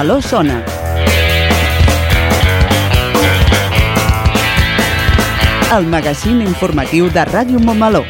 Montmeló 0.00 0.22
sona. 0.22 0.64
El 5.76 5.84
magazín 5.92 6.40
informatiu 6.40 7.10
de 7.12 7.24
Ràdio 7.28 7.60
Montmeló. 7.60 8.00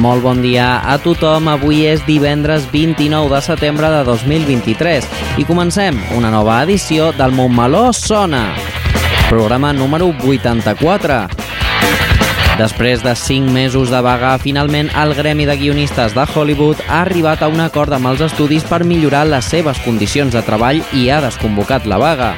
Molt 0.00 0.22
bon 0.22 0.40
dia 0.40 0.80
a 0.80 0.96
tothom. 1.04 1.50
Avui 1.52 1.84
és 1.90 2.00
divendres 2.08 2.64
29 2.72 3.34
de 3.34 3.42
setembre 3.44 3.92
de 3.92 4.00
2023 4.08 5.12
i 5.36 5.44
comencem 5.44 6.00
una 6.16 6.32
nova 6.32 6.62
edició 6.64 7.12
del 7.20 7.36
Montmeló 7.36 7.90
Sona, 7.92 8.46
programa 9.28 9.72
número 9.72 10.14
84. 10.24 11.26
Després 12.58 13.02
de 13.02 13.14
5 13.14 13.50
mesos 13.52 13.90
de 13.90 14.00
vaga, 14.00 14.38
finalment 14.38 14.88
el 14.96 15.12
Gremi 15.14 15.44
de 15.44 15.56
Guionistes 15.58 16.14
de 16.16 16.24
Hollywood 16.24 16.80
ha 16.88 17.02
arribat 17.02 17.42
a 17.42 17.48
un 17.52 17.60
acord 17.60 17.92
amb 17.92 18.08
els 18.12 18.22
estudis 18.24 18.64
per 18.64 18.84
millorar 18.84 19.26
les 19.28 19.44
seves 19.44 19.80
condicions 19.84 20.32
de 20.32 20.42
treball 20.46 20.80
i 20.96 21.10
ha 21.10 21.20
desconvocat 21.20 21.84
la 21.86 21.98
vaga. 22.00 22.32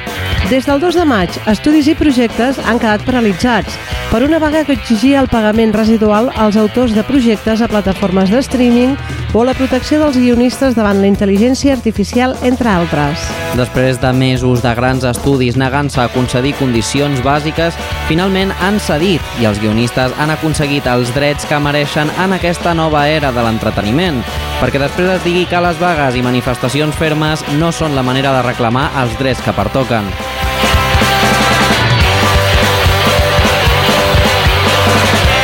Des 0.49 0.65
del 0.65 0.81
2 0.81 0.99
de 0.99 1.05
maig, 1.05 1.39
estudis 1.47 1.87
i 1.87 1.95
projectes 1.95 2.59
han 2.65 2.81
quedat 2.81 3.05
paralitzats 3.07 3.77
per 4.11 4.23
una 4.23 4.39
vaga 4.39 4.63
que 4.65 4.73
exigia 4.73 5.19
el 5.21 5.27
pagament 5.29 5.73
residual 5.75 6.31
als 6.35 6.57
autors 6.57 6.95
de 6.97 7.03
projectes 7.05 7.61
a 7.61 7.67
plataformes 7.69 8.31
de 8.33 8.39
streaming 8.41 8.95
o 9.37 9.43
la 9.45 9.53
protecció 9.53 9.99
dels 10.01 10.17
guionistes 10.17 10.73
davant 10.73 10.97
la 10.97 11.09
intel·ligència 11.11 11.75
artificial, 11.75 12.33
entre 12.41 12.71
altres. 12.71 13.27
Després 13.59 13.99
de 14.01 14.09
mesos 14.17 14.63
de 14.65 14.73
grans 14.73 15.05
estudis 15.05 15.59
negant-se 15.61 16.01
a 16.01 16.09
concedir 16.09 16.55
condicions 16.57 17.21
bàsiques, 17.21 17.77
finalment 18.09 18.53
han 18.65 18.81
cedit 18.81 19.21
i 19.41 19.45
els 19.45 19.61
guionistes 19.61 20.15
han 20.17 20.33
aconseguit 20.33 20.89
els 20.89 21.13
drets 21.13 21.45
que 21.45 21.61
mereixen 21.61 22.09
en 22.17 22.33
aquesta 22.33 22.73
nova 22.73 23.05
era 23.07 23.29
de 23.35 23.45
l'entreteniment, 23.45 24.23
perquè 24.57 24.81
després 24.81 25.19
es 25.19 25.23
digui 25.27 25.45
que 25.45 25.61
les 25.61 25.77
vagues 25.77 26.17
i 26.17 26.25
manifestacions 26.25 26.97
fermes 26.97 27.45
no 27.61 27.69
són 27.71 27.93
la 27.93 28.05
manera 28.05 28.33
de 28.39 28.45
reclamar 28.49 28.89
els 29.03 29.13
drets 29.21 29.45
que 29.45 29.53
pertoquen. 29.53 30.09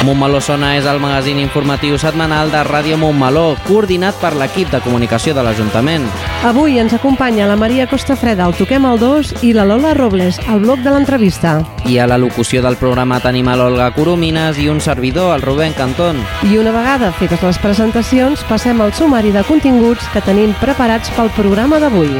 Montmeló 0.05 0.37
Sona 0.37 0.75
és 0.77 0.85
el 0.85 0.99
magazín 1.01 1.39
informatiu 1.41 1.95
setmanal 1.97 2.51
de 2.53 2.59
Ràdio 2.67 2.93
Montmeló, 3.01 3.55
coordinat 3.65 4.13
per 4.21 4.35
l'equip 4.37 4.69
de 4.69 4.77
comunicació 4.85 5.33
de 5.33 5.41
l'Ajuntament. 5.41 6.05
Avui 6.45 6.77
ens 6.77 6.93
acompanya 6.93 7.47
la 7.49 7.55
Maria 7.57 7.87
Costafreda, 7.89 8.45
el 8.45 8.53
Toquem 8.53 8.85
al 8.85 9.01
2, 9.01 9.31
i 9.41 9.55
la 9.57 9.65
Lola 9.65 9.95
Robles, 9.97 10.37
al 10.45 10.61
bloc 10.61 10.83
de 10.85 10.93
l'entrevista. 10.93 11.55
I 11.89 11.97
a 11.97 12.05
la 12.05 12.19
locució 12.21 12.61
del 12.61 12.77
programa 12.77 13.17
tenim 13.23 13.49
a 13.49 13.57
l'Olga 13.57 13.89
Coromines 13.97 14.61
i 14.61 14.69
un 14.69 14.77
servidor, 14.77 15.33
el 15.39 15.41
Rubén 15.41 15.73
Cantón. 15.73 16.21
I 16.45 16.59
una 16.61 16.75
vegada 16.75 17.09
fetes 17.17 17.41
les 17.41 17.57
presentacions, 17.57 18.45
passem 18.45 18.85
al 18.85 18.93
sumari 18.93 19.33
de 19.33 19.41
continguts 19.49 20.05
que 20.13 20.21
tenim 20.21 20.53
preparats 20.61 21.09
pel 21.17 21.33
programa 21.33 21.81
d'avui. 21.81 22.13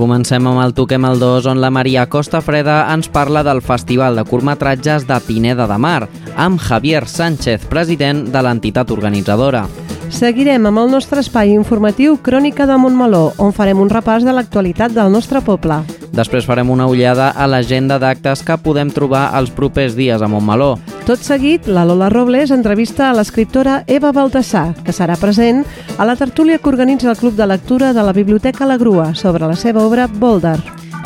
Comencem 0.00 0.46
amb 0.48 0.62
el 0.62 0.72
Toquem 0.72 1.04
el 1.04 1.18
2, 1.20 1.44
on 1.50 1.58
la 1.60 1.68
Maria 1.68 2.06
Costa 2.08 2.40
Freda 2.40 2.78
ens 2.88 3.10
parla 3.12 3.42
del 3.44 3.60
Festival 3.60 4.16
de 4.16 4.24
Curtmetratges 4.24 5.04
de 5.04 5.18
Pineda 5.26 5.66
de 5.68 5.76
Mar, 5.76 6.08
amb 6.40 6.56
Javier 6.56 7.04
Sánchez, 7.04 7.68
president 7.68 8.24
de 8.32 8.40
l'entitat 8.40 8.96
organitzadora. 8.96 9.66
Seguirem 10.08 10.64
amb 10.72 10.80
el 10.80 10.88
nostre 10.96 11.20
espai 11.20 11.52
informatiu 11.52 12.16
Crònica 12.24 12.64
de 12.64 12.80
Montmeló, 12.80 13.26
on 13.36 13.52
farem 13.52 13.84
un 13.84 13.92
repàs 13.92 14.24
de 14.24 14.32
l'actualitat 14.32 14.96
del 14.96 15.12
nostre 15.12 15.44
poble. 15.44 15.82
Després 16.12 16.46
farem 16.46 16.70
una 16.70 16.88
ullada 16.90 17.30
a 17.30 17.46
l'agenda 17.46 17.98
d'actes 18.02 18.42
que 18.46 18.58
podem 18.58 18.90
trobar 18.90 19.28
els 19.38 19.52
propers 19.54 19.94
dies 19.98 20.22
a 20.22 20.28
Montmeló. 20.28 20.74
Tot 21.06 21.22
seguit, 21.22 21.68
la 21.70 21.84
Lola 21.86 22.10
Robles 22.10 22.50
entrevista 22.50 23.08
a 23.08 23.14
l'escriptora 23.14 23.84
Eva 23.86 24.12
Baltasar, 24.12 24.74
que 24.84 24.94
serà 24.96 25.16
present 25.20 25.64
a 25.98 26.06
la 26.06 26.16
tertúlia 26.16 26.58
que 26.58 26.68
organitza 26.68 27.10
el 27.10 27.18
Club 27.18 27.38
de 27.38 27.46
Lectura 27.46 27.92
de 27.94 28.02
la 28.02 28.12
Biblioteca 28.12 28.66
La 28.66 28.78
Grua 28.78 29.14
sobre 29.14 29.46
la 29.46 29.56
seva 29.56 29.86
obra 29.86 30.06
Boulder. 30.06 30.58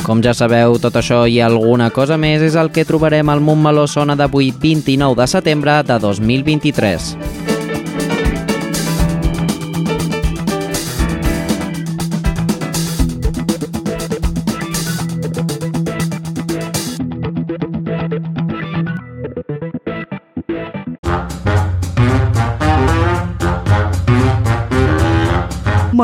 Com 0.05 0.21
ja 0.21 0.35
sabeu, 0.37 0.75
tot 0.77 0.99
això 0.99 1.23
i 1.25 1.39
alguna 1.41 1.89
cosa 1.89 2.17
més 2.17 2.43
és 2.45 2.57
el 2.59 2.69
que 2.69 2.85
trobarem 2.85 3.29
al 3.29 3.41
Montmeló 3.41 3.87
Sona 3.89 4.13
d'avui 4.13 4.51
29 4.53 5.17
de 5.21 5.27
setembre 5.31 5.81
de 5.81 5.97
2023. 6.03 7.44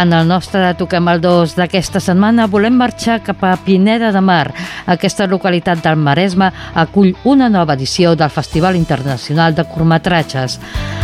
En 0.00 0.14
el 0.16 0.24
nostre 0.24 0.62
Toquem 0.80 1.10
el 1.12 1.18
2 1.20 1.58
d'aquesta 1.58 2.00
setmana 2.00 2.46
volem 2.48 2.72
marxar 2.80 3.18
cap 3.20 3.42
a 3.44 3.50
Pineda 3.60 4.08
de 4.14 4.22
Mar. 4.24 4.46
Aquesta 4.88 5.26
localitat 5.28 5.82
del 5.84 6.00
Maresme 6.00 6.48
acull 6.82 7.12
una 7.28 7.50
nova 7.52 7.76
edició 7.76 8.14
del 8.16 8.32
Festival 8.32 8.78
Internacional 8.80 9.52
de 9.54 9.66
Curtmetratges. 9.68 10.56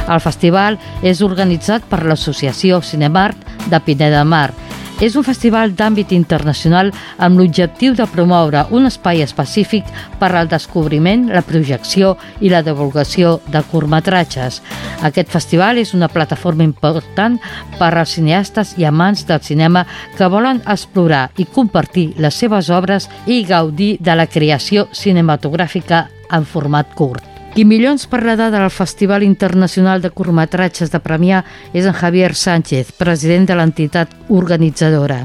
El 0.09 0.23
festival 0.25 0.79
és 1.03 1.21
organitzat 1.21 1.85
per 1.91 2.07
l'Associació 2.07 2.81
Cinemart 2.81 3.69
de 3.69 3.83
Pineda 3.85 4.23
de 4.23 4.31
Mar. 4.33 4.49
És 4.97 5.13
un 5.13 5.25
festival 5.27 5.75
d'àmbit 5.77 6.13
internacional 6.17 6.89
amb 7.21 7.37
l'objectiu 7.37 7.93
de 7.99 8.07
promoure 8.09 8.63
un 8.73 8.89
espai 8.89 9.21
específic 9.21 9.85
per 10.21 10.31
al 10.33 10.49
descobriment, 10.49 11.27
la 11.29 11.45
projecció 11.45 12.15
i 12.41 12.49
la 12.49 12.63
divulgació 12.65 13.35
de 13.53 13.61
curtmetratges. 13.69 14.63
Aquest 15.05 15.29
festival 15.29 15.77
és 15.85 15.93
una 15.93 16.09
plataforma 16.09 16.65
important 16.65 17.37
per 17.77 17.93
als 17.93 18.17
cineastes 18.17 18.73
i 18.81 18.89
amants 18.89 19.27
del 19.29 19.45
cinema 19.45 19.85
que 20.17 20.33
volen 20.33 20.65
explorar 20.65 21.29
i 21.37 21.45
compartir 21.45 22.15
les 22.17 22.41
seves 22.41 22.73
obres 22.73 23.11
i 23.27 23.45
gaudir 23.45 23.99
de 24.01 24.17
la 24.17 24.31
creació 24.33 24.89
cinematogràfica 24.97 26.07
en 26.33 26.49
format 26.49 26.97
curt. 26.97 27.36
Qui 27.57 27.65
millor 27.65 27.95
ens 27.95 28.03
parlarà 28.05 28.51
del 28.53 28.67
Festival 28.69 29.23
Internacional 29.25 30.03
de 30.05 30.11
Curtmetratges 30.13 30.91
de 30.93 30.99
Premià 31.01 31.39
és 31.73 31.87
en 31.89 31.95
Javier 31.97 32.35
Sánchez, 32.37 32.91
president 33.01 33.47
de 33.49 33.57
l'entitat 33.57 34.13
organitzadora. 34.29 35.23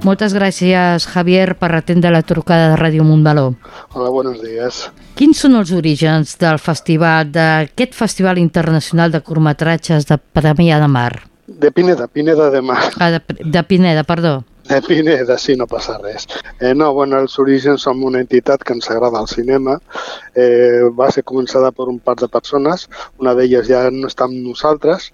Moltes 0.00 0.32
gràcies, 0.32 1.04
Javier, 1.12 1.50
per 1.60 1.74
atendre 1.76 2.14
la 2.14 2.22
trucada 2.24 2.70
de 2.70 2.80
Ràdio 2.80 3.04
Montmeló. 3.04 3.50
Hola, 3.92 4.08
buenos 4.08 4.40
días. 4.40 4.86
Quins 5.20 5.44
són 5.44 5.60
els 5.60 5.74
orígens 5.76 6.38
del 6.40 6.56
festival, 6.56 7.28
d'aquest 7.36 7.92
Festival 7.92 8.40
Internacional 8.40 9.12
de 9.12 9.20
Curtmetratges 9.20 10.08
de 10.08 10.16
Premià 10.16 10.80
de 10.80 10.88
Mar? 10.88 11.10
De 11.46 11.68
Pineda, 11.76 12.08
Pineda 12.08 12.48
de 12.48 12.64
Mar. 12.64 12.86
Ah, 12.96 13.10
de, 13.18 13.20
de 13.44 13.68
Pineda, 13.68 14.08
perdó. 14.08 14.38
De 14.68 14.82
Pineda, 14.82 15.38
sí, 15.38 15.54
no 15.54 15.66
passa 15.66 15.96
res. 15.98 16.26
Eh, 16.60 16.74
no, 16.74 16.92
bueno, 16.92 17.20
els 17.22 17.38
orígens 17.38 17.84
som 17.86 18.00
una 18.02 18.18
entitat 18.24 18.64
que 18.66 18.74
ens 18.74 18.88
agrada 18.90 19.20
el 19.22 19.28
cinema. 19.30 19.76
Eh, 20.34 20.88
va 21.00 21.10
ser 21.14 21.22
començada 21.22 21.70
per 21.76 21.86
un 21.92 22.00
par 22.00 22.16
de 22.18 22.28
persones, 22.28 22.88
una 23.22 23.34
d'elles 23.38 23.68
ja 23.68 23.84
no 23.94 24.10
està 24.10 24.26
amb 24.26 24.40
nosaltres, 24.42 25.12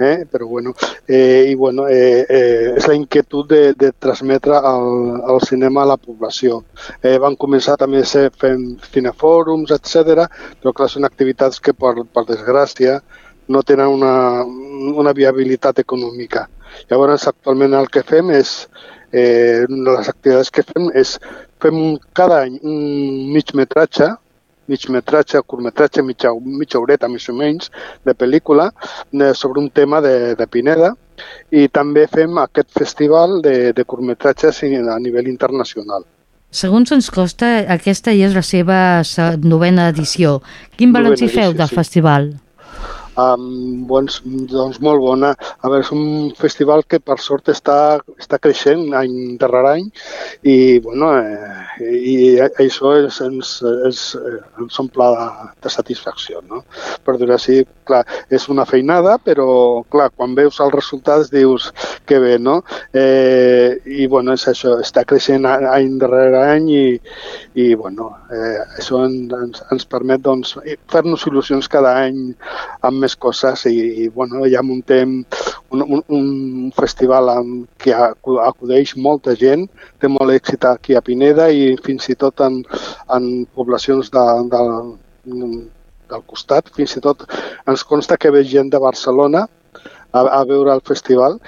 eh? 0.00 0.26
però 0.30 0.48
bueno, 0.48 0.74
eh, 1.06 1.46
i 1.50 1.54
bueno, 1.54 1.86
eh, 1.86 2.26
eh, 2.28 2.74
és 2.74 2.88
la 2.90 2.98
inquietud 2.98 3.46
de, 3.48 3.62
de 3.78 3.92
transmetre 3.92 4.58
el, 4.72 4.90
el 5.34 5.40
cinema 5.46 5.84
a 5.84 5.92
la 5.92 5.98
població. 6.00 6.64
Eh, 7.02 7.18
van 7.22 7.38
començar 7.38 7.78
també 7.78 8.02
a 8.02 8.10
ser 8.16 8.28
fent 8.34 8.66
cinefòrums, 8.90 9.74
etc, 9.78 10.26
però 10.58 10.74
clar, 10.74 10.90
són 10.90 11.06
activitats 11.06 11.62
que 11.62 11.74
per, 11.74 11.94
per 12.02 12.26
desgràcia 12.34 12.98
no 13.48 13.62
tenen 13.62 13.88
una, 13.88 14.14
una 14.98 15.14
viabilitat 15.16 15.86
econòmica. 15.86 16.48
Llavors, 16.90 17.26
actualment 17.30 17.74
el 17.78 17.90
que 17.92 18.04
fem 18.06 18.30
és, 18.36 18.54
eh, 19.12 19.66
les 19.68 20.08
activitats 20.08 20.50
que 20.50 20.64
fem 20.70 20.90
és, 20.94 21.18
fem 21.62 21.98
cada 22.16 22.42
any 22.46 22.58
un 22.62 22.80
mig 23.34 23.54
metratge, 23.54 24.12
mig 24.68 24.84
metratge, 24.92 25.40
curtmetratge, 25.46 26.02
mitja, 26.04 26.32
mitja 26.44 26.78
horeta 26.78 27.08
més 27.08 27.28
o 27.28 27.34
menys, 27.34 27.70
de 28.04 28.14
pel·lícula 28.14 28.68
de, 29.10 29.32
sobre 29.34 29.62
un 29.62 29.70
tema 29.70 30.02
de, 30.04 30.34
de 30.36 30.46
Pineda 30.46 30.92
i 31.50 31.66
també 31.72 32.04
fem 32.06 32.36
aquest 32.38 32.70
festival 32.76 33.40
de, 33.42 33.72
de 33.72 33.84
curtmetratges 33.84 34.62
a 34.62 34.98
nivell 35.00 35.28
internacional. 35.32 36.04
Segons 36.50 36.92
ens 36.94 37.10
costa, 37.12 37.48
aquesta 37.68 38.12
ja 38.16 38.28
és 38.28 38.36
la 38.36 38.44
seva 38.44 38.78
novena 39.42 39.88
edició. 39.92 40.38
Quin 40.76 40.94
balanç 40.94 41.24
hi 41.24 41.32
feu 41.32 41.52
del 41.56 41.68
sí. 41.68 41.76
festival? 41.76 42.30
Um, 43.18 43.86
doncs, 43.90 44.20
doncs 44.50 44.78
molt 44.84 45.02
bona. 45.02 45.32
A 45.58 45.70
veure, 45.70 45.82
és 45.82 45.90
un 45.94 46.30
festival 46.38 46.84
que 46.86 47.00
per 47.02 47.18
sort 47.22 47.50
està, 47.50 47.78
està 48.20 48.38
creixent 48.42 48.84
any 48.94 49.16
darrere 49.40 49.72
any 49.78 49.88
i, 50.42 50.78
bueno, 50.84 51.10
eh, 51.18 51.90
i 52.12 52.16
això 52.46 52.94
és, 53.00 53.18
ens, 53.26 53.56
és, 53.88 54.04
ens 54.62 54.80
omple 54.84 55.10
de, 55.16 55.26
de 55.64 55.74
satisfacció, 55.74 56.44
no? 56.52 56.62
Per 57.04 57.16
dir 57.18 57.32
així, 57.34 57.62
clar, 57.88 58.04
és 58.30 58.48
una 58.52 58.66
feinada, 58.68 59.16
però, 59.24 59.48
clar, 59.92 60.10
quan 60.14 60.36
veus 60.38 60.60
els 60.64 60.74
resultats 60.74 61.32
dius 61.32 61.70
que 62.08 62.20
bé, 62.22 62.36
no? 62.38 62.60
Eh, 62.92 63.78
I, 63.84 64.06
bueno, 64.10 64.34
és 64.36 64.46
això, 64.50 64.76
està 64.82 65.04
creixent 65.08 65.46
any 65.48 65.96
darrere 66.00 66.42
any 66.54 66.68
i, 66.74 66.84
i 67.58 67.68
bueno, 67.78 68.10
eh, 68.32 68.58
això 68.78 69.02
ens, 69.06 69.62
ens 69.72 69.88
permet, 69.88 70.22
doncs, 70.24 70.56
fer-nos 70.92 71.26
il·lusions 71.28 71.70
cada 71.72 71.94
any 72.04 72.20
amb 72.86 73.04
més 73.04 73.16
coses 73.16 73.66
i, 73.70 73.76
i 74.04 74.08
bueno, 74.14 74.44
ja 74.50 74.62
muntem 74.64 75.18
un, 75.70 75.82
un, 75.82 76.02
un 76.08 76.72
festival 76.76 77.32
en 77.34 77.52
que 77.80 77.94
acudeix 77.96 78.94
molta 78.96 79.34
gent, 79.38 79.66
té 80.00 80.10
molt 80.12 80.34
èxit 80.34 80.64
aquí 80.68 80.96
a 80.96 81.04
Pineda 81.04 81.48
i 81.52 81.74
fins 81.84 82.08
i 82.12 82.16
tot 82.18 82.44
en, 82.44 82.62
en 83.14 83.28
poblacions 83.56 84.12
de, 84.14 84.26
de, 84.52 84.62
del 86.10 86.24
costat, 86.26 86.70
fins 86.76 86.96
i 86.96 87.04
tot 87.04 87.26
ens 87.68 87.84
consta 87.84 88.18
que 88.20 88.32
ve 88.34 88.44
gent 88.44 88.70
de 88.72 88.80
Barcelona 88.82 89.46
a, 90.12 90.20
a 90.20 90.44
veure 90.48 90.72
el 90.74 90.84
festival 90.84 91.38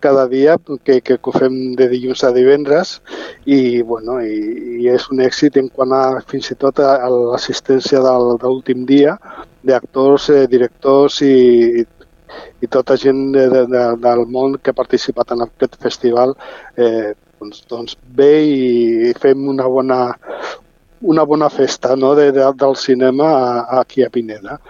cada 0.00 0.26
dia 0.26 0.56
que, 0.84 1.00
que, 1.04 1.18
ho 1.20 1.32
fem 1.32 1.76
de 1.76 1.86
dilluns 1.92 2.24
a 2.24 2.32
divendres 2.32 2.96
i, 3.44 3.82
bueno, 3.84 4.16
i, 4.24 4.80
i 4.80 4.88
és 4.88 5.06
un 5.12 5.20
èxit 5.20 5.60
en 5.60 5.68
quant 5.68 5.92
a 5.92 6.02
fins 6.26 6.50
i 6.50 6.56
tot 6.58 6.80
a, 6.80 6.94
a 7.04 7.08
l'assistència 7.12 8.00
de 8.00 8.14
l'últim 8.40 8.86
dia 8.88 9.18
d'actors, 9.62 10.30
eh, 10.32 10.46
directors 10.48 11.20
i, 11.26 11.84
i 12.64 12.70
tota 12.72 12.96
gent 12.96 13.26
de, 13.36 13.46
de, 13.52 13.66
de, 13.68 13.84
del 14.00 14.24
món 14.32 14.56
que 14.58 14.72
ha 14.72 14.80
participat 14.80 15.36
en 15.36 15.44
aquest 15.44 15.76
festival 15.84 16.34
eh, 16.80 17.12
doncs, 17.38 17.64
doncs 17.68 17.96
ve 18.16 18.32
i 18.48 19.12
fem 19.20 19.46
una 19.52 19.68
bona, 19.68 20.00
una 21.00 21.24
bona 21.24 21.48
festa 21.50 21.96
no, 21.96 22.14
de, 22.14 22.30
de, 22.32 22.44
del 22.56 22.76
cinema 22.76 23.66
aquí 23.80 24.04
a 24.04 24.10
Pineda. 24.10 24.60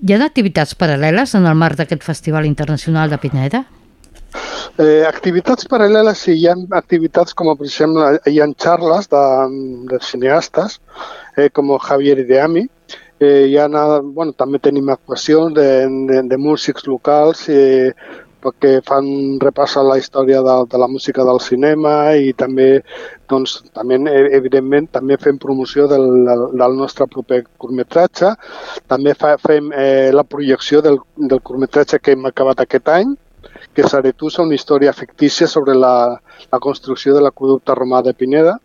Hi 0.00 0.14
ha 0.16 0.24
activitats 0.24 0.76
paral·leles 0.78 1.34
en 1.36 1.46
el 1.46 1.58
marc 1.60 1.76
d'aquest 1.80 2.06
Festival 2.06 2.46
Internacional 2.48 3.10
de 3.12 3.18
Pineda? 3.20 3.64
Eh, 4.78 5.02
activitats 5.04 5.66
paral·leles, 5.68 6.22
sí, 6.24 6.36
hi 6.38 6.46
ha 6.48 6.54
activitats 6.78 7.34
com, 7.36 7.50
per 7.58 7.66
exemple, 7.66 8.06
hi 8.30 8.40
ha 8.40 8.48
xarles 8.64 9.10
de, 9.12 9.22
de 9.90 9.98
cineastes, 10.06 10.78
eh, 11.36 11.50
com 11.52 11.74
Javier 11.84 12.20
Ideami, 12.22 12.64
eh, 13.20 13.46
hi 13.50 13.58
ha, 13.58 13.66
bueno, 14.00 14.32
també 14.32 14.62
tenim 14.62 14.88
actuacions 14.88 15.52
de, 15.58 15.68
de, 16.08 16.22
de 16.30 16.38
músics 16.40 16.86
locals 16.88 17.48
eh, 17.52 17.92
que 18.60 18.80
fan 18.86 19.06
repàs 19.42 19.76
a 19.76 19.84
la 19.84 19.96
història 20.00 20.40
de, 20.44 20.54
de 20.72 20.80
la 20.80 20.88
música 20.88 21.24
del 21.26 21.40
cinema 21.44 21.92
i 22.16 22.32
també, 22.32 22.68
doncs, 23.30 23.58
també 23.76 23.98
evidentment, 24.36 24.88
també 24.96 25.18
fem 25.20 25.38
promoció 25.38 25.86
del, 25.90 26.06
del, 26.26 26.76
nostre 26.78 27.06
proper 27.10 27.42
curtmetratge. 27.60 28.32
També 28.90 29.14
fa, 29.14 29.34
fem 29.42 29.72
eh, 29.72 30.10
la 30.14 30.24
projecció 30.24 30.80
del, 30.84 31.00
del 31.16 31.42
curtmetratge 31.42 32.00
que 32.00 32.16
hem 32.16 32.30
acabat 32.30 32.64
aquest 32.64 32.88
any, 32.92 33.16
que 33.74 33.84
és 33.86 33.94
Aretusa, 33.94 34.42
una 34.42 34.56
història 34.56 34.92
fictícia 34.96 35.48
sobre 35.48 35.76
la, 35.76 35.94
la 36.50 36.60
construcció 36.62 37.14
de 37.14 37.24
l'aqueducte 37.24 37.76
romà 37.76 38.02
de 38.06 38.14
Pineda. 38.14 38.58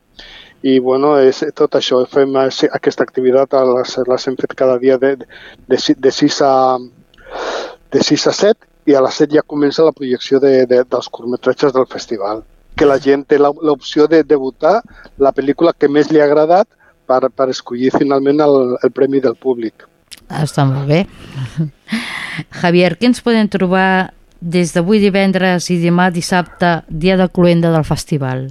I 0.65 0.79
bueno, 0.79 1.13
és 1.21 1.43
tot 1.53 1.75
això, 1.77 1.99
fem 2.09 2.33
aquesta 2.39 3.03
activitat, 3.05 3.53
les, 3.69 3.97
les 4.09 4.27
hem 4.27 4.37
fet 4.39 4.55
cada 4.57 4.79
dia 4.81 4.97
de, 4.97 5.11
de, 5.67 5.77
de, 5.77 6.11
6 6.11 6.39
a, 6.47 6.53
de 7.93 8.01
6 8.01 8.27
a 8.31 8.33
7 8.39 8.74
i 8.85 8.95
a 8.95 9.01
les 9.01 9.21
7 9.21 9.37
ja 9.37 9.45
comença 9.45 9.85
la 9.85 9.95
projecció 9.95 10.39
de, 10.39 10.65
de, 10.69 10.83
dels 10.83 11.09
curtmetratges 11.09 11.73
del 11.73 11.87
festival 11.89 12.43
que 12.75 12.85
la 12.85 12.97
gent 12.99 13.23
té 13.27 13.39
l'opció 13.39 14.05
de 14.11 14.21
debutar 14.27 14.81
la 15.17 15.31
pel·lícula 15.35 15.73
que 15.73 15.87
més 15.87 16.11
li 16.11 16.19
ha 16.19 16.27
agradat 16.27 16.67
per, 17.07 17.21
per 17.31 17.49
escollir 17.53 17.93
finalment 17.95 18.43
el, 18.43 18.75
el 18.83 18.91
premi 18.91 19.21
del 19.23 19.37
públic. 19.39 19.87
Està 20.27 20.65
molt 20.67 20.89
bé. 20.89 21.05
Javier, 22.61 22.95
què 22.99 23.09
ens 23.09 23.23
podem 23.23 23.47
trobar 23.51 24.11
des 24.41 24.73
d'avui 24.75 24.99
divendres 24.99 25.69
i 25.71 25.79
demà 25.81 26.09
dissabte, 26.13 26.81
dia 26.89 27.15
de 27.17 27.29
cluenda 27.31 27.71
del 27.73 27.87
festival? 27.87 28.49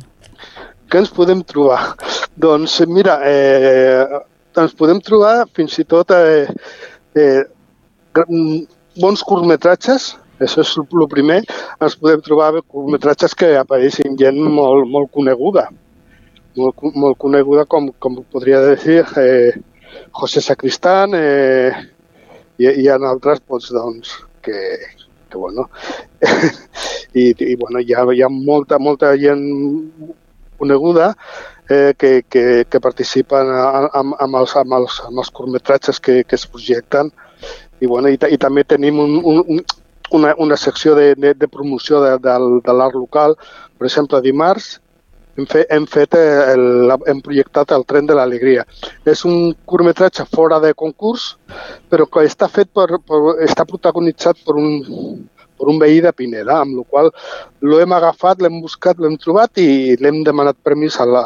Què 0.88 1.02
ens 1.02 1.12
podem 1.12 1.44
trobar? 1.46 1.94
Doncs 2.44 2.81
mira, 2.88 3.20
eh, 3.28 4.22
ens 4.56 4.75
podem 4.78 5.02
trobar 5.04 5.44
fins 5.54 5.76
i 5.82 5.84
tot 5.84 6.14
eh, 6.14 6.48
eh, 7.19 7.42
bons 8.14 9.22
curtmetratges, 9.26 10.14
això 10.44 10.64
és 10.64 10.75
el 10.79 11.08
primer, 11.11 11.41
ens 11.81 11.96
podem 12.00 12.23
trobar 12.25 12.62
curtmetratges 12.62 13.35
que 13.38 13.55
apareixin 13.58 14.19
gent 14.20 14.41
molt, 14.44 14.88
molt 14.91 15.11
coneguda, 15.14 15.69
molt, 16.56 16.85
molt 16.94 17.19
coneguda 17.19 17.67
com, 17.67 17.91
com 17.99 18.20
podria 18.32 18.61
dir 18.75 19.02
eh, 19.20 19.55
José 20.14 20.43
Sacristán 20.44 21.17
eh, 21.19 21.73
i, 22.58 22.69
i 22.69 22.88
en 22.93 23.06
altres 23.08 23.43
doncs, 23.49 23.73
doncs, 23.75 24.12
que, 24.44 24.60
que 25.31 25.39
bueno, 25.39 25.69
i, 27.15 27.32
i 27.32 27.56
bueno, 27.56 27.81
hi 27.81 27.94
ha, 27.94 28.06
hi 28.13 28.22
ha 28.22 28.31
molta, 28.31 28.79
molta 28.79 29.15
gent 29.19 29.44
coneguda 30.58 31.15
eh, 31.69 31.94
que, 31.98 32.24
que, 32.29 32.65
que 32.70 32.81
participen 32.81 33.51
amb, 33.51 34.15
amb, 34.20 34.36
els, 34.41 34.56
amb, 34.60 34.77
els, 34.79 35.01
amb 35.08 35.22
els 35.22 35.31
curtmetratges 35.34 36.01
que, 36.01 36.22
que 36.24 36.39
es 36.39 36.46
projecten. 36.46 37.10
I, 37.81 37.86
bueno, 37.86 38.08
i, 38.08 38.19
i 38.31 38.39
també 38.41 38.65
tenim 38.65 39.01
un, 39.03 39.19
un, 39.24 39.65
una, 40.11 40.34
una 40.39 40.56
secció 40.56 40.94
de, 40.94 41.15
de, 41.15 41.34
de 41.34 41.49
promoció 41.49 42.01
de, 42.03 42.17
de, 42.19 42.39
de 42.65 42.75
l'art 42.77 42.94
local. 42.94 43.37
Per 43.79 43.89
exemple, 43.89 44.20
dimarts 44.25 44.79
hem 45.37 45.46
fet, 45.51 45.67
hem, 45.75 45.87
fet 45.91 46.15
el, 46.15 46.93
hem 47.11 47.20
projectat 47.25 47.73
el 47.75 47.84
tren 47.89 48.06
de 48.06 48.17
l'alegria. 48.17 48.65
És 49.11 49.25
un 49.29 49.55
curtmetratge 49.67 50.27
fora 50.34 50.61
de 50.63 50.75
concurs, 50.79 51.34
però 51.91 52.06
que 52.06 52.27
està 52.29 52.49
fet 52.51 52.70
per, 52.75 53.01
per 53.03 53.20
està 53.44 53.67
protagonitzat 53.67 54.44
per 54.46 54.56
un, 54.61 54.70
per 55.58 55.70
un 55.70 55.81
veí 55.82 56.01
de 56.05 56.13
Pineda, 56.13 56.61
amb 56.63 56.79
la 56.79 56.87
qual 56.91 57.11
l'hem 57.63 57.96
agafat, 57.96 58.43
l'hem 58.43 58.61
buscat, 58.63 59.01
l'hem 59.01 59.19
trobat 59.20 59.63
i 59.63 59.96
l'hem 60.01 60.23
demanat 60.27 60.58
permís 60.63 61.01
a 61.01 61.08
la, 61.08 61.25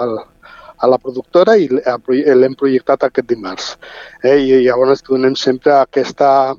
a 0.78 0.88
la 0.88 0.98
productora 1.02 1.56
i 1.58 1.68
l'hem 1.68 2.56
projectat 2.58 3.08
aquest 3.08 3.28
dimarts. 3.28 3.74
Eh? 4.22 4.38
I 4.38 4.62
llavors 4.66 5.04
donem 5.08 5.36
sempre 5.36 5.74
aquesta, 5.80 6.54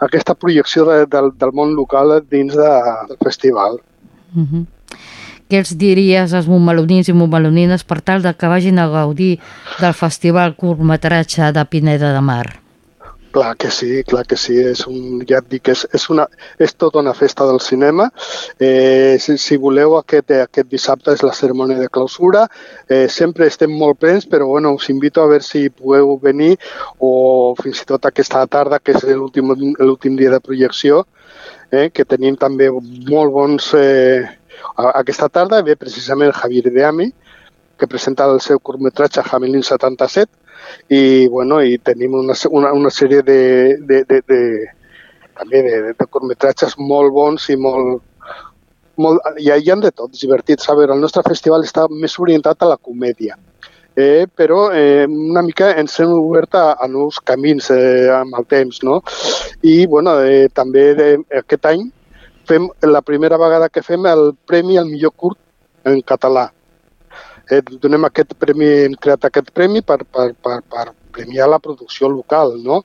aquesta 0.00 0.34
projecció 0.34 0.84
de, 0.88 1.04
del, 1.06 1.32
del 1.38 1.52
món 1.54 1.74
local 1.76 2.18
dins 2.30 2.56
de, 2.56 2.70
del 3.08 3.20
festival. 3.24 3.80
Mm 4.34 4.46
-hmm 4.46 4.66
què 5.50 5.58
els 5.58 5.72
diries 5.74 6.30
als 6.30 6.46
montmelonins 6.46 7.08
i 7.10 7.12
montmelonines 7.12 7.82
per 7.82 7.98
tal 8.06 8.22
de 8.22 8.32
que 8.38 8.50
vagin 8.52 8.78
a 8.78 8.86
gaudir 8.86 9.40
del 9.80 9.94
Festival 9.98 10.54
Curtmetratge 10.54 11.50
de 11.56 11.64
Pineda 11.66 12.12
de 12.14 12.20
Mar? 12.22 12.44
Clar 13.30 13.56
que 13.56 13.70
sí, 13.70 14.02
clar 14.02 14.26
que 14.26 14.36
sí. 14.36 14.56
És 14.58 14.82
un, 14.90 15.20
ja 15.28 15.38
et 15.38 15.46
dic, 15.52 15.68
és, 15.70 15.84
és, 15.94 16.06
una, 16.10 16.24
és 16.58 16.74
tota 16.74 16.98
una 16.98 17.12
festa 17.14 17.46
del 17.46 17.60
cinema. 17.62 18.08
Eh, 18.58 19.18
si, 19.22 19.36
si 19.38 19.58
voleu, 19.60 19.94
aquest, 20.00 20.32
aquest 20.48 20.70
dissabte 20.72 21.14
és 21.14 21.22
la 21.22 21.34
cerimònia 21.36 21.78
de 21.78 21.86
clausura. 21.92 22.46
Eh, 22.88 23.06
sempre 23.12 23.46
estem 23.46 23.70
molt 23.70 24.00
plens, 24.02 24.26
però 24.26 24.48
bueno, 24.50 24.74
us 24.74 24.90
invito 24.90 25.22
a 25.22 25.30
veure 25.30 25.46
si 25.46 25.68
podeu 25.70 26.16
venir 26.18 26.56
o 26.98 27.54
fins 27.62 27.84
i 27.84 27.88
tot 27.92 28.10
aquesta 28.10 28.42
tarda, 28.50 28.82
que 28.82 28.98
és 28.98 29.06
l'últim 29.14 30.18
dia 30.18 30.34
de 30.34 30.42
projecció, 30.42 31.04
eh, 31.70 31.88
que 31.94 32.04
tenim 32.04 32.36
també 32.36 32.70
molt 32.70 33.34
bons... 33.38 33.72
Eh, 33.78 34.26
aquesta 34.90 35.28
tarda 35.32 35.62
ve 35.64 35.76
precisament 35.78 36.34
Javier 36.36 36.70
Deami, 36.72 37.12
que 37.80 37.88
presenta 37.88 38.28
el 38.28 38.42
seu 38.44 38.60
curtmetratge 38.60 39.24
Hamelin 39.24 39.64
77, 39.64 40.28
i, 40.88 41.28
bueno, 41.28 41.60
i 41.62 41.78
tenim 41.78 42.14
una, 42.14 42.36
una, 42.50 42.72
una 42.76 42.90
sèrie 42.92 43.22
de, 43.26 43.40
de, 43.88 44.02
de, 44.08 44.20
de, 44.28 44.40
també 45.38 45.62
de, 45.66 45.76
de, 45.88 46.06
curtmetratges 46.06 46.76
molt 46.78 47.12
bons 47.16 47.48
i 47.50 47.56
molt, 47.56 48.02
molt, 49.00 49.30
hi, 49.38 49.48
hi 49.50 49.70
ha 49.72 49.78
de 49.80 49.92
tot, 49.92 50.12
divertits. 50.16 50.68
A 50.68 50.76
veure, 50.78 50.94
el 50.94 51.00
nostre 51.04 51.24
festival 51.26 51.64
està 51.64 51.86
més 51.90 52.18
orientat 52.20 52.62
a 52.62 52.70
la 52.74 52.76
comèdia, 52.76 53.38
eh, 53.96 54.26
però 54.26 54.68
eh, 54.76 55.06
una 55.06 55.42
mica 55.46 55.72
ens 55.80 55.98
hem 56.00 56.12
obert 56.18 56.58
a, 56.60 56.66
a 56.76 56.88
nous 56.88 57.20
camins 57.24 57.70
eh, 57.74 58.10
amb 58.20 58.36
el 58.38 58.46
temps, 58.50 58.82
no? 58.86 59.00
I, 59.62 59.86
bueno, 59.86 60.18
eh, 60.20 60.48
també 60.52 60.90
de, 60.98 61.10
aquest 61.42 61.72
any 61.72 61.88
fem 62.50 62.66
la 62.82 63.02
primera 63.06 63.38
vegada 63.38 63.68
que 63.70 63.84
fem 63.86 64.06
el 64.10 64.32
Premi 64.46 64.78
al 64.78 64.88
millor 64.90 65.14
curt 65.16 65.38
en 65.86 66.00
català 66.02 66.50
eh, 67.50 67.60
donem 67.82 68.06
aquest 68.06 68.34
premi, 68.38 68.68
hem 68.86 68.96
creat 69.00 69.26
aquest 69.26 69.50
premi 69.56 69.82
per, 69.82 70.00
per, 70.04 70.32
per, 70.42 70.60
per 70.70 70.86
premiar 71.10 71.48
la 71.50 71.58
producció 71.58 72.08
local, 72.08 72.54
no? 72.62 72.80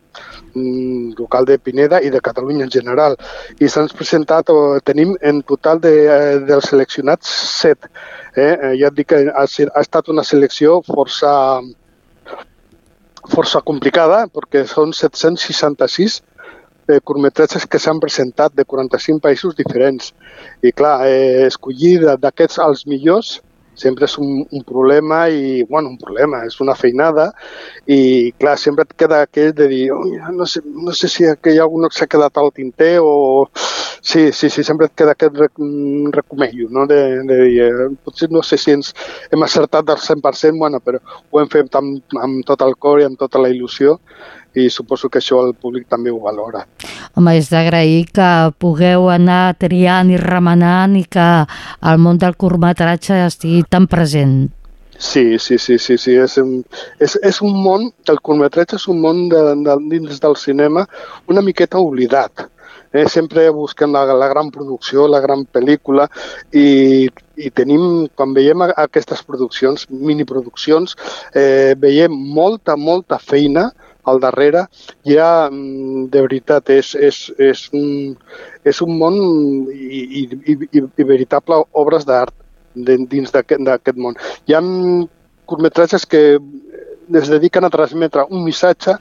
Mm, 0.56 1.14
local 1.20 1.46
de 1.46 1.60
Pineda 1.60 2.02
i 2.02 2.10
de 2.10 2.22
Catalunya 2.22 2.66
en 2.66 2.74
general. 2.74 3.18
I 3.62 3.70
s'han 3.70 3.90
presentat, 3.94 4.50
o 4.50 4.80
tenim 4.84 5.16
en 5.22 5.42
total 5.44 5.82
de, 5.82 5.94
eh, 6.18 6.38
dels 6.50 6.70
seleccionats 6.74 7.30
set. 7.62 7.90
Eh? 8.36 8.52
eh? 8.52 8.74
Ja 8.82 8.92
et 8.92 8.98
dic 8.98 9.12
que 9.14 9.24
ha, 9.30 9.46
ha 9.46 9.82
estat 9.82 10.10
una 10.10 10.24
selecció 10.24 10.82
força, 10.88 11.34
força 13.32 13.62
complicada, 13.62 14.26
perquè 14.28 14.66
són 14.70 14.94
766 14.94 16.22
eh, 16.90 17.00
curtmetratges 17.00 17.66
que 17.70 17.80
s'han 17.82 18.02
presentat 18.02 18.54
de 18.58 18.66
45 18.66 19.22
països 19.22 19.56
diferents. 19.58 20.14
I 20.62 20.72
clar, 20.72 20.98
eh, 21.08 21.46
escollir 21.48 22.00
d'aquests 22.18 22.62
els 22.66 22.86
millors 22.90 23.40
sempre 23.76 24.08
és 24.10 24.18
un, 24.22 24.44
un 24.50 24.64
problema 24.68 25.26
i, 25.30 25.64
bueno, 25.70 25.92
un 25.94 26.00
problema, 26.02 26.44
és 26.48 26.60
una 26.64 26.76
feinada 26.76 27.30
i, 27.86 28.32
clar, 28.40 28.56
sempre 28.62 28.86
et 28.88 28.96
queda 28.98 29.22
aquell 29.26 29.54
de 29.56 29.68
dir, 29.72 29.84
no, 30.36 30.48
sé, 30.50 30.62
no 30.66 30.96
sé 30.96 31.10
si 31.12 31.28
algú 31.28 31.82
que 31.86 31.98
s'ha 31.98 32.10
quedat 32.10 32.38
al 32.42 32.54
tinter 32.56 32.98
o... 33.04 33.50
Sí, 34.06 34.32
sí, 34.38 34.52
sí, 34.54 34.62
sempre 34.62 34.86
et 34.86 34.94
queda 34.94 35.16
aquest 35.16 35.34
rec 35.40 35.56
recomello, 36.14 36.68
no? 36.70 36.84
De, 36.86 37.00
de 37.26 37.38
dir, 37.40 37.64
eh, 37.66 37.88
potser 38.06 38.28
no 38.30 38.44
sé 38.46 38.60
si 38.62 38.76
ens 38.76 38.92
hem 39.34 39.42
acertat 39.42 39.88
del 39.88 39.98
100%, 39.98 40.60
bueno, 40.62 40.78
però 40.80 41.00
ho 41.32 41.42
hem 41.42 41.50
fet 41.50 41.74
amb, 41.80 42.04
amb 42.22 42.46
tot 42.46 42.62
el 42.62 42.78
cor 42.78 43.02
i 43.02 43.08
amb 43.08 43.18
tota 43.18 43.42
la 43.42 43.50
il·lusió 43.50 43.98
i 44.56 44.70
suposo 44.70 45.10
que 45.10 45.20
això 45.20 45.42
el 45.46 45.54
públic 45.54 45.88
també 45.92 46.12
ho 46.12 46.20
valora. 46.24 46.66
Home, 47.16 47.36
és 47.40 47.50
d'agrair 47.52 48.06
que 48.16 48.30
pugueu 48.60 49.10
anar 49.14 49.56
triant 49.60 50.12
i 50.12 50.20
remenant 50.22 50.96
i 51.00 51.06
que 51.06 51.30
el 51.92 52.02
món 52.02 52.20
del 52.22 52.38
curtmetratge 52.40 53.26
estigui 53.26 53.64
tan 53.70 53.88
present. 53.92 54.46
Sí, 54.98 55.38
sí, 55.40 55.58
sí, 55.58 55.78
sí, 55.78 55.98
sí. 55.98 56.16
És, 56.16 56.38
un, 56.40 56.64
és, 57.04 57.18
és 57.24 57.42
un 57.44 57.56
món, 57.64 57.90
el 58.12 58.20
curtmetratge 58.24 58.80
és 58.80 58.88
un 58.92 59.02
món 59.04 59.26
de, 59.32 59.42
de, 59.66 59.78
dins 59.92 60.22
del 60.24 60.38
cinema 60.40 60.86
una 61.28 61.44
miqueta 61.44 61.82
oblidat. 61.84 62.48
Eh, 62.96 63.10
sempre 63.12 63.50
busquen 63.52 63.92
la, 63.92 64.06
la 64.16 64.28
gran 64.32 64.52
producció, 64.56 65.04
la 65.12 65.20
gran 65.20 65.44
pel·lícula 65.52 66.06
i, 66.56 67.10
i 67.36 67.50
tenim, 67.52 68.08
quan 68.16 68.32
veiem 68.32 68.64
aquestes 68.70 69.20
produccions, 69.28 69.84
miniproduccions, 69.92 70.96
eh, 71.36 71.76
veiem 71.76 72.16
molta, 72.16 72.78
molta 72.80 73.20
feina 73.20 73.68
al 74.06 74.22
darrere 74.24 74.66
ha, 75.18 75.50
mm, 75.50 76.08
de 76.14 76.22
veritat, 76.28 76.70
és, 76.70 76.94
és, 76.96 77.20
és, 77.38 77.68
un, 77.74 78.16
és 78.64 78.82
un 78.86 78.98
món 79.00 79.20
i, 79.74 80.02
i, 80.22 80.24
i, 80.54 80.82
i 80.82 81.04
veritable 81.04 81.64
obres 81.74 82.06
d'art 82.06 82.34
dins 82.76 83.32
d'aquest 83.32 83.98
món. 83.98 84.18
Hi 84.48 84.56
ha 84.56 84.62
curtmetratges 85.46 86.06
que 86.06 86.24
es 87.14 87.30
dediquen 87.30 87.66
a 87.66 87.70
transmetre 87.70 88.26
un 88.30 88.44
missatge, 88.44 88.98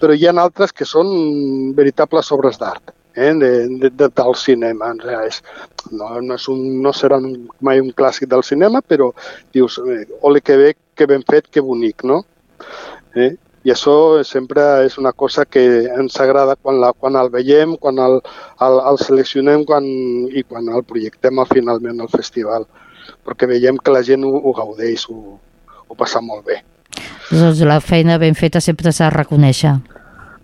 però 0.00 0.16
hi 0.16 0.26
ha 0.26 0.34
altres 0.42 0.72
que 0.72 0.88
són 0.88 1.74
veritables 1.76 2.32
obres 2.32 2.58
d'art 2.58 2.94
eh, 3.14 3.32
de, 3.34 3.50
de, 3.78 3.90
de, 3.90 4.08
del 4.08 4.34
cinema. 4.34 4.92
És, 5.26 5.42
no, 5.90 6.08
no, 6.20 6.34
és 6.34 6.48
un, 6.48 6.82
no 6.82 6.94
serà 6.96 7.20
un, 7.20 7.46
mai 7.60 7.80
un 7.80 7.92
clàssic 7.92 8.30
del 8.32 8.44
cinema, 8.46 8.82
però 8.82 9.12
dius, 9.52 9.78
ole 10.22 10.40
que 10.40 10.56
bé, 10.56 10.74
que 10.96 11.06
ben 11.06 11.24
fet, 11.28 11.50
que 11.52 11.64
bonic, 11.64 12.04
no? 12.08 12.22
Eh? 13.14 13.34
I 13.64 13.70
això 13.70 14.22
sempre 14.26 14.64
és 14.86 14.98
una 14.98 15.12
cosa 15.12 15.44
que 15.44 15.62
ens 15.86 16.18
agrada 16.20 16.56
quan, 16.56 16.80
la, 16.82 16.92
quan 16.92 17.16
el 17.20 17.30
veiem, 17.30 17.76
quan 17.78 18.00
el, 18.02 18.18
el, 18.66 18.80
el 18.90 18.98
seleccionem 18.98 19.64
quan, 19.68 19.86
i 20.32 20.42
quan 20.42 20.68
el 20.68 20.82
projectem 20.88 21.38
finalment 21.52 22.02
al 22.02 22.10
festival, 22.10 22.66
perquè 23.22 23.46
veiem 23.50 23.78
que 23.78 23.94
la 23.94 24.02
gent 24.02 24.26
ho, 24.26 24.34
ho 24.34 24.54
gaudeix, 24.56 25.06
ho, 25.10 25.38
ho 25.86 25.98
passa 25.98 26.20
molt 26.20 26.46
bé. 26.46 26.62
Doncs 27.30 27.62
la 27.64 27.80
feina 27.80 28.18
ben 28.18 28.34
feta 28.36 28.60
sempre 28.60 28.92
s'ha 28.92 29.08
de 29.08 29.16
reconèixer. 29.16 29.76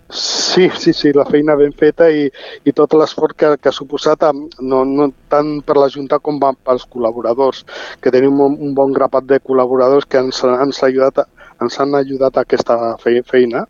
Sí, 0.09 0.71
sí, 0.81 0.95
sí, 0.97 1.11
la 1.13 1.27
feina 1.29 1.53
ben 1.59 1.75
feta 1.77 2.07
i, 2.09 2.31
i 2.65 2.73
tot 2.73 2.95
l'esforç 2.97 3.35
que, 3.37 3.51
que 3.61 3.69
ha 3.69 3.75
suposat, 3.77 4.23
no, 4.65 4.81
no 4.89 5.11
tant 5.29 5.59
per 5.67 5.77
la 5.77 5.91
Junta 5.93 6.17
com 6.25 6.39
pels 6.41 6.87
col·laboradors, 6.89 7.67
que 8.01 8.13
tenim 8.15 8.41
un, 8.41 8.57
un 8.57 8.73
bon 8.79 8.95
grapat 8.97 9.27
de 9.29 9.41
col·laboradors 9.45 10.09
que 10.09 10.23
ens, 10.23 10.41
ens, 10.49 10.81
ha 10.81 10.89
ajudat 10.89 11.21
a, 11.21 11.27
ens 11.63 11.79
han 11.81 11.95
ajudat 11.99 12.37
a 12.37 12.45
aquesta 12.47 12.97
feina 13.03 13.65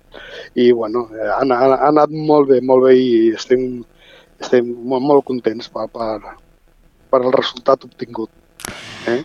i 0.54 0.71
bueno, 0.73 1.07
ha, 1.14 1.40
ha, 1.42 1.71
ha 1.75 1.88
anat 1.88 2.12
molt 2.12 2.50
bé, 2.52 2.61
molt 2.61 2.88
bé 2.88 2.95
i 2.99 3.09
estem, 3.37 3.83
estem 4.40 4.68
molt, 4.68 5.04
molt 5.04 5.26
contents 5.28 5.71
per, 5.73 5.88
per, 5.92 6.37
per 7.11 7.23
el 7.25 7.33
resultat 7.33 7.85
obtingut. 7.88 8.30
Eh? 9.09 9.23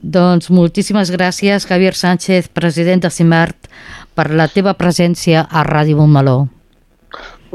Doncs 0.00 0.50
moltíssimes 0.52 1.10
gràcies, 1.12 1.66
Javier 1.68 1.94
Sánchez, 1.96 2.50
president 2.52 3.06
de 3.06 3.10
CIMART, 3.10 3.70
per 4.16 4.30
la 4.32 4.48
teva 4.52 4.76
presència 4.76 5.46
a 5.50 5.64
Ràdio 5.66 5.98
Montmeló. 6.00 6.44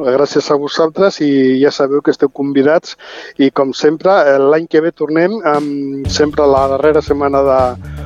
Gràcies 0.01 0.47
a 0.49 0.55
vosaltres 0.57 1.19
i 1.21 1.59
ja 1.61 1.69
sabeu 1.73 2.01
que 2.01 2.13
esteu 2.13 2.29
convidats 2.33 2.95
i 3.37 3.51
com 3.51 3.73
sempre 3.75 4.13
l'any 4.39 4.65
que 4.71 4.81
ve 4.81 4.93
tornem 4.95 5.35
amb 5.45 6.07
sempre 6.09 6.47
la 6.47 6.63
darrera 6.71 7.03
setmana 7.05 7.43
de, 7.45 7.59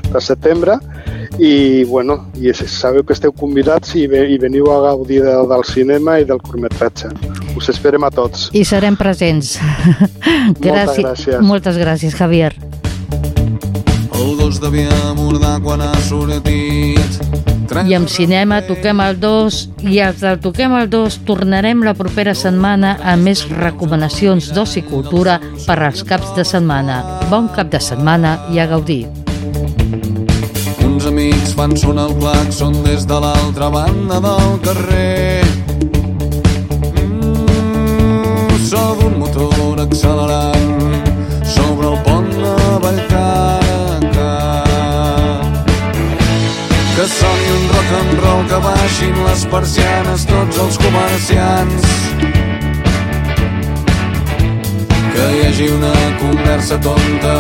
de 0.10 0.22
setembre 0.24 0.80
i 1.40 1.84
bueno, 1.90 2.32
i 2.40 2.54
sabeu 2.54 3.04
que 3.04 3.14
esteu 3.16 3.34
convidats 3.36 3.96
i, 3.96 4.06
ve, 4.08 4.26
i 4.32 4.38
veniu 4.42 4.70
a 4.72 4.80
gaudir 4.88 5.22
de, 5.26 5.36
del 5.52 5.66
cinema 5.68 6.20
i 6.20 6.28
del 6.28 6.42
curtmetratge. 6.44 7.12
Us 7.56 7.70
esperem 7.72 8.04
a 8.08 8.12
tots. 8.12 8.50
I 8.56 8.66
serem 8.68 8.98
presents. 9.00 9.58
Moltes 10.64 10.98
gràcies. 11.00 11.40
Moltes 11.44 11.80
gràcies, 11.82 12.16
Javier. 12.18 12.54
El 14.16 14.36
gos 14.40 14.62
devia 14.64 15.14
mordar 15.18 15.60
quan 15.64 15.84
ha 15.84 15.94
sortit 16.08 17.36
i 17.66 17.96
amb 17.98 18.08
cinema 18.08 18.62
toquem 18.64 19.02
el 19.04 19.18
2 19.20 19.58
i 19.90 19.98
els 20.06 20.22
del 20.22 20.38
Toquem 20.44 20.76
el 20.78 20.88
2 20.94 21.18
tornarem 21.28 21.82
la 21.84 21.96
propera 21.98 22.36
setmana 22.38 22.94
amb 23.04 23.28
més 23.28 23.44
recomanacions 23.50 24.52
d'oci 24.56 24.84
i 24.84 24.88
cultura 24.88 25.40
per 25.66 25.80
als 25.82 26.06
caps 26.08 26.36
de 26.38 26.46
setmana. 26.48 27.02
Bon 27.34 27.50
cap 27.58 27.74
de 27.74 27.82
setmana 27.82 28.38
i 28.54 28.62
a 28.62 28.70
gaudir. 28.72 29.04
Amics 31.26 31.56
fan 31.58 31.72
sonar 31.74 32.04
el 32.10 32.16
claxon 32.22 32.84
des 32.86 33.06
de 33.10 33.18
l'altra 33.20 33.70
banda 33.74 34.20
del 34.22 34.60
carrer. 34.62 35.42
Mm, 37.02 38.60
so 38.70 38.82
d'un 39.00 39.18
motor 39.18 39.80
accelerant 39.82 40.70
sobre 41.56 41.88
el 41.94 41.98
pont 42.06 42.30
de 42.30 42.54
Vallcar 42.84 43.60
que 46.96 47.06
soni 47.18 47.50
un 47.58 47.66
rock 47.74 47.90
and 48.02 48.14
roll 48.22 48.46
que 48.52 48.62
baixin 48.68 49.18
les 49.26 49.46
persianes 49.56 50.28
tots 50.30 50.62
els 50.68 50.78
comerciants 50.78 51.84
que 55.16 55.26
hi 55.34 55.44
hagi 55.50 55.74
una 55.74 55.98
conversa 56.22 56.78
tonta 56.78 57.36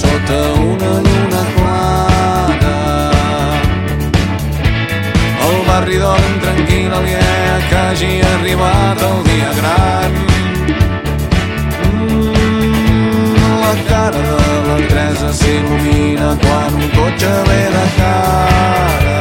sota 0.00 0.42
una 0.66 0.94
lluna 1.06 1.59
barri 5.70 5.98
dorm 6.02 6.34
tranquil 6.42 6.92
aliè 6.98 7.58
que 7.68 7.76
hagi 7.76 8.12
arribat 8.34 9.02
el 9.08 9.18
dia 9.28 9.50
gran 9.58 10.12
la 13.62 13.74
cara 13.90 14.22
de 14.28 14.36
la 14.68 14.78
Teresa 14.90 15.30
s'il·lumina 15.40 16.30
quan 16.44 16.78
un 16.82 16.88
cotxe 16.96 17.34
ve 17.48 17.62
de 17.76 17.86
cara. 17.98 19.18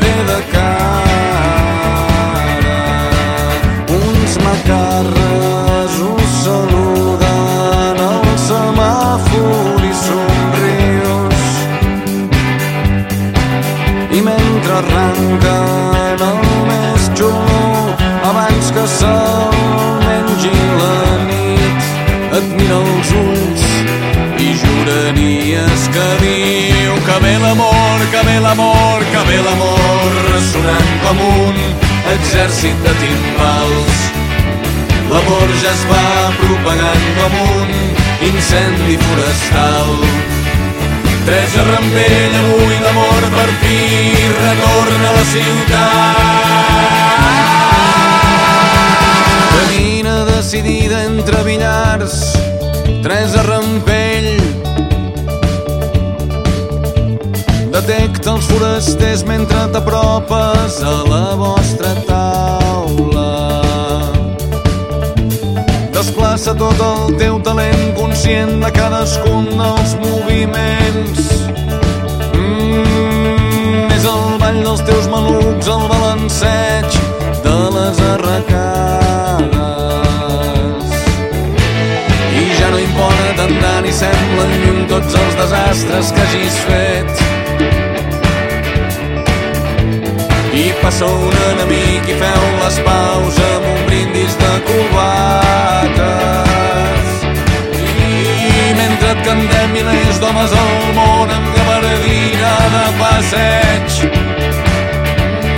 Ve 0.00 0.14
de 0.30 0.40
cara. 0.52 0.55
Exèrcit 32.36 32.76
de 32.84 32.92
timbals. 33.00 33.98
L'amor 35.10 35.48
ja 35.62 35.70
es 35.72 35.82
va 35.90 36.06
propagant 36.40 37.04
com 37.18 37.32
un 37.44 37.70
incendi 38.28 38.96
forestal. 39.04 39.90
Teresa 41.26 41.62
Rampell, 41.66 42.34
avui 42.40 42.76
l'amor 42.84 43.22
per 43.34 43.50
fi 43.62 43.78
retorna 44.40 45.08
a 45.08 45.14
la 45.16 45.24
ciutat. 45.32 46.18
Camina 49.54 50.16
decidida 50.32 50.96
entre 51.10 51.42
billars, 51.48 52.16
Teresa 53.02 53.42
Rampell 53.48 54.45
els 58.36 58.46
forasters 58.50 59.22
mentre 59.24 59.62
t'apropes 59.72 60.74
a 60.84 60.96
la 61.08 61.34
vostra 61.40 61.92
taula. 62.04 63.30
Desplaça 65.94 66.52
tot 66.58 66.82
el 66.84 67.16
teu 67.20 67.38
talent 67.46 67.94
conscient 67.96 68.60
de 68.60 68.70
cadascun 68.76 69.48
dels 69.56 69.94
moviments. 70.02 71.22
Mm, 72.34 73.88
és 73.96 74.04
el 74.04 74.36
ball 74.42 74.60
dels 74.66 74.84
teus 74.90 75.08
malucs, 75.14 75.70
el 75.76 75.86
balanceig 75.94 77.00
de 77.46 77.56
les 77.78 77.96
arracades. 78.10 79.56
I 82.36 82.44
ja 82.60 82.68
no 82.74 82.84
importa 82.84 83.48
tant 83.48 83.82
ni 83.86 83.96
semblen 84.02 84.54
lluny 84.60 84.84
tots 84.92 85.12
els 85.24 85.40
desastres 85.40 86.12
que 86.12 86.28
hagis 86.28 86.62
fet. 86.68 87.35
I 90.56 90.72
passa 90.80 91.04
un 91.04 91.34
enemic 91.50 92.06
i 92.08 92.14
feu 92.16 92.44
les 92.62 92.76
paus 92.86 93.36
amb 93.44 93.64
un 93.72 93.80
brindis 93.88 94.32
de 94.40 94.52
cubates. 94.68 96.06
I 98.00 98.72
mentre 98.78 99.08
et 99.12 99.20
cantem 99.26 99.68
milers 99.74 100.16
d'homes 100.22 100.52
al 100.62 100.72
món 100.96 101.28
amb 101.36 101.46
gabardina 101.58 102.54
de 102.72 102.84
passeig, 103.02 103.88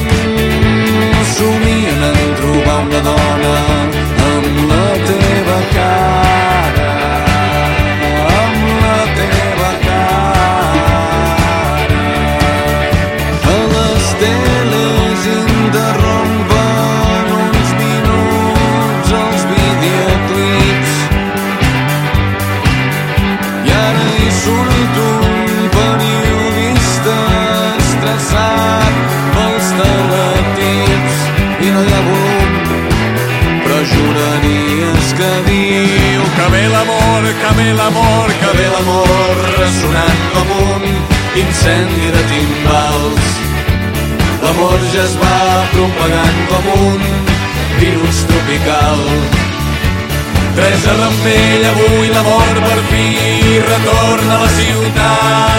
mm, 0.03 1.15
somien 1.37 2.01
en 2.11 2.19
trobar 2.41 2.79
una 2.89 3.01
dona 3.07 3.55
amb 4.33 4.55
la 4.73 4.87
teva 5.07 5.59
cara, 5.77 5.78
ve 37.59 37.73
l'amor, 37.75 38.29
que 38.41 38.51
ve 38.57 38.69
l'amor 38.77 39.35
ressonant 39.59 40.25
com 40.35 40.57
un 40.71 40.89
incendi 41.43 42.07
de 42.15 42.23
timbals 42.33 43.39
L'amor 44.43 44.81
ja 44.93 45.03
es 45.03 45.15
va 45.19 45.67
propagant 45.73 46.39
com 46.51 46.65
un 46.75 47.01
virus 47.81 48.21
tropical. 48.31 49.01
Teresa 50.55 50.95
Rampell, 50.99 51.65
avui 51.73 52.09
l'amor 52.13 52.55
per 52.65 52.79
fi 52.91 53.07
retorna 53.67 54.33
a 54.37 54.41
la 54.45 54.51
ciutat. 54.59 55.59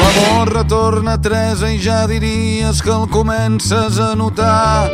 L'amor 0.00 0.52
retorna, 0.56 1.18
Teresa, 1.20 1.70
i 1.70 1.78
ja 1.78 2.06
diries 2.08 2.82
que 2.82 2.92
el 2.96 3.06
comences 3.12 4.00
a 4.00 4.14
notar. 4.16 4.88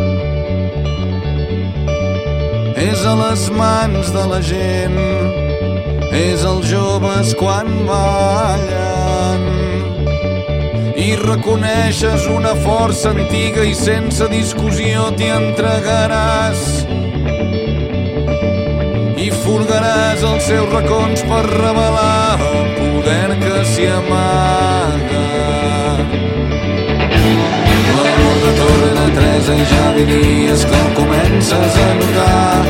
És 2.87 3.03
a 3.05 3.15
les 3.19 3.49
mans 3.51 4.11
de 4.15 4.25
la 4.31 4.39
gent, 4.45 4.99
és 6.15 6.45
els 6.47 6.67
joves 6.71 7.33
quan 7.39 7.67
ballen 7.89 9.43
i 11.07 11.15
reconeixes 11.21 12.27
una 12.33 12.55
força 12.63 13.11
antiga 13.11 13.65
i 13.67 13.75
sense 13.79 14.29
discussió 14.33 15.11
t'hi 15.19 15.29
entregaràs 15.35 16.63
i 19.27 19.29
furgaràs 19.43 20.25
els 20.31 20.49
seus 20.51 20.71
racons 20.73 21.27
per 21.31 21.43
revelar 21.51 22.39
el 22.53 22.73
poder 22.81 23.31
que 23.43 23.57
s'hi 23.75 23.91
amaga. 23.99 25.27
L'amor 28.47 28.55
de 28.55 28.61
torna 28.61 29.05
Teresa 29.15 29.55
i 29.55 29.65
ja 29.71 29.93
diries 29.97 30.65
que 30.65 30.77
el 30.83 30.91
comences 30.95 31.77
a 31.85 31.89
notar. 31.99 32.65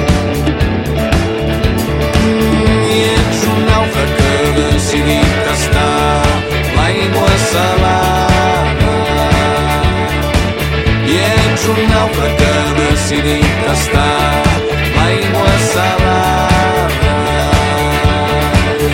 I 2.97 3.01
ets 3.17 3.43
un 3.51 3.59
nàufrag 3.69 4.11
que 4.19 4.31
ha 4.37 4.53
decidit 4.59 5.35
tastar 5.49 6.25
l'aigua 6.77 7.35
salada. 7.51 8.97
I 11.13 11.21
ets 11.27 11.69
un 11.75 11.83
nàufrag 11.93 12.33
que 12.41 12.51
ha 12.55 12.67
decidit 12.81 13.61
tastar 13.67 14.17
l'aigua 14.97 15.55
salada. 15.75 17.19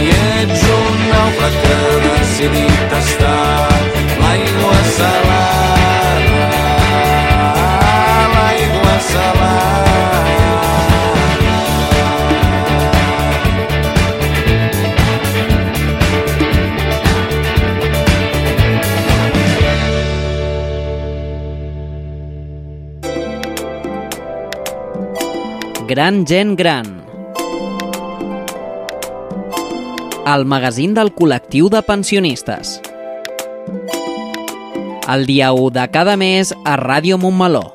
I 0.02 0.10
ets 0.18 0.68
un 0.80 1.00
nàufrag 1.14 1.54
que 1.62 1.74
ha 1.78 1.96
decidit 2.10 2.86
tastar 2.90 3.91
Gran 25.92 26.24
gent 26.24 26.56
gran. 26.56 26.86
El 30.24 30.44
magazín 30.48 30.94
del 30.96 31.10
col·lectiu 31.12 31.66
de 31.68 31.82
pensionistes. 31.84 32.78
El 35.12 35.26
dia 35.28 35.50
1 35.52 35.68
de 35.74 35.84
cada 35.92 36.14
mes 36.16 36.54
a 36.64 36.78
Ràdio 36.80 37.18
Montmeló. 37.20 37.74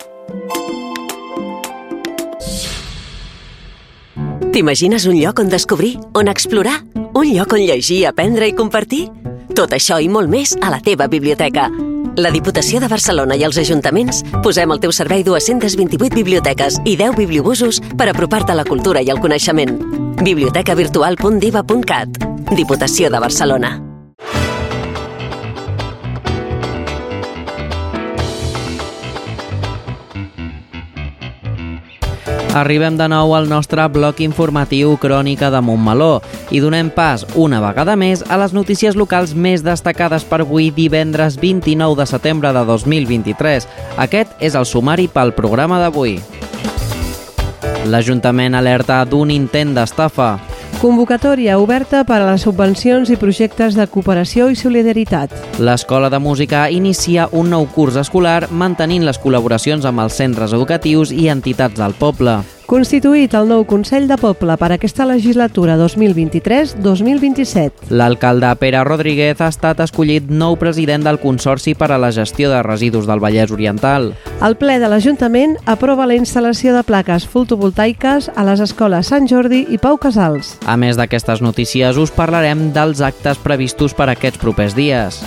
T'imagines 4.49 5.05
un 5.05 5.19
lloc 5.21 5.43
on 5.43 5.53
descobrir, 5.53 5.99
on 6.17 6.33
explorar? 6.33 6.79
Un 7.13 7.29
lloc 7.35 7.53
on 7.53 7.61
llegir, 7.69 8.07
aprendre 8.09 8.49
i 8.49 8.57
compartir? 8.57 9.11
Tot 9.53 9.77
això 9.77 10.01
i 10.01 10.09
molt 10.09 10.33
més 10.33 10.57
a 10.57 10.73
la 10.73 10.81
teva 10.81 11.05
biblioteca. 11.05 11.69
La 12.17 12.31
Diputació 12.33 12.79
de 12.81 12.87
Barcelona 12.89 13.35
i 13.37 13.43
els 13.45 13.59
ajuntaments 13.61 14.23
posem 14.41 14.71
al 14.73 14.79
teu 14.81 14.89
servei 14.95 15.21
228 15.21 16.17
biblioteques 16.17 16.79
i 16.81 16.95
10 16.97 17.13
bibliobusos 17.19 17.77
per 17.93 18.09
apropar-te 18.09 18.55
a 18.55 18.57
la 18.57 18.65
cultura 18.65 19.03
i 19.05 19.11
el 19.13 19.21
coneixement. 19.21 19.77
bibliotecavirtual.diva.cat 20.25 22.17
Diputació 22.57 23.13
de 23.13 23.21
Barcelona. 23.21 23.96
Arribem 32.57 32.95
de 32.97 33.05
nou 33.05 33.35
al 33.37 33.45
nostre 33.45 33.83
bloc 33.93 34.17
informatiu 34.25 34.95
Crònica 34.97 35.51
de 35.53 35.59
Montmeló 35.61 36.23
i 36.49 36.57
donem 36.57 36.87
pas 36.89 37.21
una 37.37 37.59
vegada 37.61 37.93
més 37.93 38.23
a 38.33 38.39
les 38.41 38.55
notícies 38.55 38.97
locals 38.97 39.35
més 39.37 39.61
destacades 39.61 40.25
per 40.25 40.39
avui 40.41 40.71
divendres 40.73 41.37
29 41.37 41.99
de 41.99 42.07
setembre 42.09 42.49
de 42.57 42.65
2023. 42.65 43.67
Aquest 44.01 44.33
és 44.41 44.57
el 44.57 44.65
sumari 44.65 45.05
pel 45.05 45.35
programa 45.37 45.77
d'avui. 45.83 46.17
L'Ajuntament 47.85 48.57
alerta 48.57 49.03
d'un 49.05 49.29
intent 49.29 49.77
d'estafa. 49.77 50.31
Convocatòria 50.81 51.55
oberta 51.57 52.03
per 52.05 52.19
a 52.21 52.27
les 52.27 52.43
subvencions 52.45 53.09
i 53.09 53.17
projectes 53.17 53.73
de 53.77 53.87
cooperació 53.89 54.49
i 54.53 54.59
solidaritat. 54.59 55.33
L'Escola 55.57 56.11
de 56.13 56.19
Música 56.21 56.67
inicia 56.69 57.29
un 57.31 57.49
nou 57.49 57.65
curs 57.73 57.97
escolar 57.97 58.51
mantenint 58.51 59.07
les 59.07 59.17
col·laboracions 59.23 59.87
amb 59.89 60.05
els 60.05 60.19
centres 60.21 60.53
educatius 60.53 61.15
i 61.15 61.31
entitats 61.33 61.79
del 61.81 61.97
poble. 61.97 62.37
Constituït 62.67 63.31
el 63.31 63.45
nou 63.47 63.61
Consell 63.63 64.09
de 64.09 64.17
Poble 64.19 64.57
per 64.59 64.67
aquesta 64.75 65.05
legislatura 65.07 65.77
2023-2027. 65.79 67.87
L'alcalde 67.95 68.49
Pere 68.59 68.81
Rodríguez 68.83 69.39
ha 69.39 69.47
estat 69.53 69.79
escollit 69.85 70.27
nou 70.27 70.57
president 70.59 71.07
del 71.07 71.15
Consorci 71.23 71.79
per 71.79 71.95
a 71.95 72.01
la 72.01 72.11
gestió 72.11 72.51
de 72.51 72.59
residus 72.67 73.07
del 73.07 73.23
Vallès 73.23 73.55
Oriental. 73.55 74.11
El 74.43 74.59
ple 74.59 74.75
de 74.83 74.91
l'Ajuntament 74.91 75.55
aprova 75.63 76.11
la 76.11 76.19
instal·lació 76.19 76.75
de 76.75 76.83
plaques 76.83 77.23
fotovoltaiques 77.31 78.27
a 78.35 78.43
les 78.51 78.59
escoles 78.59 79.15
Sant 79.15 79.31
Jordi 79.31 79.63
i 79.71 79.79
Pau 79.79 79.95
Casals. 79.95 80.59
A 80.67 80.75
més 80.75 80.99
d'aquestes 80.99 81.39
notícies, 81.39 81.95
us 81.95 82.11
parlarem 82.11 82.75
dels 82.75 82.99
actes 82.99 83.39
previstos 83.39 83.95
per 83.95 84.11
aquests 84.11 84.43
propers 84.43 84.75
dies. 84.75 85.23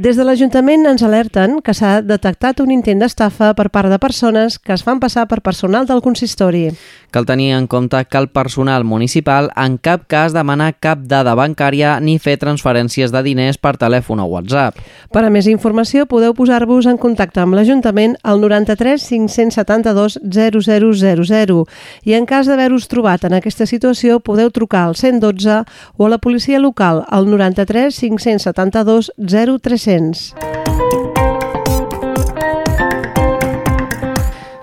Des 0.00 0.16
de 0.16 0.24
l'Ajuntament 0.24 0.86
ens 0.88 1.02
alerten 1.04 1.58
que 1.60 1.74
s'ha 1.76 1.98
detectat 2.00 2.62
un 2.62 2.70
intent 2.72 3.02
d'estafa 3.02 3.50
per 3.52 3.66
part 3.68 3.92
de 3.92 3.98
persones 4.00 4.54
que 4.56 4.72
es 4.72 4.80
fan 4.80 4.96
passar 4.96 5.26
per 5.28 5.42
personal 5.44 5.84
del 5.84 6.00
consistori. 6.00 6.70
Cal 7.12 7.26
tenir 7.28 7.50
en 7.52 7.66
compte 7.66 7.98
que 8.08 8.16
el 8.16 8.30
personal 8.32 8.84
municipal 8.84 9.50
en 9.60 9.76
cap 9.76 10.06
cas 10.08 10.32
demana 10.32 10.70
cap 10.72 11.02
dada 11.10 11.34
bancària 11.36 11.98
ni 12.00 12.14
fer 12.18 12.38
transferències 12.40 13.12
de 13.12 13.20
diners 13.26 13.58
per 13.58 13.74
telèfon 13.76 14.22
o 14.24 14.28
WhatsApp. 14.30 14.78
Per 15.12 15.24
a 15.26 15.28
més 15.28 15.50
informació 15.52 16.06
podeu 16.08 16.32
posar-vos 16.38 16.88
en 16.88 16.96
contacte 16.96 17.44
amb 17.44 17.58
l'Ajuntament 17.58 18.16
al 18.22 18.40
93 18.40 19.04
572 19.04 20.16
0000 20.24 21.60
i 22.08 22.16
en 22.16 22.24
cas 22.30 22.48
d'haver-vos 22.48 22.88
trobat 22.88 23.28
en 23.28 23.36
aquesta 23.36 23.68
situació 23.68 24.16
podeu 24.24 24.48
trucar 24.48 24.86
al 24.86 24.96
112 24.96 25.60
o 25.98 26.06
a 26.06 26.08
la 26.08 26.22
policia 26.22 26.62
local 26.62 27.04
al 27.10 27.28
93 27.28 28.00
572 28.00 29.12
Sens. 29.90 30.49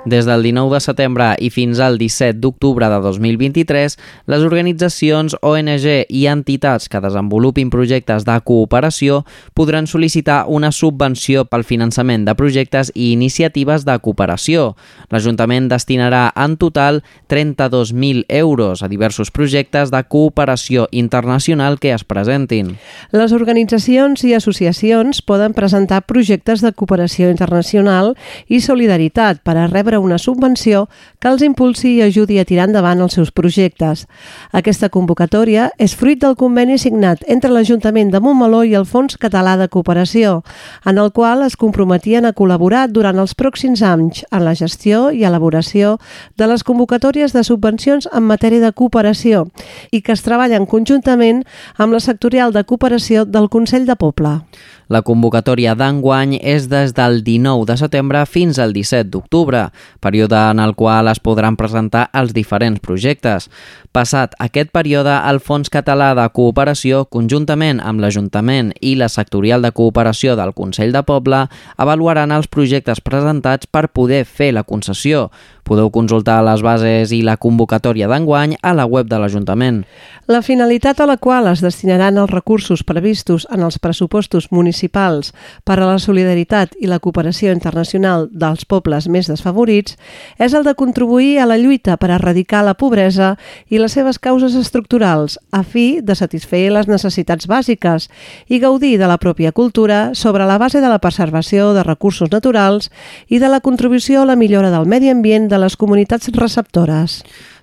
Des 0.07 0.25
del 0.25 0.41
19 0.41 0.71
de 0.71 0.79
setembre 0.79 1.25
i 1.43 1.49
fins 1.51 1.81
al 1.83 1.97
17 1.99 2.39
d'octubre 2.39 2.87
de 2.87 2.99
2023, 3.03 3.97
les 4.31 4.43
organitzacions 4.47 5.33
ONG 5.43 5.87
i 6.07 6.21
entitats 6.31 6.87
que 6.87 7.01
desenvolupin 7.03 7.67
projectes 7.67 8.23
de 8.23 8.37
cooperació 8.47 9.25
podran 9.51 9.89
sol·licitar 9.91 10.45
una 10.47 10.69
subvenció 10.71 11.43
pel 11.51 11.65
finançament 11.67 12.23
de 12.23 12.37
projectes 12.39 12.93
i 12.95 13.09
iniciatives 13.17 13.83
de 13.83 13.97
cooperació. 13.99 14.77
L'Ajuntament 15.11 15.67
destinarà 15.67 16.29
en 16.39 16.55
total 16.55 17.01
32.000 17.27 18.23
euros 18.29 18.83
a 18.83 18.87
diversos 18.87 19.33
projectes 19.35 19.91
de 19.91 20.03
cooperació 20.07 20.87
internacional 20.91 21.81
que 21.83 21.91
es 21.91 22.07
presentin. 22.07 22.77
Les 23.11 23.35
organitzacions 23.35 24.23
i 24.23 24.33
associacions 24.39 25.19
poden 25.19 25.51
presentar 25.51 26.05
projectes 26.07 26.63
de 26.63 26.71
cooperació 26.71 27.27
internacional 27.27 28.15
i 28.47 28.63
solidaritat 28.63 29.43
per 29.43 29.57
a 29.59 29.67
rebre 29.67 29.96
una 29.99 30.17
subvenció 30.17 30.87
que 31.19 31.29
els 31.31 31.43
impulsi 31.45 31.95
i 31.95 32.01
ajudi 32.05 32.39
a 32.39 32.45
tirar 32.45 32.67
endavant 32.69 33.01
els 33.01 33.17
seus 33.17 33.31
projectes. 33.31 34.05
Aquesta 34.51 34.89
convocatòria 34.89 35.69
és 35.77 35.95
fruit 35.95 36.21
del 36.21 36.35
conveni 36.39 36.77
signat 36.77 37.23
entre 37.27 37.51
l'Ajuntament 37.51 38.11
de 38.13 38.21
Montmeló 38.23 38.63
i 38.63 38.75
el 38.79 38.85
Fons 38.85 39.17
Català 39.17 39.57
de 39.57 39.67
Cooperació, 39.67 40.43
en 40.85 40.97
el 40.97 41.11
qual 41.11 41.43
es 41.45 41.57
comprometien 41.57 42.25
a 42.25 42.33
col·laborar 42.33 42.87
durant 42.91 43.19
els 43.19 43.35
pròxims 43.35 43.81
anys 43.81 44.23
en 44.31 44.45
la 44.45 44.55
gestió 44.55 45.09
i 45.11 45.25
elaboració 45.27 45.97
de 46.37 46.47
les 46.47 46.63
convocatòries 46.63 47.33
de 47.33 47.43
subvencions 47.43 48.09
en 48.13 48.23
matèria 48.29 48.63
de 48.63 48.73
cooperació 48.73 49.47
i 49.91 50.01
que 50.01 50.13
es 50.15 50.25
treballen 50.25 50.65
conjuntament 50.65 51.43
amb 51.77 51.93
la 51.93 52.03
sectorial 52.03 52.53
de 52.53 52.63
cooperació 52.63 53.25
del 53.25 53.49
Consell 53.49 53.87
de 53.87 53.95
Poble. 53.95 54.39
La 54.87 55.01
convocatòria 55.03 55.73
d'enguany 55.75 56.37
és 56.39 56.69
des 56.71 56.93
del 56.95 57.19
19 57.25 57.65
de 57.67 57.75
setembre 57.79 58.21
fins 58.25 58.59
al 58.63 58.71
17 58.71 59.09
d'octubre, 59.11 59.65
període 59.99 60.37
en 60.51 60.59
el 60.59 60.75
qual 60.75 61.07
es 61.11 61.19
podran 61.19 61.57
presentar 61.57 62.07
els 62.13 62.33
diferents 62.33 62.79
projectes. 62.79 63.49
Passat 63.97 64.35
aquest 64.37 64.69
període, 64.69 65.09
el 65.25 65.39
Fons 65.41 65.71
Català 65.73 66.11
de 66.13 66.27
Cooperació, 66.29 66.99
conjuntament 67.09 67.79
amb 67.81 68.03
l'Ajuntament 68.03 68.69
i 68.85 68.91
la 68.99 69.07
sectorial 69.09 69.65
de 69.65 69.71
cooperació 69.73 70.35
del 70.37 70.53
Consell 70.53 70.93
de 70.93 71.01
Poble, 71.07 71.39
avaluaran 71.81 72.35
els 72.35 72.45
projectes 72.45 73.01
presentats 73.01 73.65
per 73.65 73.87
poder 73.89 74.21
fer 74.29 74.51
la 74.53 74.67
concessió. 74.69 75.31
Podeu 75.67 75.89
consultar 75.91 76.37
les 76.45 76.61
bases 76.63 77.11
i 77.11 77.23
la 77.25 77.35
convocatòria 77.41 78.07
d'enguany 78.07 78.53
a 78.61 78.71
la 78.77 78.85
web 78.87 79.09
de 79.09 79.17
l'Ajuntament. 79.19 79.81
La 80.27 80.39
finalitat 80.45 81.01
a 81.01 81.07
la 81.09 81.17
qual 81.17 81.49
es 81.49 81.63
destinaran 81.63 82.21
els 82.21 82.31
recursos 82.31 82.85
previstos 82.87 83.47
en 83.51 83.65
els 83.65 83.79
pressupostos 83.79 84.47
municipals 84.51 85.33
per 85.67 85.79
a 85.79 85.89
la 85.89 85.97
solidaritat 85.99 86.77
i 86.79 86.87
la 86.87 87.01
cooperació 87.03 87.51
internacional 87.55 88.29
dels 88.31 88.63
pobles 88.63 89.09
més 89.11 89.27
desfavorits 89.27 89.97
és 90.39 90.53
el 90.53 90.63
de 90.63 90.75
contribuir 90.75 91.39
a 91.41 91.49
la 91.49 91.57
lluita 91.59 91.97
per 91.97 92.13
erradicar 92.15 92.63
la 92.63 92.77
pobresa 92.79 93.35
i 93.67 93.81
les 93.87 93.93
seves 93.95 94.17
causes 94.19 94.55
estructurals 94.59 95.37
a 95.55 95.61
fi 95.63 96.01
de 96.03 96.11
satisfer 96.19 96.65
les 96.75 96.89
necessitats 96.91 97.47
bàsiques 97.47 98.09
i 98.51 98.59
gaudir 98.59 98.97
de 98.99 99.07
la 99.07 99.15
pròpia 99.15 99.53
cultura 99.55 100.11
sobre 100.11 100.43
la 100.43 100.57
base 100.59 100.81
de 100.83 100.89
la 100.91 100.99
preservació 100.99 101.69
de 101.71 101.85
recursos 101.87 102.27
naturals 102.27 102.91
i 103.31 103.39
de 103.39 103.47
la 103.47 103.61
contribució 103.63 104.25
a 104.25 104.27
la 104.27 104.35
millora 104.35 104.73
del 104.75 104.91
medi 104.91 105.07
ambient 105.07 105.47
de 105.47 105.61
les 105.63 105.79
comunitats 105.79 106.27
receptores 106.35 107.21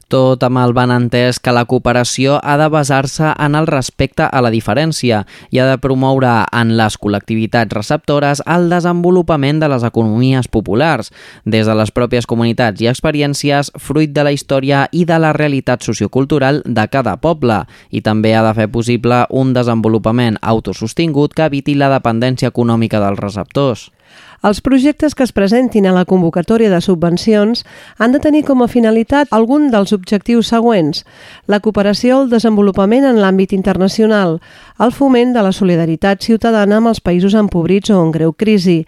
tot 0.08 0.42
amb 0.42 0.58
el 0.58 0.74
entès 0.84 1.38
que 1.40 1.52
la 1.52 1.64
cooperació 1.64 2.38
ha 2.42 2.56
de 2.56 2.68
basar-se 2.68 3.32
en 3.38 3.54
el 3.54 3.66
respecte 3.66 4.24
a 4.24 4.40
la 4.42 4.50
diferència 4.50 5.24
i 5.50 5.58
ha 5.58 5.66
de 5.66 5.78
promoure 5.78 6.46
en 6.52 6.76
les 6.76 6.98
col·lectivitats 6.98 7.72
receptores 7.72 8.42
el 8.46 8.68
desenvolupament 8.70 9.60
de 9.60 9.68
les 9.68 9.82
economies 9.82 10.48
populars, 10.48 11.10
des 11.44 11.66
de 11.66 11.74
les 11.74 11.90
pròpies 11.90 12.26
comunitats 12.26 12.80
i 12.80 12.88
experiències, 12.88 13.72
fruit 13.78 14.12
de 14.12 14.24
la 14.24 14.32
història 14.32 14.88
i 14.92 15.04
de 15.04 15.18
la 15.18 15.32
realitat 15.32 15.82
sociocultural 15.82 16.62
de 16.64 16.86
cada 16.88 17.16
poble, 17.16 17.64
i 17.90 18.00
també 18.00 18.34
ha 18.34 18.44
de 18.44 18.54
fer 18.54 18.68
possible 18.68 19.24
un 19.30 19.52
desenvolupament 19.54 20.38
autosostingut 20.42 21.34
que 21.34 21.48
eviti 21.50 21.74
la 21.74 21.92
dependència 21.92 22.52
econòmica 22.52 23.00
dels 23.00 23.20
receptors. 23.20 23.90
Els 24.44 24.60
projectes 24.60 25.14
que 25.16 25.24
es 25.24 25.32
presentin 25.32 25.86
a 25.88 25.92
la 25.96 26.02
convocatòria 26.04 26.68
de 26.68 26.82
subvencions 26.84 27.62
han 27.96 28.12
de 28.12 28.18
tenir 28.20 28.42
com 28.44 28.60
a 28.60 28.68
finalitat 28.68 29.30
algun 29.32 29.70
dels 29.72 29.94
objectius 29.96 30.50
següents. 30.52 31.00
La 31.48 31.62
cooperació 31.64 32.18
al 32.18 32.28
desenvolupament 32.28 33.06
en 33.08 33.22
l'àmbit 33.22 33.54
internacional, 33.56 34.36
el 34.84 34.92
foment 34.92 35.32
de 35.32 35.40
la 35.46 35.52
solidaritat 35.56 36.20
ciutadana 36.26 36.76
amb 36.76 36.90
els 36.90 37.00
països 37.00 37.32
empobrits 37.40 37.88
o 37.94 38.02
en 38.02 38.12
greu 38.12 38.34
crisi, 38.36 38.82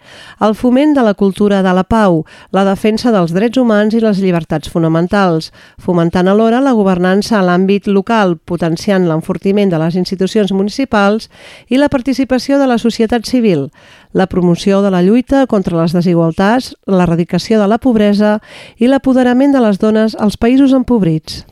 el 0.45 0.53
foment 0.53 0.93
de 0.93 1.01
la 1.01 1.15
cultura 1.17 1.63
de 1.65 1.73
la 1.73 1.87
pau, 1.89 2.21
la 2.53 2.65
defensa 2.67 3.09
dels 3.15 3.33
drets 3.33 3.57
humans 3.57 3.97
i 3.97 4.03
les 4.03 4.21
llibertats 4.21 4.69
fonamentals, 4.69 5.49
fomentant 5.81 6.29
alhora 6.29 6.61
la 6.61 6.75
governança 6.77 7.39
a 7.39 7.41
l'àmbit 7.41 7.89
local, 7.89 8.37
potenciant 8.37 9.09
l'enfortiment 9.09 9.73
de 9.73 9.81
les 9.81 9.97
institucions 9.97 10.53
municipals 10.53 11.31
i 11.65 11.81
la 11.81 11.89
participació 11.89 12.61
de 12.61 12.69
la 12.69 12.77
societat 12.77 13.25
civil, 13.25 13.71
la 14.17 14.25
promoció 14.25 14.81
de 14.81 14.89
la 14.89 15.03
lluita 15.05 15.45
contra 15.45 15.77
les 15.77 15.93
desigualtats, 15.93 16.71
l'erradicació 16.89 17.59
de 17.61 17.67
la 17.69 17.77
pobresa 17.77 18.39
i 18.81 18.89
l'apoderament 18.89 19.53
de 19.53 19.61
les 19.61 19.77
dones 19.77 20.15
als 20.17 20.39
països 20.41 20.73
empobrits. 20.73 21.43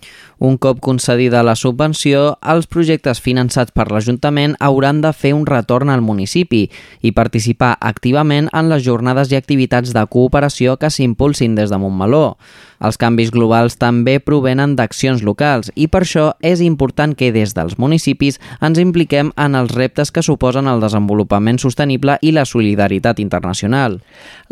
Un 0.42 0.58
cop 0.58 0.82
concedida 0.84 1.44
la 1.46 1.54
subvenció, 1.56 2.40
els 2.42 2.66
projectes 2.68 3.22
finançats 3.24 3.72
per 3.72 3.86
l'Ajuntament 3.94 4.58
hauran 4.60 5.00
de 5.06 5.14
fer 5.14 5.36
un 5.38 5.46
retorn 5.48 5.94
al 5.94 6.02
municipi 6.04 6.66
i 7.06 7.14
participar 7.16 7.76
activament 7.80 8.50
en 8.52 8.74
les 8.74 8.84
jornades 8.84 9.32
i 9.32 9.38
activitats 9.38 9.94
de 9.94 10.04
cooperació 10.10 10.76
que 10.82 10.90
s'impulsin 10.90 11.56
des 11.56 11.70
de 11.70 11.80
Montmeló. 11.80 12.36
Els 12.86 13.00
canvis 13.02 13.32
globals 13.34 13.80
també 13.82 14.20
provenen 14.22 14.76
d'accions 14.78 15.24
locals 15.26 15.72
i 15.74 15.88
per 15.90 16.04
això 16.04 16.26
és 16.46 16.60
important 16.62 17.16
que 17.18 17.32
des 17.34 17.56
dels 17.58 17.80
municipis 17.82 18.38
ens 18.62 18.78
impliquem 18.82 19.32
en 19.42 19.56
els 19.58 19.72
reptes 19.74 20.12
que 20.14 20.22
suposen 20.22 20.70
el 20.70 20.84
desenvolupament 20.84 21.58
sostenible 21.58 22.20
i 22.22 22.34
la 22.36 22.46
solidaritat 22.46 23.20
internacional. 23.24 23.98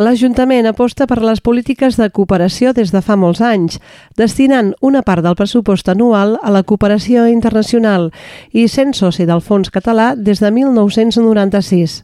L'Ajuntament 0.02 0.66
aposta 0.66 1.06
per 1.06 1.20
les 1.22 1.44
polítiques 1.46 2.00
de 2.00 2.10
cooperació 2.10 2.74
des 2.74 2.90
de 2.96 3.04
fa 3.06 3.20
molts 3.20 3.44
anys, 3.46 3.78
destinant 4.18 4.74
una 4.82 5.04
part 5.06 5.22
del 5.22 5.38
pressupost 5.38 5.92
anual 5.94 6.40
a 6.42 6.50
la 6.50 6.64
cooperació 6.64 7.28
internacional 7.30 8.10
i 8.52 8.66
sent 8.68 8.96
soci 8.98 9.28
del 9.30 9.44
Fons 9.46 9.70
Català 9.70 10.14
des 10.18 10.42
de 10.42 10.50
1996. 10.50 12.00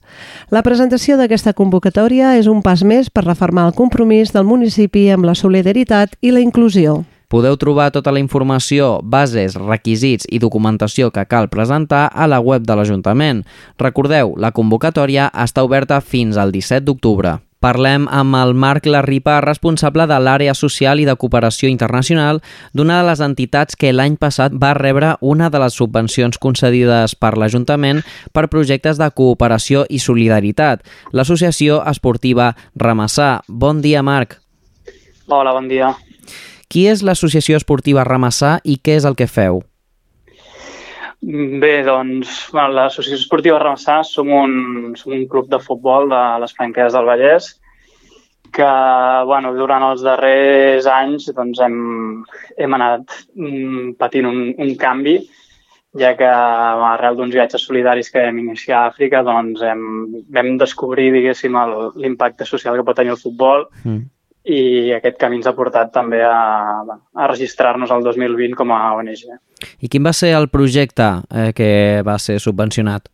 La 0.54 0.62
presentació 0.62 1.18
d'aquesta 1.18 1.56
convocatòria 1.58 2.36
és 2.38 2.46
un 2.52 2.62
pas 2.62 2.84
més 2.86 3.10
per 3.10 3.26
reformar 3.26 3.66
el 3.70 3.76
compromís 3.78 4.36
del 4.36 4.46
municipi 4.46 5.08
amb 5.10 5.26
la 5.26 5.34
solidaritat 5.34 6.19
i 6.22 6.32
la 6.32 6.44
inclusió. 6.44 7.04
Podeu 7.30 7.60
trobar 7.62 7.92
tota 7.94 8.10
la 8.10 8.18
informació, 8.18 9.02
bases, 9.06 9.54
requisits 9.54 10.26
i 10.34 10.40
documentació 10.42 11.12
que 11.14 11.28
cal 11.30 11.46
presentar 11.54 12.08
a 12.10 12.26
la 12.26 12.40
web 12.42 12.66
de 12.66 12.74
l'Ajuntament. 12.74 13.44
Recordeu, 13.78 14.34
la 14.34 14.50
convocatòria 14.50 15.28
està 15.38 15.62
oberta 15.62 16.02
fins 16.02 16.42
al 16.42 16.50
17 16.56 16.88
d'octubre. 16.88 17.36
Parlem 17.60 18.08
amb 18.10 18.38
el 18.40 18.56
Marc 18.56 18.88
Larripa, 18.88 19.36
responsable 19.44 20.08
de 20.08 20.18
l'àrea 20.18 20.56
social 20.56 21.04
i 21.04 21.06
de 21.06 21.16
cooperació 21.20 21.70
internacional 21.70 22.40
d'una 22.74 23.02
de 23.02 23.08
les 23.12 23.22
entitats 23.22 23.76
que 23.76 23.92
l'any 23.94 24.16
passat 24.18 24.56
va 24.56 24.74
rebre 24.74 25.14
una 25.20 25.52
de 25.52 25.60
les 25.62 25.76
subvencions 25.76 26.40
concedides 26.40 27.14
per 27.20 27.36
l'Ajuntament 27.38 28.02
per 28.34 28.48
projectes 28.48 28.98
de 28.98 29.12
cooperació 29.12 29.86
i 29.90 30.00
solidaritat, 30.00 30.82
l'Associació 31.12 31.84
Esportiva 31.86 32.56
Ramassà. 32.74 33.42
Bon 33.48 33.84
dia, 33.86 34.02
Marc. 34.02 34.40
Hola, 35.28 35.52
bon 35.54 35.68
dia. 35.70 35.94
Qui 36.70 36.86
és 36.86 37.02
l'Associació 37.02 37.58
Esportiva 37.58 38.04
Ramassà 38.06 38.60
i 38.62 38.76
què 38.78 39.00
és 39.00 39.06
el 39.10 39.16
que 39.18 39.26
feu? 39.26 39.64
Bé, 41.20 41.72
doncs, 41.84 42.44
bueno, 42.54 42.76
l'Associació 42.78 43.18
Esportiva 43.18 43.58
Ramassà 43.60 44.04
som 44.06 44.30
un, 44.32 44.54
som 45.00 45.16
un 45.18 45.26
club 45.32 45.50
de 45.50 45.60
futbol 45.64 46.06
de 46.12 46.20
les 46.44 46.54
Franqueses 46.54 46.94
del 46.94 47.10
Vallès 47.10 47.50
que 48.54 48.70
bueno, 49.30 49.52
durant 49.58 49.84
els 49.90 50.06
darrers 50.06 50.86
anys 50.90 51.28
doncs, 51.34 51.60
hem, 51.66 51.82
hem 52.58 52.78
anat 52.78 53.18
mm, 53.34 53.98
patint 54.00 54.30
un, 54.30 54.40
un 54.58 54.72
canvi 54.78 55.18
ja 56.00 56.14
que 56.18 56.30
arrel 56.30 57.18
d'uns 57.18 57.34
viatges 57.34 57.66
solidaris 57.66 58.14
que 58.14 58.24
vam 58.28 58.40
iniciar 58.42 58.84
a 58.84 58.94
Àfrica 58.94 59.24
doncs 59.26 59.66
hem, 59.66 59.84
vam 60.38 60.54
descobrir 60.62 61.10
diguéssim 61.18 61.58
l'impacte 61.98 62.46
social 62.46 62.78
que 62.78 62.86
pot 62.86 63.02
tenir 63.02 63.18
el 63.18 63.22
futbol 63.22 63.68
mm 63.82 64.08
i 64.48 64.92
aquest 64.96 65.20
camí 65.20 65.40
ens 65.40 65.48
ha 65.50 65.56
portat 65.58 65.92
també 65.94 66.22
a, 66.24 66.34
a 66.96 67.30
registrar-nos 67.32 67.92
el 67.92 68.04
2020 68.06 68.56
com 68.58 68.72
a 68.72 68.82
ONG. 68.98 69.26
I 69.84 69.92
quin 69.92 70.06
va 70.06 70.14
ser 70.16 70.34
el 70.38 70.48
projecte 70.50 71.10
eh, 71.30 71.52
que 71.56 71.70
va 72.08 72.18
ser 72.18 72.40
subvencionat? 72.40 73.10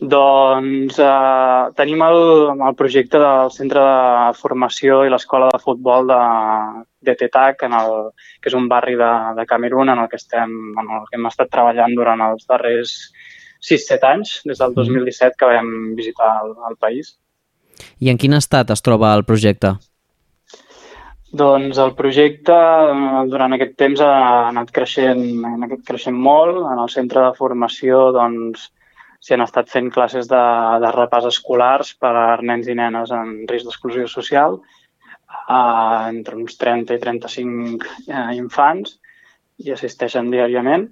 Doncs 0.00 0.96
eh, 0.96 1.64
tenim 1.76 2.00
el, 2.06 2.18
el 2.56 2.76
projecte 2.76 3.20
del 3.20 3.50
Centre 3.52 3.82
de 3.84 4.30
Formació 4.38 5.02
i 5.04 5.10
l'Escola 5.12 5.50
de 5.52 5.60
Futbol 5.60 6.08
de, 6.08 6.20
de 7.04 7.14
Tetac, 7.20 7.66
en 7.68 7.76
el, 7.76 7.92
que 8.40 8.48
és 8.48 8.56
un 8.56 8.68
barri 8.68 8.96
de, 8.96 9.10
de 9.36 9.44
Camerún 9.50 9.92
en 9.92 10.00
el 10.00 10.08
que 10.08 10.16
estem, 10.16 10.54
en 10.72 10.88
el 10.88 11.04
que 11.10 11.20
hem 11.20 11.28
estat 11.28 11.52
treballant 11.52 11.92
durant 11.98 12.24
els 12.30 12.48
darrers 12.48 12.94
6-7 13.60 14.08
anys, 14.08 14.38
des 14.48 14.62
del 14.62 14.72
2017 14.78 15.36
que 15.36 15.52
vam 15.52 15.70
visitar 16.00 16.32
el, 16.46 16.56
el 16.70 16.80
país. 16.80 17.18
I 18.00 18.10
en 18.12 18.18
quin 18.20 18.36
estat 18.36 18.70
es 18.74 18.82
troba 18.84 19.14
el 19.16 19.24
projecte? 19.28 19.76
Doncs 21.30 21.78
el 21.78 21.92
projecte 21.94 22.54
eh, 22.56 23.22
durant 23.30 23.54
aquest 23.54 23.76
temps 23.78 24.00
ha 24.02 24.14
anat 24.48 24.72
creixent, 24.74 25.22
ha 25.46 25.54
anat 25.54 25.84
creixent 25.86 26.18
molt. 26.18 26.58
En 26.72 26.80
el 26.82 26.90
centre 26.90 27.22
de 27.22 27.36
formació 27.38 28.08
doncs, 28.16 28.66
han 29.30 29.44
estat 29.44 29.70
fent 29.70 29.92
classes 29.94 30.26
de, 30.30 30.42
de 30.82 30.90
repàs 30.96 31.28
escolars 31.30 31.94
per 32.02 32.12
a 32.16 32.26
nens 32.42 32.66
i 32.66 32.74
nenes 32.74 33.12
en 33.14 33.44
risc 33.50 33.68
d'exclusió 33.68 34.08
social, 34.10 34.58
eh, 34.58 36.02
entre 36.10 36.34
uns 36.40 36.58
30 36.58 36.98
i 36.98 37.02
35 37.04 37.94
eh, 38.08 38.26
infants, 38.40 38.98
i 39.60 39.70
assisteixen 39.76 40.32
diàriament. 40.32 40.88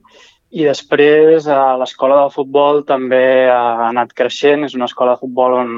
I 0.49 0.65
després 0.65 1.45
a 1.53 1.77
l'escola 1.77 2.23
de 2.23 2.33
futbol 2.33 2.81
també 2.89 3.49
ha 3.53 3.89
anat 3.89 4.15
creixent. 4.17 4.65
És 4.65 4.75
una 4.79 4.89
escola 4.89 5.15
de 5.15 5.23
futbol 5.25 5.59
on, 5.59 5.73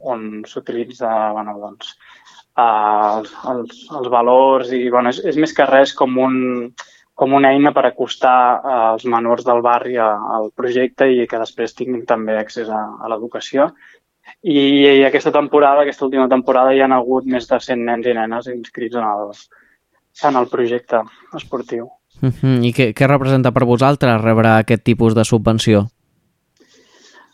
on 0.00 0.24
s'utilitza 0.48 1.10
bueno, 1.36 1.56
doncs, 1.62 1.94
els, 2.60 3.30
els, 3.52 3.84
els 3.96 4.08
valors 4.12 4.72
i 4.76 4.82
bueno, 4.90 5.12
és, 5.14 5.22
és 5.24 5.38
més 5.40 5.54
que 5.56 5.64
res 5.68 5.94
com, 5.96 6.18
un, 6.20 6.34
com 7.14 7.36
una 7.38 7.54
eina 7.54 7.72
per 7.76 7.86
acostar 7.88 8.34
els 8.90 9.06
menors 9.08 9.46
del 9.46 9.62
barri 9.64 9.96
al 10.00 10.50
projecte 10.56 11.08
i 11.08 11.24
que 11.30 11.40
després 11.40 11.76
tinguin 11.78 12.04
també 12.08 12.36
accés 12.36 12.68
a, 12.68 12.82
a 13.00 13.12
l'educació. 13.12 13.70
I, 14.42 14.58
I 15.00 15.04
aquesta 15.08 15.32
temporada, 15.32 15.86
aquesta 15.86 16.04
última 16.06 16.28
temporada, 16.28 16.74
hi 16.76 16.84
han 16.84 16.92
hagut 16.96 17.24
més 17.24 17.48
de 17.48 17.60
100 17.60 17.88
nens 17.88 18.06
i 18.06 18.14
nenes 18.16 18.52
inscrits 18.52 19.00
en 19.00 19.08
el, 19.08 19.32
en 20.28 20.38
el 20.42 20.52
projecte 20.52 21.02
esportiu. 21.40 21.88
Uh 22.22 22.28
-huh. 22.28 22.58
I 22.66 22.72
què, 22.72 22.92
què 22.94 23.06
representa 23.06 23.52
per 23.52 23.64
vosaltres 23.64 24.20
rebre 24.20 24.48
aquest 24.58 24.82
tipus 24.84 25.14
de 25.14 25.24
subvenció? 25.24 25.86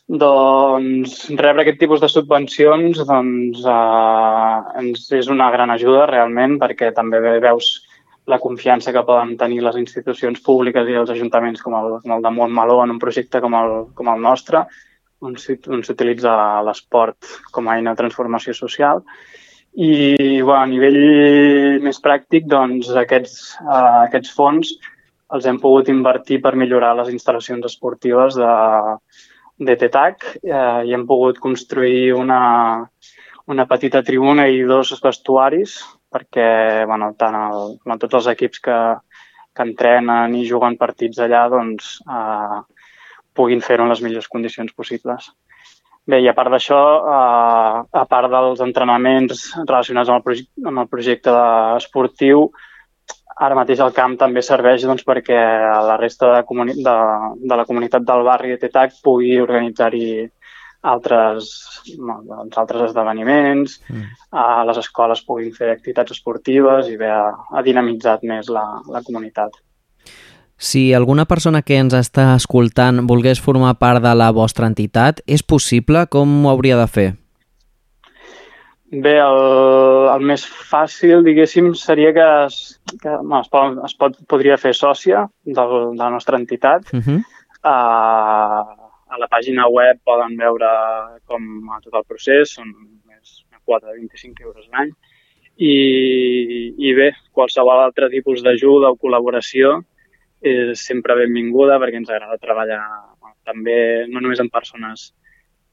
Doncs 0.06 1.30
rebre 1.34 1.62
aquest 1.62 1.80
tipus 1.80 2.00
de 2.00 2.08
subvencions 2.08 3.00
doncs, 3.08 3.64
eh, 3.66 4.78
ens 4.78 5.12
és 5.12 5.28
una 5.28 5.50
gran 5.50 5.70
ajuda 5.70 6.06
realment 6.06 6.60
perquè 6.60 6.92
també 6.94 7.18
veus 7.40 7.82
la 8.26 8.38
confiança 8.38 8.92
que 8.92 9.02
poden 9.02 9.36
tenir 9.36 9.62
les 9.62 9.76
institucions 9.76 10.40
públiques 10.40 10.88
i 10.88 10.94
els 10.94 11.10
ajuntaments 11.10 11.62
com 11.62 11.74
el, 11.74 12.00
com 12.02 12.12
el 12.12 12.22
de 12.22 12.30
Montmeló 12.30 12.82
en 12.84 12.90
un 12.90 12.98
projecte 12.98 13.40
com 13.40 13.54
el, 13.54 13.74
com 13.94 14.08
el 14.08 14.20
nostre, 14.20 14.64
on 15.20 15.34
s'utilitza 15.38 16.62
l'esport 16.62 17.16
com 17.50 17.68
a 17.68 17.76
eina 17.76 17.94
de 17.94 18.02
transformació 18.02 18.54
social 18.54 19.02
i 19.76 20.40
bueno, 20.40 20.62
a 20.62 20.66
nivell 20.70 21.82
més 21.84 22.00
pràctic, 22.00 22.46
doncs, 22.48 22.88
aquests, 22.96 23.56
uh, 23.60 24.06
aquests 24.06 24.32
fons 24.32 24.72
els 25.36 25.46
hem 25.46 25.58
pogut 25.60 25.90
invertir 25.92 26.38
per 26.42 26.54
millorar 26.56 26.94
les 26.96 27.10
instal·lacions 27.12 27.66
esportives 27.66 28.38
de, 28.38 28.52
de 29.58 29.76
TETAC 29.80 30.26
eh, 30.38 30.82
i 30.86 30.94
hem 30.94 31.06
pogut 31.08 31.40
construir 31.42 32.12
una, 32.14 32.40
una 33.50 33.66
petita 33.66 34.04
tribuna 34.06 34.46
i 34.46 34.62
dos 34.68 34.94
vestuaris 35.02 35.80
perquè 36.14 36.84
bueno, 36.86 37.10
tant 37.18 37.34
el, 37.40 37.74
bueno, 37.82 37.98
tots 37.98 38.20
els 38.20 38.30
equips 38.36 38.62
que, 38.68 38.78
que 39.56 39.66
entrenen 39.66 40.36
i 40.38 40.46
juguen 40.48 40.78
partits 40.78 41.20
allà 41.24 41.46
doncs, 41.52 41.96
eh, 42.06 42.60
puguin 43.36 43.60
fer-ho 43.64 43.84
en 43.84 43.92
les 43.92 44.02
millors 44.04 44.30
condicions 44.32 44.72
possibles. 44.72 45.32
Bé, 46.06 46.20
i 46.22 46.28
a 46.30 46.34
part 46.38 46.52
d'això, 46.54 46.80
eh, 47.10 47.78
a 48.00 48.04
part 48.06 48.30
dels 48.30 48.62
entrenaments 48.62 49.48
relacionats 49.64 50.12
amb 50.12 50.20
el, 50.20 50.24
projecte, 50.28 50.68
amb 50.70 50.82
el 50.84 50.88
projecte 50.92 51.34
esportiu, 51.80 52.44
ara 53.46 53.58
mateix 53.58 53.82
el 53.84 53.92
camp 53.96 54.14
també 54.20 54.44
serveix 54.44 54.86
doncs, 54.86 55.02
perquè 55.08 55.40
la 55.88 55.98
resta 56.00 56.30
de, 56.36 56.70
de, 56.86 56.94
de 57.50 57.58
la 57.60 57.66
comunitat 57.68 58.06
del 58.06 58.22
barri 58.28 58.54
de 58.54 58.60
Tetac 58.62 58.96
pugui 59.04 59.34
organitzar-hi 59.42 60.06
altres, 60.86 61.50
doncs, 61.98 62.56
altres 62.56 62.86
esdeveniments, 62.88 63.80
mm. 63.90 64.08
a 64.30 64.64
les 64.68 64.80
escoles 64.84 65.24
puguin 65.26 65.52
fer 65.58 65.72
activitats 65.74 66.14
esportives 66.14 66.90
i 66.92 66.96
bé, 67.00 67.10
ha, 67.10 67.32
ha 67.50 67.66
dinamitzat 67.66 68.22
més 68.30 68.52
la, 68.52 68.64
la 68.94 69.02
comunitat. 69.02 69.58
Si 70.56 70.94
alguna 70.94 71.26
persona 71.28 71.60
que 71.60 71.76
ens 71.76 71.92
està 71.94 72.30
escoltant 72.34 73.02
volgués 73.08 73.40
formar 73.44 73.74
part 73.76 74.00
de 74.04 74.14
la 74.16 74.30
vostra 74.32 74.68
entitat, 74.70 75.20
és 75.28 75.42
possible? 75.44 76.06
Com 76.08 76.44
ho 76.44 76.50
hauria 76.50 76.78
de 76.80 76.86
fer? 76.88 77.08
Bé, 78.86 79.16
el, 79.18 79.40
el 80.14 80.22
més 80.24 80.46
fàcil, 80.46 81.24
diguéssim, 81.26 81.72
seria 81.76 82.12
que 82.16 82.26
es, 82.46 82.56
que, 83.02 83.10
bueno, 83.10 83.42
es, 83.42 83.50
pot, 83.52 83.80
es 83.84 83.96
pot, 83.98 84.16
podria 84.30 84.56
fer 84.56 84.72
sòcia 84.78 85.26
del, 85.44 85.74
de 85.92 86.00
la 86.00 86.10
nostra 86.14 86.38
entitat. 86.38 86.88
Uh 86.94 87.02
-huh. 87.02 87.18
a, 87.62 87.76
a 89.08 89.18
la 89.18 89.28
pàgina 89.28 89.66
web 89.68 89.98
poden 90.04 90.36
veure 90.36 90.70
com 91.26 91.42
a 91.74 91.80
tot 91.82 91.94
el 91.94 92.04
procés, 92.04 92.54
són 92.54 92.72
més 93.04 93.44
una 93.50 93.60
quota 93.64 93.88
de 93.88 93.98
25 93.98 94.42
euros 94.42 94.68
l'any. 94.72 94.90
I, 95.56 95.74
I 96.78 96.94
bé, 96.94 97.12
qualsevol 97.32 97.82
altre 97.82 98.08
tipus 98.08 98.42
d'ajuda 98.42 98.90
o 98.90 98.96
col·laboració 98.96 99.82
és 100.46 100.82
sempre 100.86 101.16
benvinguda 101.18 101.78
perquè 101.82 102.00
ens 102.00 102.10
agrada 102.10 102.40
treballar 102.42 102.82
també 103.46 104.06
no 104.10 104.20
només 104.20 104.40
amb 104.42 104.52
persones 104.52 105.10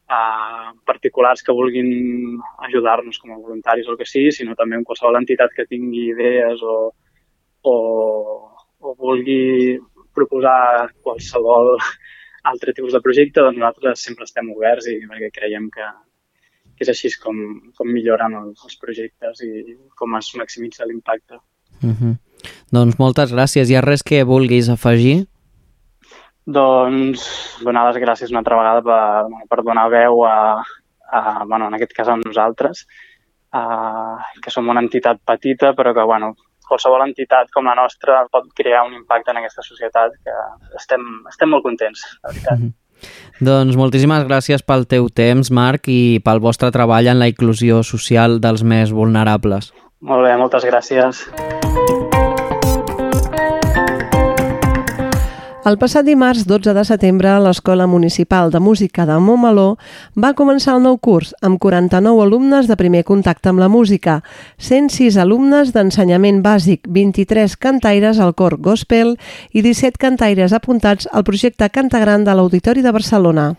uh, 0.09 0.73
particulars 0.86 1.43
que 1.43 1.55
vulguin 1.55 1.89
ajudar-nos 2.67 3.19
com 3.19 3.33
a 3.33 3.39
voluntaris 3.39 3.88
o 3.88 3.93
el 3.93 3.99
que 4.01 4.09
sigui, 4.09 4.31
sinó 4.31 4.55
també 4.59 4.77
amb 4.77 4.88
qualsevol 4.89 5.19
entitat 5.21 5.55
que 5.55 5.67
tingui 5.69 6.09
idees 6.12 6.62
o, 6.62 6.77
o, 7.63 7.75
o 8.79 8.95
vulgui 8.99 9.79
proposar 10.13 10.91
qualsevol 11.01 11.73
altre 12.51 12.73
tipus 12.75 12.93
de 12.93 13.01
projecte, 13.01 13.41
doncs 13.41 13.57
nosaltres 13.57 14.03
sempre 14.03 14.27
estem 14.27 14.51
oberts 14.53 14.89
i 14.91 14.99
perquè 15.07 15.31
creiem 15.33 15.69
que, 15.73 15.88
que 16.75 16.86
és 16.86 16.91
així 16.91 17.13
com, 17.23 17.39
com 17.77 17.89
milloren 17.89 18.36
els, 18.41 18.65
els 18.67 18.77
projectes 18.81 19.41
i 19.47 19.77
com 19.99 20.19
es 20.19 20.33
maximitza 20.39 20.86
l'impacte. 20.86 21.39
Uh 21.81 21.88
mhm. 21.88 21.95
-huh. 22.01 22.15
Doncs 22.73 22.99
moltes 22.99 23.34
gràcies. 23.34 23.69
Hi 23.69 23.77
ha 23.77 23.86
res 23.86 24.03
que 24.03 24.23
vulguis 24.27 24.69
afegir? 24.69 25.25
Doncs 26.45 27.25
donar 27.63 27.88
les 27.88 28.01
gràcies 28.03 28.32
una 28.32 28.41
altra 28.43 28.60
vegada 28.60 28.82
per, 28.84 29.45
per 29.49 29.63
donar 29.63 29.88
veu 29.93 30.25
a, 30.27 30.38
a, 31.08 31.21
bueno, 31.45 31.69
en 31.69 31.77
aquest 31.77 31.93
cas 31.95 32.12
a 32.12 32.17
nosaltres, 32.19 32.86
a, 33.56 33.63
que 34.43 34.51
som 34.51 34.67
una 34.67 34.84
entitat 34.84 35.21
petita, 35.23 35.71
però 35.77 35.93
que, 35.95 36.03
bueno, 36.03 36.34
qualsevol 36.67 37.06
entitat 37.06 37.51
com 37.53 37.67
la 37.69 37.77
nostra 37.79 38.23
pot 38.32 38.49
crear 38.56 38.84
un 38.88 38.95
impacte 38.97 39.32
en 39.32 39.39
aquesta 39.41 39.63
societat 39.63 40.15
que 40.23 40.38
estem, 40.79 41.03
estem 41.32 41.51
molt 41.53 41.63
contents, 41.63 42.06
la 42.23 42.32
veritat. 42.32 42.60
Mm 42.60 42.65
-hmm. 42.65 42.79
Doncs 43.43 43.75
moltíssimes 43.75 44.23
gràcies 44.27 44.63
pel 44.63 44.86
teu 44.88 45.10
temps, 45.10 45.51
Marc, 45.51 45.88
i 45.88 46.21
pel 46.23 46.39
vostre 46.39 46.71
treball 46.71 47.08
en 47.08 47.19
la 47.19 47.27
inclusió 47.27 47.84
social 47.84 48.39
dels 48.39 48.63
més 48.63 48.91
vulnerables. 48.91 49.73
Molt 49.99 50.23
bé, 50.23 50.38
moltes 50.38 50.65
gràcies. 50.65 51.27
El 55.63 55.78
passat 55.80 56.04
dimarts 56.04 56.41
12 56.43 56.73
de 56.76 56.82
setembre, 56.84 57.38
l'Escola 57.39 57.86
Municipal 57.88 58.49
de 58.52 58.60
Música 58.60 59.06
de 59.08 59.15
Montmeló 59.15 59.78
va 60.19 60.34
començar 60.36 60.73
el 60.76 60.82
nou 60.84 60.97
curs 60.99 61.30
amb 61.39 61.56
49 61.56 62.19
alumnes 62.19 62.67
de 62.67 62.76
primer 62.76 63.06
contacte 63.08 63.47
amb 63.47 63.63
la 63.63 63.69
música, 63.71 64.17
106 64.60 65.15
alumnes 65.23 65.71
d'ensenyament 65.71 66.41
bàsic, 66.43 66.84
23 66.91 67.56
cantaires 67.56 68.19
al 68.19 68.34
cor 68.36 68.58
gospel 68.60 69.13
i 69.54 69.63
17 69.63 69.95
cantaires 70.04 70.52
apuntats 70.52 71.08
al 71.13 71.23
projecte 71.23 71.71
Cantagran 71.71 72.28
de 72.28 72.36
l'Auditori 72.36 72.84
de 72.84 72.91
Barcelona. 72.91 73.54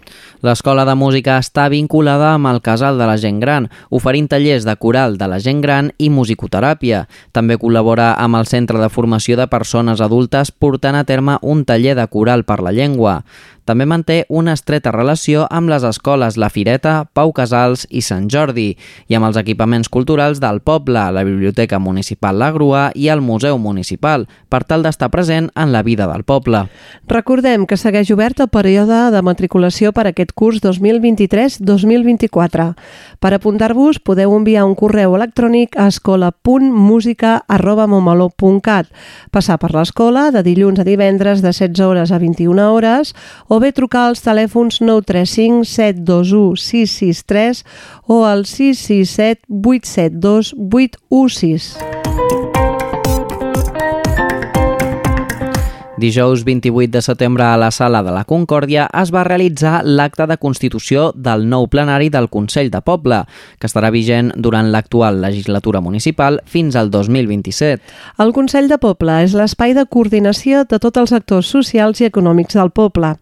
L'escola 0.44 0.84
de 0.84 0.98
música 1.00 1.38
està 1.40 1.70
vinculada 1.72 2.34
amb 2.34 2.52
el 2.52 2.60
Casal 2.60 3.00
de 3.00 3.08
la 3.08 3.16
Gent 3.16 3.40
Gran, 3.40 3.70
oferint 3.88 4.28
tallers 4.28 4.68
de 4.68 4.76
coral 4.76 5.16
de 5.16 5.30
la 5.32 5.40
gent 5.40 5.64
gran 5.64 5.88
i 5.96 6.12
musicoteràpia. 6.12 7.06
També 7.32 7.56
col·labora 7.56 8.12
amb 8.20 8.36
el 8.36 8.44
Centre 8.44 8.76
de 8.76 8.92
Formació 8.92 9.40
de 9.40 9.48
Persones 9.48 10.04
Adultes 10.04 10.52
portant 10.52 11.00
a 11.00 11.08
terme 11.08 11.40
un 11.40 11.64
taller 11.64 11.93
de 11.94 12.06
coral 12.08 12.44
per 12.44 12.60
la 12.62 12.72
llengua. 12.72 13.22
També 13.64 13.86
manté 13.88 14.26
una 14.28 14.52
estreta 14.52 14.92
relació 14.92 15.46
amb 15.48 15.72
les 15.72 15.80
escoles 15.88 16.36
La 16.36 16.52
Fireta, 16.52 17.08
Pau 17.16 17.32
Casals 17.32 17.88
i 17.88 18.04
Sant 18.04 18.28
Jordi 18.28 18.76
i 19.08 19.16
amb 19.16 19.24
els 19.30 19.40
equipaments 19.40 19.88
culturals 19.88 20.36
del 20.40 20.60
poble, 20.60 21.12
la 21.16 21.24
Biblioteca 21.24 21.78
Municipal 21.80 22.38
La 22.38 22.52
Grua 22.52 22.92
i 22.94 23.08
el 23.08 23.20
Museu 23.24 23.58
Municipal, 23.58 24.28
per 24.52 24.64
tal 24.68 24.82
d'estar 24.84 25.08
present 25.08 25.48
en 25.56 25.72
la 25.72 25.82
vida 25.82 26.06
del 26.10 26.24
poble. 26.28 26.68
Recordem 27.08 27.64
que 27.66 27.76
segueix 27.80 28.10
obert 28.12 28.40
el 28.44 28.52
període 28.52 29.10
de 29.14 29.22
matriculació 29.24 29.92
per 29.96 30.06
aquest 30.10 30.32
curs 30.36 30.60
2023-2024. 30.60 32.74
Per 33.20 33.32
apuntar-vos 33.32 33.98
podeu 34.04 34.36
enviar 34.36 34.64
un 34.68 34.74
correu 34.76 35.16
electrònic 35.16 35.76
a 35.80 35.88
escola.musica.momaló.cat, 35.88 38.86
passar 39.32 39.58
per 39.58 39.72
l'escola 39.72 40.30
de 40.34 40.42
dilluns 40.44 40.80
a 40.80 40.84
divendres 40.84 41.40
de 41.40 41.52
16 41.54 41.80
hores 41.80 42.10
a 42.12 42.18
21 42.20 42.68
hores 42.68 43.14
o 43.48 43.53
bé 43.62 43.72
trucar 43.76 44.06
als 44.08 44.22
telèfons 44.24 44.80
935 44.80 45.64
721 45.68 46.56
663 46.60 47.64
o 48.06 48.22
al 48.24 48.46
667 48.48 49.44
872 49.48 50.54
816. 50.56 52.03
Dijous 55.96 56.42
28 56.42 56.90
de 56.90 57.00
setembre 57.02 57.44
a 57.44 57.56
la 57.56 57.70
Sala 57.70 58.02
de 58.02 58.10
la 58.10 58.24
Concòrdia 58.26 58.88
es 58.98 59.12
va 59.14 59.22
realitzar 59.22 59.84
l'acte 59.86 60.24
de 60.26 60.36
constitució 60.42 61.12
del 61.14 61.44
nou 61.46 61.68
plenari 61.70 62.08
del 62.10 62.26
Consell 62.32 62.66
de 62.72 62.80
Poble, 62.82 63.20
que 63.62 63.68
estarà 63.70 63.92
vigent 63.94 64.32
durant 64.34 64.72
l'actual 64.74 65.20
legislatura 65.22 65.78
municipal 65.80 66.40
fins 66.50 66.74
al 66.74 66.90
2027. 66.90 67.78
El 68.18 68.32
Consell 68.34 68.66
de 68.66 68.78
Poble 68.82 69.20
és 69.22 69.36
l'espai 69.38 69.76
de 69.78 69.84
coordinació 69.86 70.64
de 70.66 70.80
tots 70.82 70.98
els 70.98 71.12
actors 71.14 71.52
socials 71.54 72.02
i 72.02 72.08
econòmics 72.10 72.58
del 72.58 72.74
poble 72.74 73.12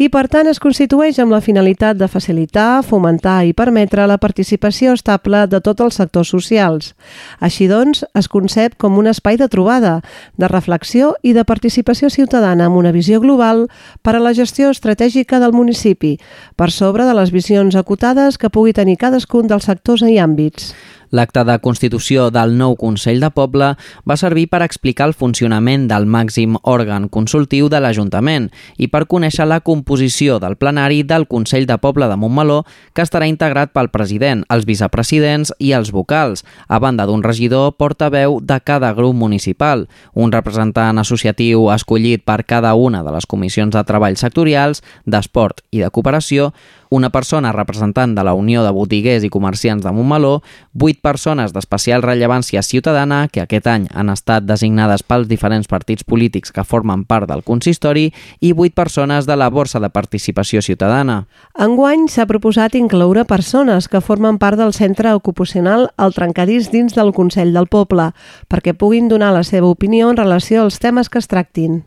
i, 0.00 0.08
per 0.08 0.24
tant, 0.32 0.48
es 0.48 0.62
constitueix 0.64 1.20
amb 1.20 1.36
la 1.36 1.42
finalitat 1.44 2.00
de 2.00 2.08
facilitar, 2.08 2.80
fomentar 2.88 3.42
i 3.44 3.52
permetre 3.52 4.08
la 4.08 4.16
participació 4.16 4.96
estable 4.96 5.44
de 5.44 5.60
tots 5.60 5.84
els 5.84 6.00
sectors 6.00 6.32
socials. 6.32 6.94
Així 7.36 7.68
doncs, 7.68 8.00
es 8.16 8.32
concep 8.32 8.80
com 8.80 8.96
un 8.96 9.12
espai 9.12 9.36
de 9.36 9.52
trobada, 9.52 9.98
de 10.40 10.48
reflexió 10.48 11.12
i 11.20 11.36
de 11.36 11.44
participació 11.44 12.13
ciutadana 12.14 12.68
amb 12.70 12.78
una 12.78 12.92
visió 12.94 13.20
global 13.20 13.66
per 14.02 14.14
a 14.16 14.22
la 14.22 14.32
gestió 14.32 14.70
estratègica 14.70 15.40
del 15.42 15.52
municipi, 15.52 16.16
per 16.56 16.70
sobre 16.70 17.04
de 17.04 17.14
les 17.18 17.34
visions 17.34 17.76
acotades 17.76 18.38
que 18.38 18.52
pugui 18.54 18.72
tenir 18.72 18.96
cadascun 19.02 19.50
dels 19.50 19.66
sectors 19.66 20.06
i 20.06 20.16
àmbits. 20.22 20.72
L'acte 21.14 21.44
de 21.46 21.54
constitució 21.62 22.24
del 22.34 22.56
nou 22.58 22.72
Consell 22.74 23.20
de 23.22 23.28
Poble 23.30 23.68
va 24.02 24.16
servir 24.18 24.48
per 24.50 24.64
explicar 24.64 25.06
el 25.06 25.14
funcionament 25.14 25.84
del 25.86 26.08
màxim 26.10 26.56
òrgan 26.66 27.06
consultiu 27.06 27.68
de 27.70 27.78
l'Ajuntament 27.78 28.48
i 28.82 28.88
per 28.90 29.04
conèixer 29.06 29.46
la 29.46 29.60
composició 29.62 30.40
del 30.42 30.58
plenari 30.58 31.04
del 31.06 31.28
Consell 31.30 31.68
de 31.70 31.78
Poble 31.78 32.10
de 32.10 32.18
Montmeló, 32.18 32.64
que 32.98 33.06
estarà 33.06 33.30
integrat 33.30 33.70
pel 33.70 33.92
president, 33.94 34.42
els 34.50 34.66
vicepresidents 34.66 35.54
i 35.62 35.70
els 35.78 35.94
vocals, 35.94 36.42
a 36.66 36.82
banda 36.82 37.06
d'un 37.06 37.22
regidor 37.22 37.76
portaveu 37.78 38.40
de 38.42 38.58
cada 38.66 38.90
grup 38.98 39.14
municipal, 39.14 39.86
un 40.14 40.34
representant 40.34 40.98
associatiu 40.98 41.70
escollit 41.70 42.26
per 42.26 42.42
cada 42.42 42.74
una 42.74 43.06
de 43.06 43.14
les 43.14 43.30
comissions 43.30 43.76
de 43.76 43.86
treball 43.86 44.18
sectorials, 44.18 44.82
d'esport 45.06 45.62
i 45.70 45.78
de 45.78 45.94
cooperació, 45.94 46.50
una 46.94 47.10
persona 47.10 47.52
representant 47.52 48.14
de 48.14 48.22
la 48.24 48.34
Unió 48.34 48.62
de 48.62 48.70
Botiguers 48.70 49.24
i 49.26 49.30
Comerciants 49.32 49.82
de 49.84 49.92
Montmeló, 49.92 50.42
vuit 50.72 51.00
persones 51.04 51.52
d'especial 51.52 52.02
rellevància 52.02 52.62
ciutadana 52.64 53.26
que 53.28 53.42
aquest 53.44 53.68
any 53.68 53.84
han 53.92 54.08
estat 54.12 54.46
designades 54.48 55.04
pels 55.04 55.28
diferents 55.28 55.68
partits 55.68 56.06
polítics 56.08 56.52
que 56.54 56.64
formen 56.64 57.04
part 57.04 57.28
del 57.28 57.44
consistori 57.44 58.06
i 58.40 58.54
vuit 58.56 58.74
persones 58.74 59.28
de 59.28 59.36
la 59.36 59.50
Borsa 59.52 59.82
de 59.84 59.92
Participació 59.92 60.62
Ciutadana. 60.64 61.26
Enguany 61.60 62.08
s'ha 62.08 62.26
proposat 62.30 62.74
incloure 62.80 63.26
persones 63.28 63.88
que 63.92 64.00
formen 64.00 64.40
part 64.40 64.58
del 64.58 64.72
centre 64.72 65.12
ocupacional 65.14 65.90
El 65.98 66.16
Trencadís 66.16 66.70
dins 66.72 66.96
del 66.96 67.12
Consell 67.12 67.52
del 67.52 67.68
Poble, 67.68 68.12
perquè 68.48 68.72
puguin 68.72 69.10
donar 69.12 69.34
la 69.36 69.44
seva 69.44 69.68
opinió 69.68 70.10
en 70.10 70.20
relació 70.20 70.64
als 70.64 70.80
temes 70.80 71.12
que 71.12 71.20
es 71.20 71.28
tractin. 71.28 71.82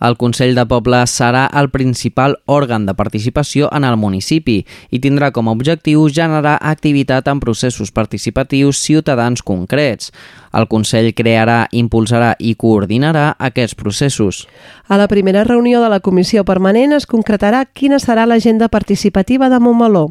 El 0.00 0.16
Consell 0.18 0.56
de 0.58 0.64
Poble 0.66 1.02
serà 1.10 1.44
el 1.60 1.70
principal 1.74 2.38
òrgan 2.50 2.86
de 2.86 2.94
participació 2.98 3.68
en 3.72 3.86
el 3.86 3.98
municipi 4.00 4.60
i 4.90 5.00
tindrà 5.00 5.30
com 5.32 5.48
a 5.48 5.54
objectiu 5.54 6.08
generar 6.08 6.56
activitat 6.60 7.28
en 7.30 7.40
processos 7.40 7.92
participatius 7.94 8.82
ciutadans 8.82 9.42
concrets. 9.42 10.10
El 10.54 10.68
Consell 10.70 11.10
crearà, 11.18 11.64
impulsarà 11.74 12.34
i 12.38 12.54
coordinarà 12.54 13.32
aquests 13.38 13.74
processos. 13.74 14.44
A 14.86 14.98
la 15.00 15.08
primera 15.08 15.44
reunió 15.44 15.80
de 15.82 15.88
la 15.90 16.00
Comissió 16.00 16.44
Permanent 16.44 16.94
es 16.94 17.08
concretarà 17.10 17.64
quina 17.66 17.98
serà 17.98 18.26
l'agenda 18.26 18.68
participativa 18.68 19.48
de 19.50 19.58
Montmeló. 19.58 20.04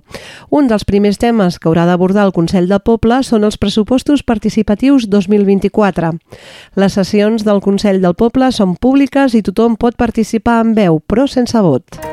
Un 0.49 0.67
dels 0.67 0.84
primers 0.86 1.21
temes 1.21 1.60
que 1.60 1.69
haurà 1.71 1.86
d'abordar 1.88 2.27
el 2.27 2.36
Consell 2.36 2.67
de 2.67 2.79
Poble 2.84 3.21
són 3.23 3.47
els 3.47 3.58
pressupostos 3.58 4.23
participatius 4.23 5.08
2024. 5.10 6.15
Les 6.75 6.99
sessions 6.99 7.47
del 7.47 7.62
Consell 7.62 8.01
del 8.03 8.17
Poble 8.19 8.51
són 8.51 8.75
públiques 8.75 9.38
i 9.38 9.45
tothom 9.45 9.77
pot 9.79 9.95
participar 9.95 10.60
amb 10.63 10.75
veu, 10.77 10.99
però 10.99 11.29
sense 11.29 11.62
vot. 11.63 12.12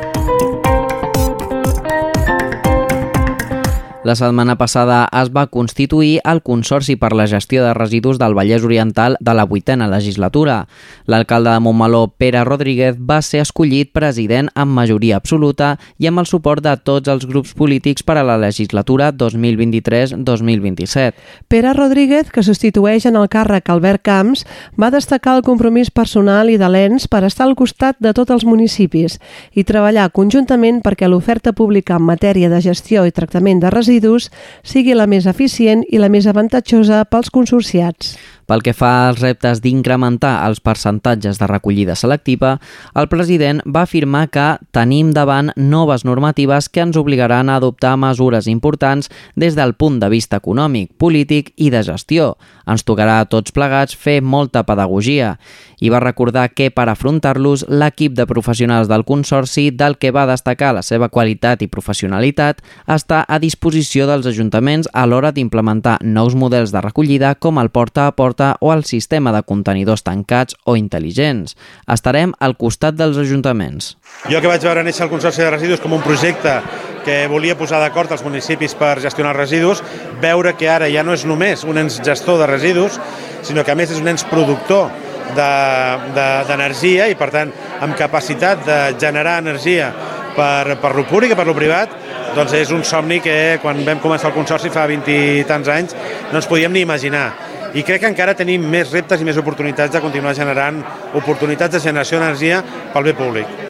La 4.03 4.15
setmana 4.17 4.55
passada 4.57 5.03
es 5.13 5.29
va 5.29 5.51
constituir 5.53 6.23
el 6.25 6.39
Consorci 6.41 6.95
per 6.97 7.13
la 7.13 7.27
Gestió 7.29 7.61
de 7.61 7.75
Residus 7.77 8.17
del 8.17 8.33
Vallès 8.33 8.65
Oriental 8.65 9.19
de 9.21 9.35
la 9.37 9.45
vuitena 9.45 9.91
legislatura. 9.93 10.69
L'alcalde 11.05 11.53
de 11.53 11.61
Montmeló, 11.61 12.07
Pere 12.17 12.41
Rodríguez, 12.49 12.97
va 12.97 13.21
ser 13.21 13.43
escollit 13.45 13.93
president 13.93 14.49
amb 14.55 14.73
majoria 14.73 15.19
absoluta 15.21 15.77
i 15.99 16.09
amb 16.09 16.23
el 16.23 16.29
suport 16.31 16.65
de 16.65 16.73
tots 16.81 17.13
els 17.13 17.27
grups 17.29 17.53
polítics 17.53 18.03
per 18.03 18.17
a 18.17 18.25
la 18.25 18.39
legislatura 18.41 19.13
2023-2027. 19.13 21.13
Pere 21.53 21.75
Rodríguez, 21.77 22.33
que 22.33 22.43
substitueix 22.43 23.05
en 23.05 23.21
el 23.21 23.29
càrrec 23.29 23.69
Albert 23.69 24.01
Camps, 24.09 24.47
va 24.81 24.89
destacar 24.97 25.37
el 25.37 25.45
compromís 25.45 25.93
personal 25.93 26.49
i 26.49 26.57
de 26.57 26.73
l'ENS 26.73 27.05
per 27.05 27.21
estar 27.29 27.45
al 27.45 27.55
costat 27.55 28.01
de 28.01 28.17
tots 28.17 28.33
els 28.33 28.49
municipis 28.49 29.21
i 29.53 29.69
treballar 29.69 30.09
conjuntament 30.09 30.81
perquè 30.81 31.05
l'oferta 31.05 31.53
pública 31.53 32.01
en 32.01 32.09
matèria 32.09 32.49
de 32.49 32.65
gestió 32.65 33.05
i 33.05 33.13
tractament 33.13 33.61
de 33.61 33.69
residus 33.69 33.90
residus 33.91 34.31
sigui 34.63 34.95
la 34.95 35.09
més 35.11 35.27
eficient 35.27 35.83
i 35.91 35.99
la 35.99 36.09
més 36.09 36.29
avantatjosa 36.31 37.03
pels 37.11 37.31
consorciats. 37.35 38.15
Pel 38.51 38.65
que 38.67 38.73
fa 38.75 39.07
als 39.07 39.21
reptes 39.23 39.61
d'incrementar 39.63 40.33
els 40.43 40.59
percentatges 40.59 41.39
de 41.39 41.47
recollida 41.47 41.95
selectiva, 41.95 42.57
el 42.99 43.07
president 43.07 43.61
va 43.63 43.85
afirmar 43.87 44.25
que 44.35 44.47
tenim 44.75 45.13
davant 45.15 45.53
noves 45.55 46.03
normatives 46.03 46.67
que 46.67 46.83
ens 46.83 46.99
obligaran 46.99 47.47
a 47.47 47.61
adoptar 47.61 47.95
mesures 47.95 48.49
importants 48.51 49.07
des 49.39 49.55
del 49.55 49.77
punt 49.79 50.01
de 50.03 50.09
vista 50.11 50.41
econòmic, 50.43 50.91
polític 50.99 51.53
i 51.55 51.71
de 51.71 51.85
gestió. 51.87 52.33
Ens 52.67 52.83
tocarà 52.83 53.21
a 53.21 53.29
tots 53.31 53.55
plegats 53.55 53.95
fer 53.95 54.19
molta 54.19 54.65
pedagogia 54.67 55.37
i 55.81 55.89
va 55.89 56.03
recordar 56.03 56.51
que 56.53 56.69
per 56.75 56.89
afrontar-los 56.91 57.65
l'equip 57.71 58.13
de 58.19 58.27
professionals 58.27 58.91
del 58.91 59.07
Consorci, 59.07 59.71
del 59.71 59.97
que 59.97 60.11
va 60.11 60.27
destacar 60.29 60.75
la 60.75 60.83
seva 60.83 61.09
qualitat 61.09 61.63
i 61.63 61.71
professionalitat, 61.73 62.61
està 62.87 63.23
a 63.27 63.39
disposició 63.41 64.11
dels 64.11 64.27
ajuntaments 64.27 64.91
a 64.93 65.07
l'hora 65.07 65.33
d'implementar 65.33 65.99
nous 66.03 66.35
models 66.35 66.75
de 66.75 66.83
recollida 66.85 67.37
com 67.39 67.63
el 67.63 67.71
porta 67.71 68.07
a 68.07 68.13
porta 68.13 68.40
porta 68.41 68.57
o 68.61 68.73
el 68.73 68.85
sistema 68.85 69.33
de 69.33 69.43
contenidors 69.43 70.03
tancats 70.03 70.57
o 70.65 70.77
intel·ligents. 70.77 71.57
Estarem 71.87 72.33
al 72.41 72.57
costat 72.57 72.97
dels 72.97 73.19
ajuntaments. 73.19 73.97
Jo 74.31 74.41
que 74.41 74.49
vaig 74.49 74.63
veure 74.65 74.85
néixer 74.85 75.05
el 75.05 75.11
Consorci 75.11 75.43
de 75.43 75.51
Residus 75.51 75.81
com 75.81 75.93
un 75.93 76.03
projecte 76.03 76.61
que 77.05 77.27
volia 77.29 77.57
posar 77.57 77.81
d'acord 77.81 78.11
els 78.13 78.25
municipis 78.25 78.75
per 78.75 79.01
gestionar 79.01 79.33
els 79.33 79.41
residus, 79.41 79.83
veure 80.21 80.55
que 80.57 80.69
ara 80.69 80.89
ja 80.89 81.03
no 81.03 81.15
és 81.17 81.25
només 81.25 81.65
un 81.65 81.79
ens 81.81 82.01
gestor 82.05 82.39
de 82.41 82.47
residus, 82.47 83.01
sinó 83.43 83.65
que 83.65 83.73
a 83.73 83.77
més 83.77 83.91
és 83.91 84.01
un 84.01 84.09
ens 84.09 84.25
productor 84.25 84.91
d'energia 85.37 87.05
de, 87.05 87.09
de, 87.09 87.13
i 87.13 87.17
per 87.17 87.31
tant 87.31 87.53
amb 87.81 87.97
capacitat 87.97 88.65
de 88.67 88.79
generar 89.01 89.39
energia 89.41 89.93
per, 90.37 90.77
per 90.81 90.95
lo 90.97 91.07
públic 91.09 91.33
i 91.33 91.39
per 91.39 91.47
lo 91.49 91.57
privat 91.57 91.93
doncs 92.35 92.53
és 92.55 92.71
un 92.75 92.85
somni 92.85 93.21
que 93.23 93.59
quan 93.63 93.81
vam 93.87 94.03
començar 94.03 94.31
el 94.31 94.37
Consorci 94.37 94.71
fa 94.75 94.85
20 94.91 95.15
i 95.15 95.47
tants 95.49 95.71
anys 95.71 95.97
no 96.31 96.39
ens 96.39 96.51
podíem 96.51 96.75
ni 96.75 96.83
imaginar 96.85 97.31
i 97.75 97.85
crec 97.87 98.03
que 98.03 98.11
encara 98.11 98.35
tenim 98.35 98.65
més 98.67 98.91
reptes 98.95 99.21
i 99.21 99.29
més 99.29 99.39
oportunitats 99.41 99.95
de 99.95 100.03
continuar 100.03 100.35
generant 100.35 100.83
oportunitats 101.15 101.77
de 101.77 101.85
generació 101.89 102.19
d'energia 102.19 102.63
pel 102.95 103.11
bé 103.11 103.19
públic. 103.19 103.70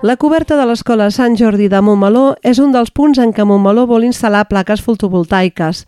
La 0.00 0.14
coberta 0.16 0.56
de 0.56 0.64
l'escola 0.64 1.10
Sant 1.12 1.34
Jordi 1.36 1.66
de 1.68 1.76
Montmeló 1.84 2.30
és 2.40 2.56
un 2.56 2.70
dels 2.72 2.88
punts 2.96 3.18
en 3.20 3.34
què 3.36 3.44
Montmeló 3.44 3.82
vol 3.84 4.06
instal·lar 4.06 4.46
plaques 4.48 4.80
fotovoltaiques. 4.80 5.82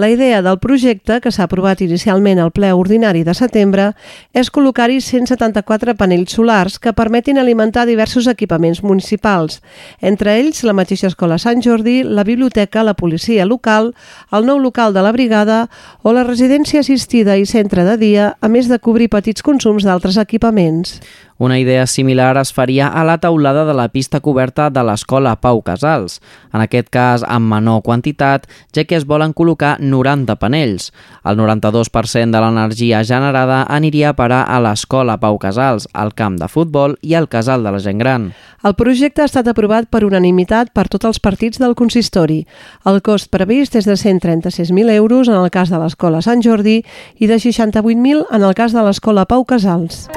La 0.00 0.08
idea 0.08 0.38
del 0.40 0.56
projecte, 0.56 1.18
que 1.20 1.28
s'ha 1.28 1.44
aprovat 1.44 1.82
inicialment 1.84 2.40
al 2.40 2.48
ple 2.56 2.70
ordinari 2.72 3.26
de 3.28 3.34
setembre, 3.36 3.90
és 4.32 4.48
col·locar-hi 4.48 5.02
174 5.04 5.98
panells 6.00 6.32
solars 6.38 6.78
que 6.80 6.94
permetin 6.96 7.36
alimentar 7.36 7.84
diversos 7.84 8.30
equipaments 8.32 8.80
municipals, 8.80 9.60
entre 10.00 10.38
ells 10.40 10.64
la 10.64 10.72
mateixa 10.72 11.12
escola 11.12 11.36
Sant 11.36 11.60
Jordi, 11.60 12.00
la 12.08 12.24
biblioteca, 12.24 12.80
la 12.80 12.96
policia 12.96 13.44
local, 13.44 13.92
el 14.32 14.48
nou 14.48 14.64
local 14.64 14.96
de 14.96 15.04
la 15.04 15.12
brigada 15.12 15.66
o 16.00 16.16
la 16.16 16.24
residència 16.24 16.80
assistida 16.80 17.36
i 17.36 17.44
centre 17.44 17.84
de 17.84 18.00
dia, 18.00 18.32
a 18.40 18.48
més 18.48 18.72
de 18.72 18.80
cobrir 18.80 19.12
petits 19.12 19.44
consums 19.44 19.84
d'altres 19.84 20.16
equipaments. 20.16 21.02
Una 21.38 21.60
idea 21.60 21.86
similar 21.86 22.36
es 22.36 22.52
faria 22.52 22.88
a 22.88 23.04
la 23.04 23.18
taulada 23.18 23.64
de 23.64 23.74
la 23.74 23.88
pista 23.88 24.18
coberta 24.18 24.70
de 24.74 24.82
l'escola 24.82 25.36
Pau 25.38 25.60
Casals, 25.62 26.16
en 26.50 26.64
aquest 26.64 26.88
cas 26.90 27.22
amb 27.22 27.46
menor 27.52 27.84
quantitat, 27.86 28.48
ja 28.74 28.82
que 28.82 28.96
es 28.98 29.06
volen 29.06 29.30
col·locar 29.38 29.76
90 29.78 30.34
panells. 30.42 30.88
El 31.22 31.38
92% 31.38 32.34
de 32.34 32.40
l'energia 32.42 33.04
generada 33.06 33.60
aniria 33.70 34.10
a 34.10 34.16
parar 34.18 34.40
a 34.50 34.58
l'escola 34.58 35.20
Pau 35.22 35.38
Casals, 35.38 35.86
al 35.92 36.10
camp 36.18 36.40
de 36.42 36.48
futbol 36.50 36.96
i 37.06 37.14
al 37.14 37.28
casal 37.30 37.62
de 37.62 37.70
la 37.70 37.78
gent 37.78 38.02
gran. 38.02 38.32
El 38.66 38.74
projecte 38.74 39.22
ha 39.22 39.30
estat 39.30 39.46
aprovat 39.46 39.86
per 39.86 40.02
unanimitat 40.02 40.74
per 40.74 40.88
tots 40.90 41.06
els 41.06 41.22
partits 41.22 41.62
del 41.62 41.78
consistori. 41.78 42.40
El 42.82 42.98
cost 42.98 43.30
previst 43.30 43.78
és 43.78 43.86
de 43.86 43.94
136.000 43.94 44.90
euros 44.98 45.30
en 45.30 45.38
el 45.38 45.52
cas 45.54 45.70
de 45.70 45.78
l'escola 45.78 46.18
Sant 46.18 46.42
Jordi 46.42 46.80
i 47.14 47.30
de 47.30 47.38
68.000 47.38 48.26
en 48.26 48.42
el 48.42 48.58
cas 48.58 48.74
de 48.74 48.82
l'escola 48.82 49.22
Pau 49.30 49.46
Casals. 49.46 50.08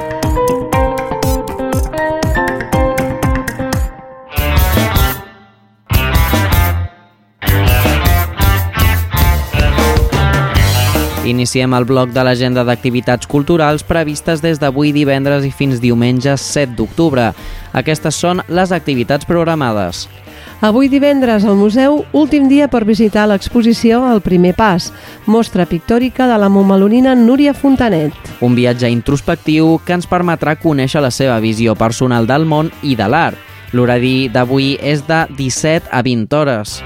Iniciem 11.24 11.70
el 11.78 11.84
bloc 11.86 12.10
de 12.10 12.22
l'agenda 12.26 12.64
d'activitats 12.66 13.28
culturals 13.30 13.84
previstes 13.86 14.40
des 14.42 14.58
d'avui 14.58 14.90
divendres 14.90 15.44
i 15.46 15.52
fins 15.54 15.78
diumenge 15.78 16.34
7 16.34 16.74
d'octubre. 16.74 17.28
Aquestes 17.78 18.18
són 18.18 18.42
les 18.50 18.72
activitats 18.74 19.28
programades. 19.28 20.08
Avui 20.66 20.88
divendres 20.90 21.44
al 21.46 21.54
museu, 21.54 22.00
últim 22.10 22.48
dia 22.50 22.66
per 22.66 22.82
visitar 22.86 23.28
l'exposició 23.30 24.00
El 24.10 24.20
primer 24.22 24.52
pas, 24.58 24.90
mostra 25.26 25.66
pictòrica 25.66 26.26
de 26.26 26.40
la 26.42 26.50
momalonina 26.50 27.14
Núria 27.14 27.54
Fontanet. 27.54 28.14
Un 28.42 28.58
viatge 28.58 28.90
introspectiu 28.90 29.78
que 29.86 29.94
ens 29.94 30.10
permetrà 30.10 30.56
conèixer 30.58 31.02
la 31.02 31.14
seva 31.14 31.38
visió 31.38 31.78
personal 31.78 32.26
del 32.26 32.46
món 32.50 32.74
i 32.82 32.98
de 32.98 33.06
l'art. 33.06 33.38
L'horari 33.72 34.26
d'avui 34.28 34.74
és 34.82 35.06
de 35.06 35.22
17 35.38 35.86
a 35.86 36.02
20 36.02 36.42
hores. 36.42 36.80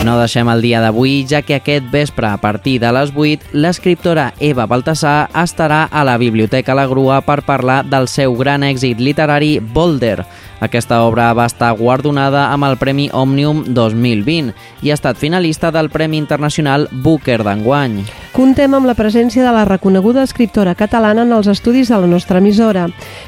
No 0.00 0.14
deixem 0.16 0.48
el 0.48 0.62
dia 0.64 0.78
d'avui, 0.80 1.26
ja 1.28 1.42
que 1.44 1.58
aquest 1.58 1.90
vespre, 1.92 2.24
a 2.24 2.38
partir 2.40 2.78
de 2.80 2.88
les 2.96 3.10
8, 3.12 3.50
l'escriptora 3.52 4.30
Eva 4.40 4.64
Baltasar 4.64 5.28
estarà 5.36 5.82
a 5.92 6.04
la 6.08 6.16
Biblioteca 6.16 6.72
La 6.74 6.86
Grua 6.88 7.18
per 7.20 7.42
parlar 7.44 7.82
del 7.84 8.08
seu 8.08 8.32
gran 8.38 8.64
èxit 8.64 8.96
literari 8.96 9.58
Boulder. 9.60 10.24
Aquesta 10.64 11.02
obra 11.04 11.26
va 11.36 11.44
estar 11.50 11.68
guardonada 11.76 12.46
amb 12.48 12.64
el 12.64 12.78
Premi 12.80 13.10
Òmnium 13.12 13.60
2020 13.76 14.54
i 14.80 14.88
ha 14.88 14.96
estat 14.96 15.20
finalista 15.20 15.68
del 15.70 15.90
Premi 15.92 16.16
Internacional 16.16 16.86
Booker 16.90 17.42
d'enguany. 17.44 17.98
Contem 18.32 18.72
amb 18.72 18.88
la 18.88 18.96
presència 18.96 19.44
de 19.44 19.52
la 19.52 19.66
reconeguda 19.68 20.24
escriptora 20.24 20.74
catalana 20.78 21.26
en 21.28 21.34
els 21.36 21.50
estudis 21.52 21.92
de 21.92 21.98
la 22.00 22.08
nostra 22.08 22.40
emissora, 22.40 22.86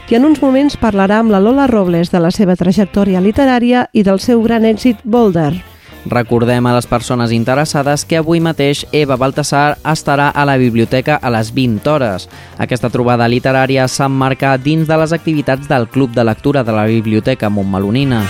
que 0.08 0.16
en 0.16 0.24
uns 0.24 0.40
moments 0.40 0.80
parlarà 0.80 1.20
amb 1.20 1.36
la 1.36 1.40
Lola 1.40 1.68
Robles 1.68 2.08
de 2.08 2.24
la 2.24 2.32
seva 2.32 2.56
trajectòria 2.56 3.20
literària 3.20 3.90
i 3.92 4.06
del 4.08 4.24
seu 4.24 4.40
gran 4.40 4.64
èxit 4.64 5.04
Boulder. 5.04 5.71
Recordem 6.04 6.66
a 6.66 6.74
les 6.74 6.88
persones 6.90 7.30
interessades 7.30 8.04
que 8.04 8.18
avui 8.18 8.40
mateix 8.42 8.82
Eva 8.90 9.16
Baltasar 9.16 9.78
estarà 9.86 10.30
a 10.34 10.44
la 10.44 10.56
biblioteca 10.58 11.16
a 11.22 11.30
les 11.30 11.52
20 11.54 11.90
hores. 11.90 12.28
Aquesta 12.58 12.90
trobada 12.90 13.28
literària 13.30 13.86
s'emmarca 13.86 14.56
dins 14.58 14.88
de 14.88 14.98
les 14.98 15.14
activitats 15.14 15.70
del 15.70 15.86
Club 15.88 16.10
de 16.14 16.24
Lectura 16.26 16.64
de 16.64 16.74
la 16.74 16.86
Biblioteca 16.90 17.50
Montmelonina. 17.50 18.24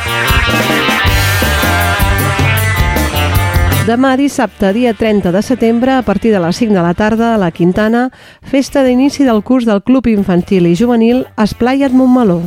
Demà 3.82 4.12
dissabte, 4.14 4.68
dia 4.76 4.92
30 4.94 5.32
de 5.34 5.40
setembre, 5.42 5.96
a 5.96 6.02
partir 6.06 6.30
de 6.30 6.38
les 6.38 6.56
5 6.56 6.72
de 6.72 6.82
la 6.84 6.94
tarda, 6.94 7.34
a 7.34 7.38
la 7.38 7.50
Quintana, 7.50 8.10
festa 8.46 8.84
d'inici 8.86 9.24
del 9.26 9.42
curs 9.42 9.66
del 9.66 9.82
Club 9.82 10.06
Infantil 10.06 10.68
i 10.70 10.76
Juvenil 10.78 11.26
Esplaia't 11.34 11.90
Montmeló. 11.90 12.42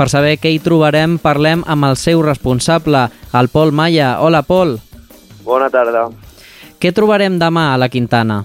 Per 0.00 0.06
saber 0.08 0.38
què 0.40 0.48
hi 0.48 0.62
trobarem, 0.64 1.18
parlem 1.20 1.60
amb 1.68 1.84
el 1.84 1.98
seu 2.00 2.22
responsable, 2.24 3.02
el 3.36 3.48
Pol 3.52 3.68
Maia. 3.68 4.14
Hola, 4.24 4.40
Pol. 4.48 4.78
Bona 5.44 5.66
tarda. 5.68 6.06
Què 6.80 6.88
trobarem 6.96 7.36
demà 7.36 7.66
a 7.74 7.80
la 7.82 7.90
Quintana? 7.92 8.38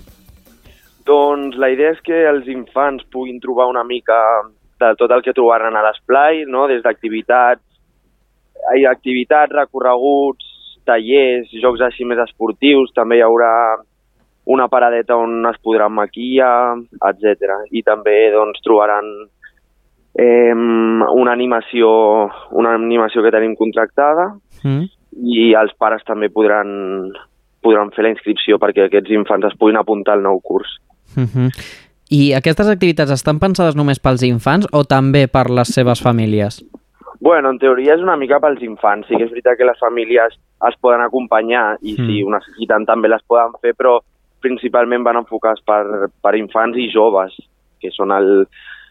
Doncs 1.08 1.56
la 1.56 1.70
idea 1.72 1.94
és 1.96 2.02
que 2.04 2.18
els 2.28 2.50
infants 2.52 3.06
puguin 3.08 3.40
trobar 3.40 3.70
una 3.72 3.86
mica 3.88 4.18
de 4.84 4.90
tot 5.00 5.14
el 5.16 5.24
que 5.24 5.32
trobaran 5.38 5.80
a 5.80 5.86
l'esplai, 5.86 6.44
no? 6.44 6.66
des 6.68 6.84
d'activitats, 6.84 7.64
hi 8.76 8.84
ha 8.84 8.92
activitats, 8.92 9.56
recorreguts, 9.56 10.52
tallers, 10.84 11.56
jocs 11.64 11.86
així 11.88 12.04
més 12.04 12.20
esportius, 12.26 12.92
també 13.00 13.22
hi 13.22 13.24
haurà 13.24 13.54
una 14.52 14.68
paradeta 14.68 15.16
on 15.16 15.40
es 15.48 15.64
podran 15.64 15.96
maquillar, 15.96 16.76
etc. 17.14 17.62
I 17.72 17.88
també 17.88 18.18
doncs, 18.36 18.60
trobaran 18.68 19.08
eh, 20.18 20.54
una 20.54 21.32
animació 21.34 22.30
una 22.52 22.74
animació 22.76 23.24
que 23.24 23.32
tenim 23.32 23.56
contractada 23.56 24.34
Mm. 24.64 24.88
i 25.22 25.54
els 25.54 25.74
pares 25.78 26.02
també 26.08 26.30
podran, 26.34 27.12
podran 27.62 27.92
fer 27.92 28.04
la 28.04 28.10
inscripció 28.10 28.58
perquè 28.58 28.88
aquests 28.88 29.12
infants 29.12 29.46
es 29.46 29.58
puguin 29.60 29.78
apuntar 29.78 30.16
al 30.16 30.24
nou 30.24 30.40
curs. 30.42 30.80
Uh 31.16 31.24
-huh. 31.24 31.50
I 32.10 32.34
aquestes 32.34 32.68
activitats 32.70 33.12
estan 33.12 33.38
pensades 33.40 33.76
només 33.76 34.00
pels 34.00 34.24
infants 34.24 34.68
o 34.72 34.84
també 34.84 35.28
per 35.28 35.50
les 35.52 35.68
seves 35.68 36.02
famílies? 36.02 36.64
Bueno, 37.20 37.50
en 37.50 37.60
teoria 37.60 37.94
és 37.96 38.02
una 38.02 38.18
mica 38.18 38.40
pels 38.40 38.62
infants. 38.62 39.08
Sí 39.08 39.16
que 39.16 39.24
és 39.24 39.32
veritat 39.32 39.58
que 39.58 39.66
les 39.66 39.80
famílies 39.80 40.34
es 40.70 40.76
poden 40.82 41.02
acompanyar 41.02 41.78
i 41.82 41.94
Mm. 41.94 42.08
si 42.08 42.24
ho 42.24 42.30
necessiten 42.30 42.86
també 42.86 43.08
les 43.08 43.24
poden 43.28 43.52
fer, 43.62 43.74
però 43.76 44.00
principalment 44.42 45.04
van 45.04 45.18
enfocats 45.18 45.62
per, 45.66 46.10
per 46.22 46.36
infants 46.36 46.78
i 46.78 46.90
joves, 46.92 47.36
que 47.80 47.90
són 47.92 48.12
el, 48.12 48.48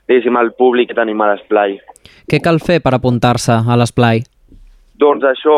diguéssim, 0.09 0.37
el 0.37 0.53
públic 0.59 0.91
que 0.91 0.99
tenim 0.99 1.21
a 1.21 1.33
l'esplai. 1.33 1.79
Què 2.29 2.41
cal 2.45 2.61
fer 2.61 2.81
per 2.85 2.95
apuntar-se 2.95 3.61
a 3.65 3.79
l'esplai? 3.81 4.25
Doncs 5.01 5.25
això, 5.27 5.57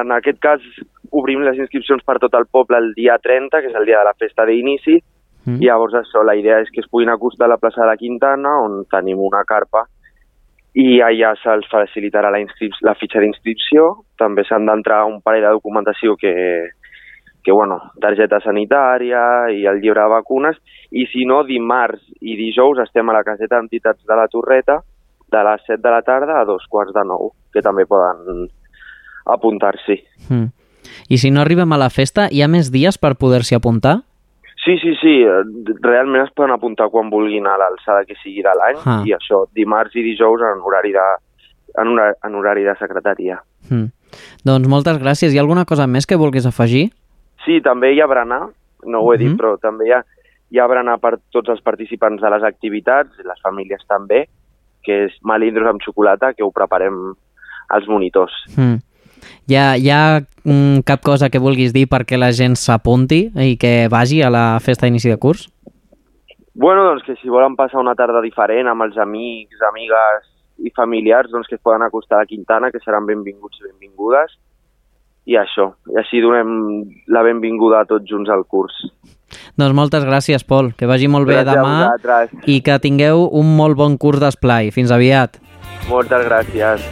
en 0.00 0.12
aquest 0.12 0.38
cas 0.42 0.64
obrim 1.10 1.40
les 1.42 1.58
inscripcions 1.58 2.04
per 2.06 2.18
tot 2.22 2.34
el 2.38 2.46
poble 2.50 2.78
el 2.78 2.92
dia 2.94 3.16
30, 3.18 3.62
que 3.62 3.70
és 3.72 3.78
el 3.78 3.88
dia 3.88 3.98
de 3.98 4.10
la 4.10 4.18
festa 4.18 4.44
d'inici, 4.46 5.00
Mm. 5.46 5.62
i 5.62 5.66
llavors 5.66 5.94
això, 5.96 6.22
la 6.24 6.36
idea 6.36 6.60
és 6.60 6.68
que 6.70 6.82
es 6.82 6.88
puguin 6.88 7.08
acostar 7.08 7.46
a 7.46 7.54
la 7.54 7.58
plaça 7.58 7.80
de 7.80 7.88
la 7.88 7.96
Quintana, 7.96 8.58
on 8.60 8.84
tenim 8.90 9.20
una 9.24 9.42
carpa, 9.48 9.86
i 10.76 11.00
allà 11.02 11.32
se'ls 11.40 11.66
facilitarà 11.70 12.30
la, 12.30 12.42
la 12.86 12.94
fitxa 12.94 13.22
d'inscripció. 13.22 14.04
També 14.20 14.44
s'han 14.44 14.68
d'entrar 14.68 15.04
un 15.08 15.20
parell 15.24 15.46
de 15.48 15.54
documentació 15.56 16.14
que, 16.20 16.32
que 17.44 17.52
bueno, 17.52 17.80
targeta 18.00 18.40
sanitària 18.44 19.48
i 19.54 19.64
el 19.66 19.80
llibre 19.80 20.02
de 20.02 20.12
vacunes, 20.12 20.56
i 20.90 21.06
si 21.12 21.24
no, 21.24 21.42
dimarts 21.46 22.02
i 22.20 22.36
dijous 22.36 22.82
estem 22.84 23.08
a 23.08 23.16
la 23.16 23.24
caseta 23.24 23.56
d'entitats 23.56 24.04
de 24.06 24.16
la 24.18 24.28
Torreta 24.28 24.80
de 25.30 25.42
les 25.46 25.62
7 25.66 25.80
de 25.82 25.90
la 25.90 26.02
tarda 26.02 26.40
a 26.40 26.44
dos 26.44 26.66
quarts 26.68 26.92
de 26.92 27.04
nou, 27.06 27.30
que 27.52 27.62
també 27.62 27.86
poden 27.86 28.48
apuntar-s'hi. 29.30 30.00
Mm. 30.28 30.48
I 31.08 31.18
si 31.18 31.30
no 31.30 31.42
arribem 31.42 31.72
a 31.72 31.78
la 31.78 31.90
festa, 31.90 32.28
hi 32.30 32.42
ha 32.42 32.48
més 32.50 32.70
dies 32.74 32.98
per 32.98 33.14
poder-s'hi 33.20 33.56
apuntar? 33.56 34.00
Sí, 34.60 34.76
sí, 34.82 34.92
sí, 35.00 35.14
realment 35.80 36.26
es 36.26 36.32
poden 36.36 36.52
apuntar 36.52 36.90
quan 36.92 37.08
vulguin 37.10 37.46
a 37.48 37.56
l'alçada 37.56 38.04
que 38.04 38.18
sigui 38.20 38.42
de 38.44 38.52
l'any 38.58 38.82
Ah. 38.84 39.02
i 39.06 39.14
això, 39.16 39.46
dimarts 39.56 39.96
i 39.96 40.02
dijous 40.04 40.42
en 40.44 40.60
horari 40.60 40.92
de, 40.92 41.06
en, 41.78 41.94
horari, 41.94 42.16
en 42.24 42.34
horari 42.34 42.64
de 42.64 42.74
secretaria. 42.76 43.40
Mm. 43.70 43.88
Doncs 44.44 44.68
moltes 44.68 44.98
gràcies. 45.00 45.32
Hi 45.32 45.38
ha 45.38 45.44
alguna 45.46 45.64
cosa 45.64 45.86
més 45.86 46.06
que 46.06 46.18
vulguis 46.20 46.46
afegir? 46.46 46.90
Sí, 47.44 47.60
també 47.64 47.92
hi 47.94 48.00
ha 48.00 48.08
berenar, 48.10 48.48
no 48.84 49.00
ho 49.00 49.14
he 49.14 49.18
dit, 49.18 49.30
Mhm. 49.30 49.38
però 49.38 49.58
també 49.60 49.86
hi 49.86 49.92
ha, 49.92 50.02
hi 50.50 50.58
ha 50.58 50.66
berenar 50.66 50.98
per 50.98 51.18
tots 51.30 51.48
els 51.48 51.60
participants 51.62 52.20
de 52.20 52.30
les 52.30 52.42
activitats, 52.42 53.10
les 53.24 53.40
famílies 53.42 53.80
també, 53.88 54.26
que 54.82 55.06
és 55.06 55.12
melindros 55.22 55.68
amb 55.68 55.80
xocolata, 55.80 56.32
que 56.34 56.42
ho 56.42 56.50
preparem 56.50 57.14
als 57.68 57.88
monitors. 57.88 58.32
Mm. 58.56 58.80
Hi 59.48 59.56
ha, 59.56 59.76
hi 59.76 59.90
ha 59.90 60.20
mm, 60.44 60.80
cap 60.86 61.02
cosa 61.02 61.28
que 61.28 61.38
vulguis 61.38 61.72
dir 61.72 61.86
perquè 61.90 62.18
la 62.18 62.32
gent 62.32 62.56
s'apunti 62.56 63.30
i 63.36 63.56
que 63.60 63.88
vagi 63.92 64.22
a 64.22 64.30
la 64.30 64.58
festa 64.60 64.86
d'inici 64.86 65.10
de 65.10 65.18
curs? 65.18 65.48
Bueno, 66.54 66.84
doncs 66.84 67.04
que 67.04 67.16
si 67.16 67.28
volen 67.28 67.56
passar 67.56 67.80
una 67.80 67.94
tarda 67.94 68.20
diferent 68.20 68.68
amb 68.68 68.82
els 68.82 68.96
amics, 68.98 69.60
amigues 69.68 70.26
i 70.58 70.70
familiars 70.76 71.30
doncs, 71.30 71.48
que 71.48 71.56
es 71.56 71.62
poden 71.62 71.82
acostar 71.82 72.20
a 72.20 72.26
Quintana, 72.26 72.70
que 72.70 72.80
seran 72.80 73.06
benvinguts 73.06 73.60
i 73.60 73.68
benvingudes. 73.70 74.36
I 75.28 75.36
això, 75.36 75.72
i 75.92 75.98
així 76.00 76.22
donem 76.24 76.84
la 77.12 77.22
benvinguda 77.26 77.82
a 77.82 77.88
tots 77.88 78.08
junts 78.08 78.30
al 78.32 78.46
curs. 78.48 78.74
Doncs 79.60 79.76
moltes 79.76 80.06
gràcies, 80.06 80.44
Pol. 80.46 80.72
Que 80.76 80.88
vagi 80.90 81.10
molt 81.10 81.28
bé 81.28 81.42
Gràcies 81.42 81.52
a 81.52 81.60
demà 81.60 82.46
i 82.50 82.60
que 82.64 82.78
tingueu 82.82 83.28
un 83.30 83.54
molt 83.56 83.78
bon 83.78 83.98
curs 84.00 84.22
d'esplai. 84.22 84.72
Fins 84.74 84.90
aviat. 84.90 85.38
Moltes 85.90 86.26
gràcies. 86.26 86.88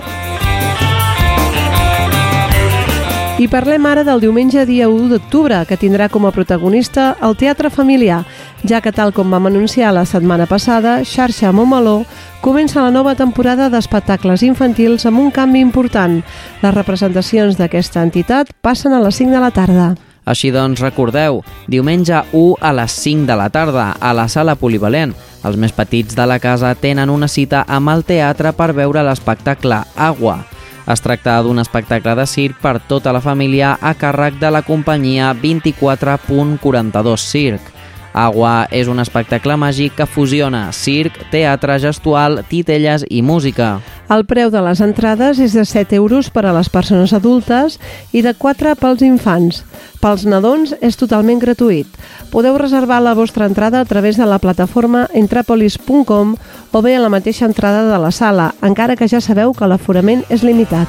I 3.39 3.47
parlem 3.47 3.85
ara 3.87 4.03
del 4.03 4.19
diumenge 4.19 4.65
dia 4.67 4.89
1 4.91 5.13
d'octubre, 5.13 5.61
que 5.69 5.77
tindrà 5.79 6.09
com 6.11 6.25
a 6.27 6.33
protagonista 6.35 7.13
el 7.23 7.37
Teatre 7.39 7.71
Familiar, 7.71 8.25
ja 8.67 8.81
que 8.81 8.93
tal 8.93 9.13
com 9.15 9.31
vam 9.31 9.47
anunciar 9.47 9.93
la 9.95 10.05
setmana 10.07 10.47
passada, 10.47 11.05
Xarxa 11.05 11.53
Montmeló 11.53 12.05
comença 12.41 12.83
la 12.83 12.91
nova 12.91 13.15
temporada 13.15 13.69
d'espectacles 13.71 14.43
infantils 14.43 15.07
amb 15.07 15.21
un 15.21 15.31
canvi 15.31 15.61
important. 15.61 16.21
Les 16.63 16.75
representacions 16.75 17.59
d'aquesta 17.59 18.03
entitat 18.03 18.51
passen 18.63 18.93
a 18.93 19.01
les 19.01 19.17
5 19.17 19.35
de 19.35 19.41
la 19.41 19.51
tarda. 19.51 19.95
Així 20.29 20.51
doncs, 20.53 20.83
recordeu, 20.85 21.41
diumenge 21.69 22.21
1 22.37 22.59
a 22.61 22.75
les 22.77 22.93
5 22.93 23.25
de 23.27 23.37
la 23.37 23.49
tarda, 23.49 23.95
a 24.01 24.13
la 24.13 24.29
sala 24.29 24.59
polivalent. 24.61 25.15
Els 25.47 25.57
més 25.57 25.73
petits 25.73 26.17
de 26.19 26.27
la 26.27 26.39
casa 26.43 26.75
tenen 26.75 27.11
una 27.11 27.29
cita 27.29 27.65
amb 27.69 27.89
el 27.95 28.05
teatre 28.05 28.53
per 28.53 28.75
veure 28.77 29.05
l'espectacle 29.07 29.81
Agua. 29.97 30.43
Es 30.89 31.03
tracta 31.05 31.37
d'un 31.45 31.61
espectacle 31.61 32.15
de 32.17 32.25
circ 32.27 32.61
per 32.63 32.79
tota 32.89 33.13
la 33.13 33.21
família 33.21 33.75
a 33.81 33.93
càrrec 33.95 34.39
de 34.41 34.51
la 34.51 34.63
companyia 34.65 35.35
24.42 35.37 37.25
Circ. 37.25 37.78
Agua 38.13 38.67
és 38.71 38.89
un 38.89 38.99
espectacle 39.03 39.57
màgic 39.57 39.95
que 39.99 40.07
fusiona 40.07 40.69
circ, 40.73 41.17
teatre 41.33 41.79
gestual, 41.83 42.43
titelles 42.49 43.05
i 43.09 43.23
música. 43.23 43.79
El 44.09 44.25
preu 44.25 44.49
de 44.49 44.63
les 44.65 44.81
entrades 44.81 45.39
és 45.39 45.53
de 45.53 45.65
7 45.69 45.97
euros 45.99 46.31
per 46.33 46.47
a 46.49 46.55
les 46.57 46.71
persones 46.73 47.13
adultes 47.13 47.77
i 48.13 48.23
de 48.25 48.33
4 48.33 48.75
pels 48.81 49.05
infants. 49.05 49.63
Pels 50.01 50.25
nadons 50.25 50.73
és 50.81 50.97
totalment 50.97 51.43
gratuït. 51.43 51.89
Podeu 52.33 52.57
reservar 52.57 53.03
la 53.05 53.15
vostra 53.19 53.47
entrada 53.47 53.81
a 53.81 53.85
través 53.85 54.17
de 54.17 54.27
la 54.27 54.39
plataforma 54.39 55.09
entrapolis.com 55.13 56.37
o 56.73 56.83
bé 56.83 56.97
a 56.97 57.03
la 57.05 57.13
mateixa 57.13 57.47
entrada 57.47 57.85
de 57.91 57.99
la 58.01 58.11
sala, 58.11 58.55
encara 58.63 58.97
que 58.97 59.09
ja 59.09 59.21
sabeu 59.21 59.53
que 59.53 59.69
l'aforament 59.69 60.25
és 60.29 60.45
limitat. 60.47 60.89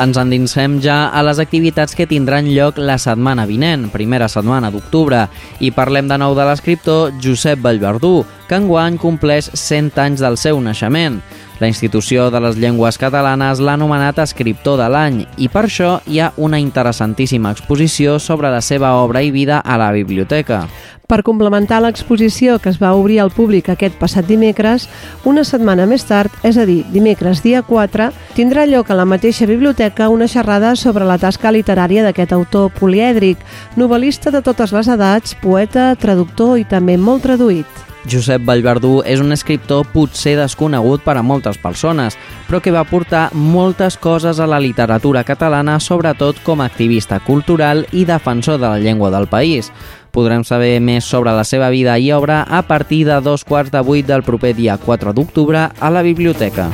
Ens 0.00 0.16
endinsem 0.16 0.78
ja 0.80 1.10
a 1.12 1.20
les 1.22 1.36
activitats 1.42 1.92
que 1.94 2.06
tindran 2.08 2.46
lloc 2.48 2.78
la 2.80 2.96
setmana 2.98 3.44
vinent, 3.46 3.90
primera 3.92 4.26
setmana 4.32 4.70
d'octubre, 4.72 5.26
i 5.60 5.68
parlem 5.70 6.08
de 6.08 6.16
nou 6.18 6.32
de 6.34 6.46
l'escriptor 6.48 7.12
Josep 7.20 7.60
Vallverdú, 7.62 8.22
que 8.48 8.56
enguany 8.56 8.96
compleix 8.98 9.50
100 9.52 10.00
anys 10.00 10.24
del 10.24 10.38
seu 10.40 10.58
naixement. 10.64 11.20
La 11.62 11.68
institució 11.70 12.24
de 12.34 12.40
les 12.42 12.56
llengües 12.58 12.96
catalanes 12.98 13.60
l'ha 13.62 13.76
anomenat 13.78 14.16
escriptor 14.18 14.80
de 14.80 14.88
l'any 14.90 15.20
i 15.38 15.46
per 15.46 15.60
això 15.68 15.92
hi 16.10 16.16
ha 16.18 16.32
una 16.34 16.58
interessantíssima 16.58 17.52
exposició 17.54 18.16
sobre 18.18 18.50
la 18.50 18.58
seva 18.66 18.96
obra 18.98 19.22
i 19.22 19.30
vida 19.30 19.60
a 19.60 19.76
la 19.78 19.92
biblioteca. 19.94 20.64
Per 21.06 21.20
complementar 21.22 21.78
l'exposició 21.84 22.56
que 22.58 22.72
es 22.72 22.80
va 22.82 22.90
obrir 22.98 23.20
al 23.22 23.30
públic 23.30 23.70
aquest 23.70 23.94
passat 24.00 24.26
dimecres, 24.26 24.88
una 25.22 25.46
setmana 25.46 25.86
més 25.86 26.02
tard, 26.08 26.34
és 26.42 26.58
a 26.58 26.66
dir, 26.66 26.80
dimecres 26.90 27.44
dia 27.46 27.62
4, 27.62 28.10
tindrà 28.34 28.66
lloc 28.66 28.90
a 28.90 28.98
la 28.98 29.06
mateixa 29.06 29.46
biblioteca 29.46 30.10
una 30.10 30.26
xerrada 30.26 30.74
sobre 30.74 31.06
la 31.06 31.20
tasca 31.22 31.54
literària 31.54 32.02
d'aquest 32.02 32.34
autor 32.34 32.74
polièdric, 32.80 33.38
novel·lista 33.78 34.34
de 34.34 34.42
totes 34.42 34.74
les 34.74 34.90
edats, 34.98 35.38
poeta, 35.38 35.92
traductor 35.94 36.58
i 36.58 36.66
també 36.66 36.98
molt 36.98 37.22
traduït. 37.30 37.91
Josep 38.08 38.42
Vallverdú 38.46 39.00
és 39.06 39.20
un 39.22 39.32
escriptor 39.34 39.86
potser 39.92 40.34
desconegut 40.38 41.04
per 41.04 41.16
a 41.18 41.22
moltes 41.22 41.58
persones, 41.62 42.16
però 42.48 42.60
que 42.62 42.72
va 42.74 42.82
aportar 42.82 43.28
moltes 43.32 43.96
coses 43.96 44.40
a 44.40 44.48
la 44.50 44.60
literatura 44.60 45.22
catalana, 45.24 45.78
sobretot 45.80 46.42
com 46.42 46.60
a 46.60 46.68
activista 46.70 47.20
cultural 47.20 47.86
i 47.92 48.04
defensor 48.04 48.58
de 48.58 48.68
la 48.68 48.78
llengua 48.78 49.10
del 49.14 49.28
país. 49.30 49.70
Podrem 50.12 50.44
saber 50.44 50.76
més 50.84 51.06
sobre 51.08 51.32
la 51.32 51.44
seva 51.44 51.70
vida 51.72 51.96
i 51.98 52.10
obra 52.12 52.42
a 52.42 52.62
partir 52.68 53.06
de 53.08 53.20
dos 53.24 53.44
quarts 53.44 53.72
de 53.72 53.80
vuit 53.80 54.06
del 54.06 54.26
proper 54.26 54.52
dia 54.56 54.76
4 54.76 55.14
d'octubre 55.14 55.70
a 55.78 55.90
la 55.90 56.02
biblioteca. 56.02 56.68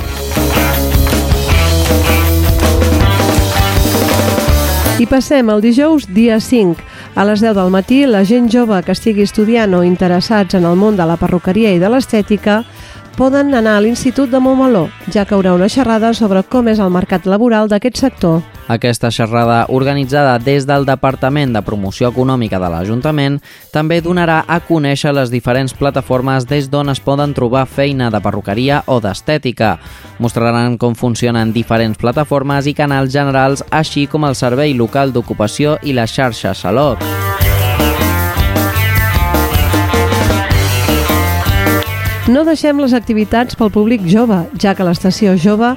I 4.99 5.07
passem 5.07 5.47
al 5.47 5.61
dijous, 5.63 6.09
dia 6.11 6.41
5. 6.43 6.83
A 7.19 7.25
les 7.27 7.41
10 7.43 7.57
del 7.57 7.73
matí, 7.75 8.05
la 8.07 8.21
gent 8.23 8.45
jove 8.47 8.77
que 8.87 8.95
estigui 8.95 9.25
estudiant 9.27 9.73
o 9.75 9.81
interessats 9.83 10.55
en 10.55 10.63
el 10.69 10.77
món 10.79 10.95
de 10.95 11.03
la 11.03 11.17
perruqueria 11.19 11.73
i 11.75 11.81
de 11.83 11.89
l'estètica 11.91 12.61
poden 13.19 13.51
anar 13.59 13.75
a 13.77 13.81
l'Institut 13.83 14.31
de 14.31 14.39
Montmeló, 14.39 14.85
ja 15.11 15.25
que 15.27 15.35
haurà 15.35 15.51
una 15.57 15.67
xerrada 15.69 16.13
sobre 16.15 16.45
com 16.47 16.69
és 16.71 16.79
el 16.79 16.93
mercat 16.95 17.27
laboral 17.27 17.67
d'aquest 17.67 17.99
sector. 17.99 18.45
Aquesta 18.71 19.11
xerrada, 19.11 19.65
organitzada 19.75 20.37
des 20.39 20.69
del 20.69 20.87
Departament 20.87 21.57
de 21.57 21.63
Promoció 21.67 22.13
Econòmica 22.13 22.61
de 22.63 22.71
l'Ajuntament, 22.71 23.41
també 23.75 23.99
donarà 24.05 24.45
a 24.47 24.61
conèixer 24.63 25.11
les 25.17 25.33
diferents 25.35 25.75
plataformes 25.75 26.47
des 26.47 26.71
d'on 26.71 26.95
es 26.95 27.03
poden 27.03 27.35
trobar 27.35 27.67
feina 27.67 28.13
de 28.15 28.23
perruqueria 28.23 28.85
o 28.87 29.01
d'estètica. 29.03 29.79
Mostraran 30.23 30.79
com 30.79 30.95
funcionen 30.95 31.51
diferents 31.53 31.99
plataformes 31.99 32.71
i 32.71 32.77
canals 32.77 33.11
generals, 33.11 33.65
així 33.71 34.07
com 34.07 34.31
el 34.31 34.39
Servei 34.39 34.79
Local 34.79 35.13
d'Ocupació 35.13 35.81
i 35.83 35.97
la 35.97 36.07
xarxa 36.07 36.55
Salot. 36.55 37.03
No 42.29 42.43
deixem 42.45 42.77
les 42.77 42.93
activitats 42.93 43.57
pel 43.57 43.71
públic 43.73 44.03
jove, 44.05 44.37
ja 44.61 44.75
que 44.77 44.85
l'estació 44.85 45.33
jove 45.41 45.71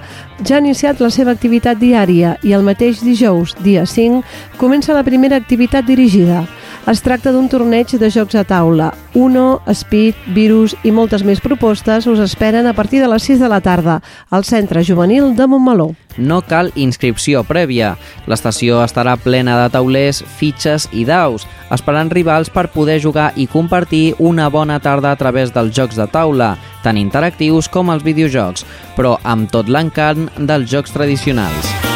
ja 0.43 0.57
ha 0.57 0.59
iniciat 0.59 0.99
la 0.99 1.07
seva 1.07 1.31
activitat 1.31 1.79
diària 1.79 2.33
i 2.43 2.51
el 2.51 2.65
mateix 2.67 2.99
dijous, 3.05 3.53
dia 3.63 3.85
5, 3.87 4.19
comença 4.59 4.97
la 4.97 5.05
primera 5.07 5.39
activitat 5.39 5.87
dirigida. 5.87 6.41
Es 6.89 7.03
tracta 7.05 7.29
d'un 7.29 7.45
torneig 7.45 7.91
de 8.01 8.07
jocs 8.09 8.33
a 8.35 8.41
taula. 8.43 8.87
Uno, 9.13 9.61
Speed, 9.69 10.17
Virus 10.33 10.73
i 10.83 10.89
moltes 10.91 11.21
més 11.21 11.39
propostes 11.39 12.07
us 12.09 12.19
esperen 12.23 12.65
a 12.65 12.73
partir 12.73 13.03
de 13.03 13.09
les 13.11 13.27
6 13.29 13.43
de 13.43 13.49
la 13.51 13.59
tarda 13.61 13.99
al 14.31 14.43
Centre 14.47 14.81
Juvenil 14.83 15.35
de 15.37 15.45
Montmeló. 15.45 15.91
No 16.17 16.41
cal 16.41 16.71
inscripció 16.75 17.43
prèvia. 17.45 17.93
L'estació 18.25 18.81
estarà 18.81 19.13
plena 19.21 19.59
de 19.61 19.69
taulers, 19.71 20.23
fitxes 20.39 20.89
i 20.91 21.05
daus, 21.05 21.45
esperant 21.69 22.09
rivals 22.09 22.49
per 22.49 22.71
poder 22.73 22.97
jugar 22.99 23.29
i 23.37 23.45
compartir 23.45 24.15
una 24.17 24.49
bona 24.49 24.79
tarda 24.81 25.13
a 25.13 25.21
través 25.21 25.53
dels 25.53 25.75
jocs 25.77 26.01
de 26.01 26.09
taula, 26.09 26.55
tant 26.81 26.97
interactius 26.97 27.69
com 27.69 27.93
els 27.93 28.03
videojocs, 28.03 28.65
però 28.97 29.19
amb 29.23 29.53
tot 29.53 29.69
l'encant 29.69 30.31
dels 30.39 30.69
jocs 30.71 30.97
tradicionals. 30.97 31.90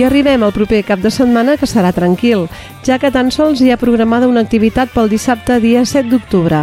I 0.00 0.04
arribem 0.04 0.40
al 0.40 0.54
proper 0.56 0.78
cap 0.88 1.02
de 1.04 1.10
setmana 1.12 1.58
que 1.60 1.66
serà 1.68 1.90
tranquil, 1.92 2.46
ja 2.86 2.96
que 2.96 3.10
tan 3.12 3.28
sols 3.34 3.60
hi 3.60 3.68
ha 3.68 3.76
programada 3.76 4.30
una 4.30 4.40
activitat 4.40 4.94
pel 4.94 5.10
dissabte 5.12 5.58
dia 5.60 5.82
7 5.84 6.08
d'octubre. 6.08 6.62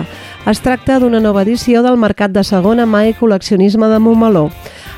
Es 0.50 0.62
tracta 0.66 0.96
d'una 0.98 1.20
nova 1.22 1.44
edició 1.46 1.84
del 1.86 2.00
Mercat 2.02 2.34
de 2.34 2.42
Segona 2.42 2.88
Mà 2.90 3.04
i 3.06 3.14
Col·leccionisme 3.14 3.92
de 3.92 4.00
Montmeló. 4.02 4.48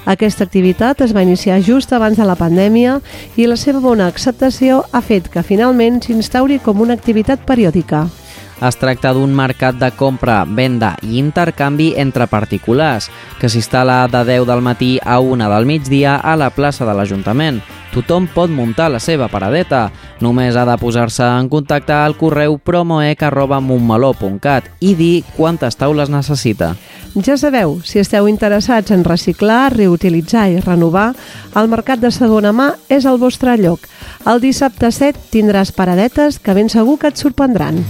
Aquesta 0.05 0.47
activitat 0.47 1.03
es 1.03 1.11
va 1.11 1.25
iniciar 1.27 1.59
just 1.59 1.91
abans 1.91 2.15
de 2.15 2.29
la 2.29 2.37
pandèmia 2.39 3.01
i 3.35 3.49
la 3.49 3.59
seva 3.59 3.83
bona 3.83 4.07
acceptació 4.07 4.85
ha 4.93 5.03
fet 5.03 5.27
que 5.27 5.43
finalment 5.43 5.99
s'instauri 5.99 6.61
com 6.63 6.79
una 6.79 6.95
activitat 6.95 7.43
periòdica. 7.43 8.05
Es 8.59 8.75
tracta 8.75 9.13
d'un 9.15 9.31
mercat 9.31 9.77
de 9.79 9.87
compra, 9.95 10.41
venda 10.43 10.97
i 11.07 11.15
intercanvi 11.17 11.93
entre 11.95 12.27
particulars, 12.27 13.07
que 13.39 13.47
s'instal·la 13.47 14.11
de 14.11 14.25
10 14.27 14.43
del 14.49 14.59
matí 14.59 14.99
a 14.99 15.21
1 15.23 15.47
del 15.53 15.63
migdia 15.65 16.17
a 16.19 16.35
la 16.35 16.49
plaça 16.51 16.83
de 16.85 16.93
l'Ajuntament. 16.93 17.61
Tothom 17.93 18.27
pot 18.27 18.49
muntar 18.51 18.91
la 18.91 18.99
seva 18.99 19.29
paradeta. 19.31 19.91
Només 20.19 20.55
ha 20.59 20.65
de 20.67 20.75
posar-se 20.77 21.23
en 21.23 21.47
contacte 21.49 21.93
al 21.95 22.17
correu 22.19 22.59
promoec.montmeló.cat 22.59 24.63
i 24.83 24.93
dir 24.93 25.23
quantes 25.37 25.77
taules 25.79 26.09
necessita. 26.11 26.75
Ja 27.15 27.37
sabeu, 27.39 27.79
si 27.87 27.99
esteu 28.03 28.27
interessats 28.27 28.91
en 28.91 29.07
reciclar, 29.07 29.71
reutilitzar 29.73 30.49
i 30.51 30.59
renovar, 30.59 31.15
el 31.55 31.67
Mercat 31.71 32.03
de 32.03 32.11
Segona 32.11 32.51
Mà 32.51 32.75
és 32.91 33.07
el 33.07 33.17
vostre 33.23 33.55
lloc. 33.57 33.79
El 34.27 34.43
dissabte 34.43 34.91
7 34.91 35.31
tindràs 35.31 35.71
paradetes 35.71 36.43
que 36.43 36.53
ben 36.53 36.67
segur 36.69 36.99
que 36.99 37.07
et 37.07 37.17
sorprendran. 37.17 37.85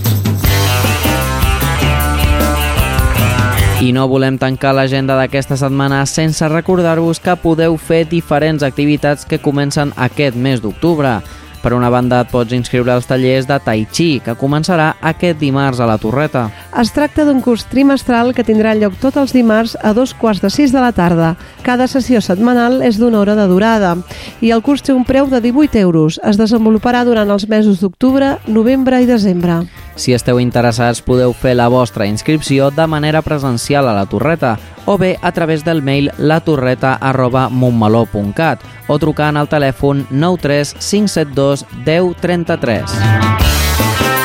I 3.79 3.93
no 3.95 4.09
volem 4.11 4.35
tancar 4.35 4.73
l'agenda 4.75 5.15
d'aquesta 5.15 5.55
setmana 5.55 6.01
sense 6.03 6.43
recordar-vos 6.51 7.21
que 7.23 7.37
podeu 7.39 7.77
fer 7.79 8.01
diferents 8.11 8.65
activitats 8.67 9.23
que 9.23 9.39
comencen 9.39 9.93
aquest 9.95 10.35
mes 10.35 10.59
d'octubre. 10.59 11.21
Per 11.63 11.71
una 11.75 11.89
banda, 11.91 12.19
et 12.23 12.29
pots 12.31 12.51
inscriure 12.55 12.91
als 12.91 13.07
tallers 13.07 13.47
de 13.47 13.55
Tai 13.63 13.85
Chi, 13.91 14.09
que 14.23 14.35
començarà 14.39 14.93
aquest 14.99 15.39
dimarts 15.39 15.79
a 15.79 15.87
la 15.87 15.97
Torreta. 15.99 16.45
Es 16.79 16.91
tracta 16.95 17.23
d'un 17.27 17.39
curs 17.43 17.65
trimestral 17.71 18.33
que 18.35 18.43
tindrà 18.47 18.75
lloc 18.75 18.99
tots 18.99 19.19
els 19.19 19.35
dimarts 19.35 19.77
a 19.79 19.93
dos 19.95 20.13
quarts 20.13 20.43
de 20.43 20.51
sis 20.51 20.75
de 20.75 20.83
la 20.83 20.91
tarda. 20.91 21.33
Cada 21.63 21.87
sessió 21.87 22.19
setmanal 22.23 22.81
és 22.83 22.99
d'una 22.99 23.19
hora 23.19 23.35
de 23.39 23.47
durada 23.47 23.95
i 24.39 24.51
el 24.55 24.63
curs 24.63 24.83
té 24.83 24.95
un 24.95 25.07
preu 25.07 25.31
de 25.31 25.39
18 25.39 25.79
euros. 25.79 26.19
Es 26.23 26.39
desenvoluparà 26.39 27.03
durant 27.07 27.31
els 27.31 27.47
mesos 27.47 27.79
d'octubre, 27.79 28.37
novembre 28.47 29.03
i 29.03 29.07
desembre. 29.07 29.63
Si 29.99 30.15
esteu 30.15 30.39
interessats 30.39 31.03
podeu 31.03 31.35
fer 31.35 31.59
la 31.59 31.67
vostra 31.67 32.07
inscripció 32.07 32.71
de 32.71 32.87
manera 32.87 33.19
presencial 33.21 33.83
a 33.89 33.93
la 33.97 34.05
Torreta 34.07 34.57
o 34.87 34.97
bé 34.97 35.17
a 35.21 35.33
través 35.35 35.65
del 35.67 35.81
mail 35.83 36.09
latorreta.montmeló.cat 36.17 38.63
o 38.87 38.97
trucant 38.97 39.37
al 39.37 39.49
telèfon 39.51 40.07
93 40.09 40.75
572 40.79 41.65
1033. 41.83 44.18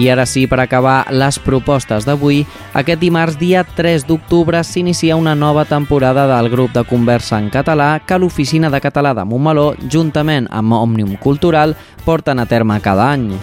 I 0.00 0.06
ara 0.08 0.24
sí, 0.24 0.46
per 0.48 0.62
acabar 0.62 1.10
les 1.12 1.36
propostes 1.44 2.06
d'avui, 2.08 2.38
aquest 2.72 3.02
dimarts, 3.02 3.36
dia 3.36 3.66
3 3.76 4.06
d'octubre, 4.08 4.62
s'inicia 4.64 5.18
una 5.20 5.34
nova 5.36 5.66
temporada 5.68 6.24
del 6.30 6.48
grup 6.48 6.72
de 6.72 6.86
conversa 6.88 7.36
en 7.36 7.50
català 7.52 7.90
que 8.00 8.16
l'Oficina 8.16 8.72
de 8.72 8.80
Català 8.80 9.12
de 9.12 9.28
Montmeló, 9.28 9.74
juntament 9.92 10.48
amb 10.48 10.72
Òmnium 10.80 11.18
Cultural, 11.20 11.76
porten 12.06 12.40
a 12.40 12.48
terme 12.48 12.80
cada 12.80 13.12
any. 13.12 13.34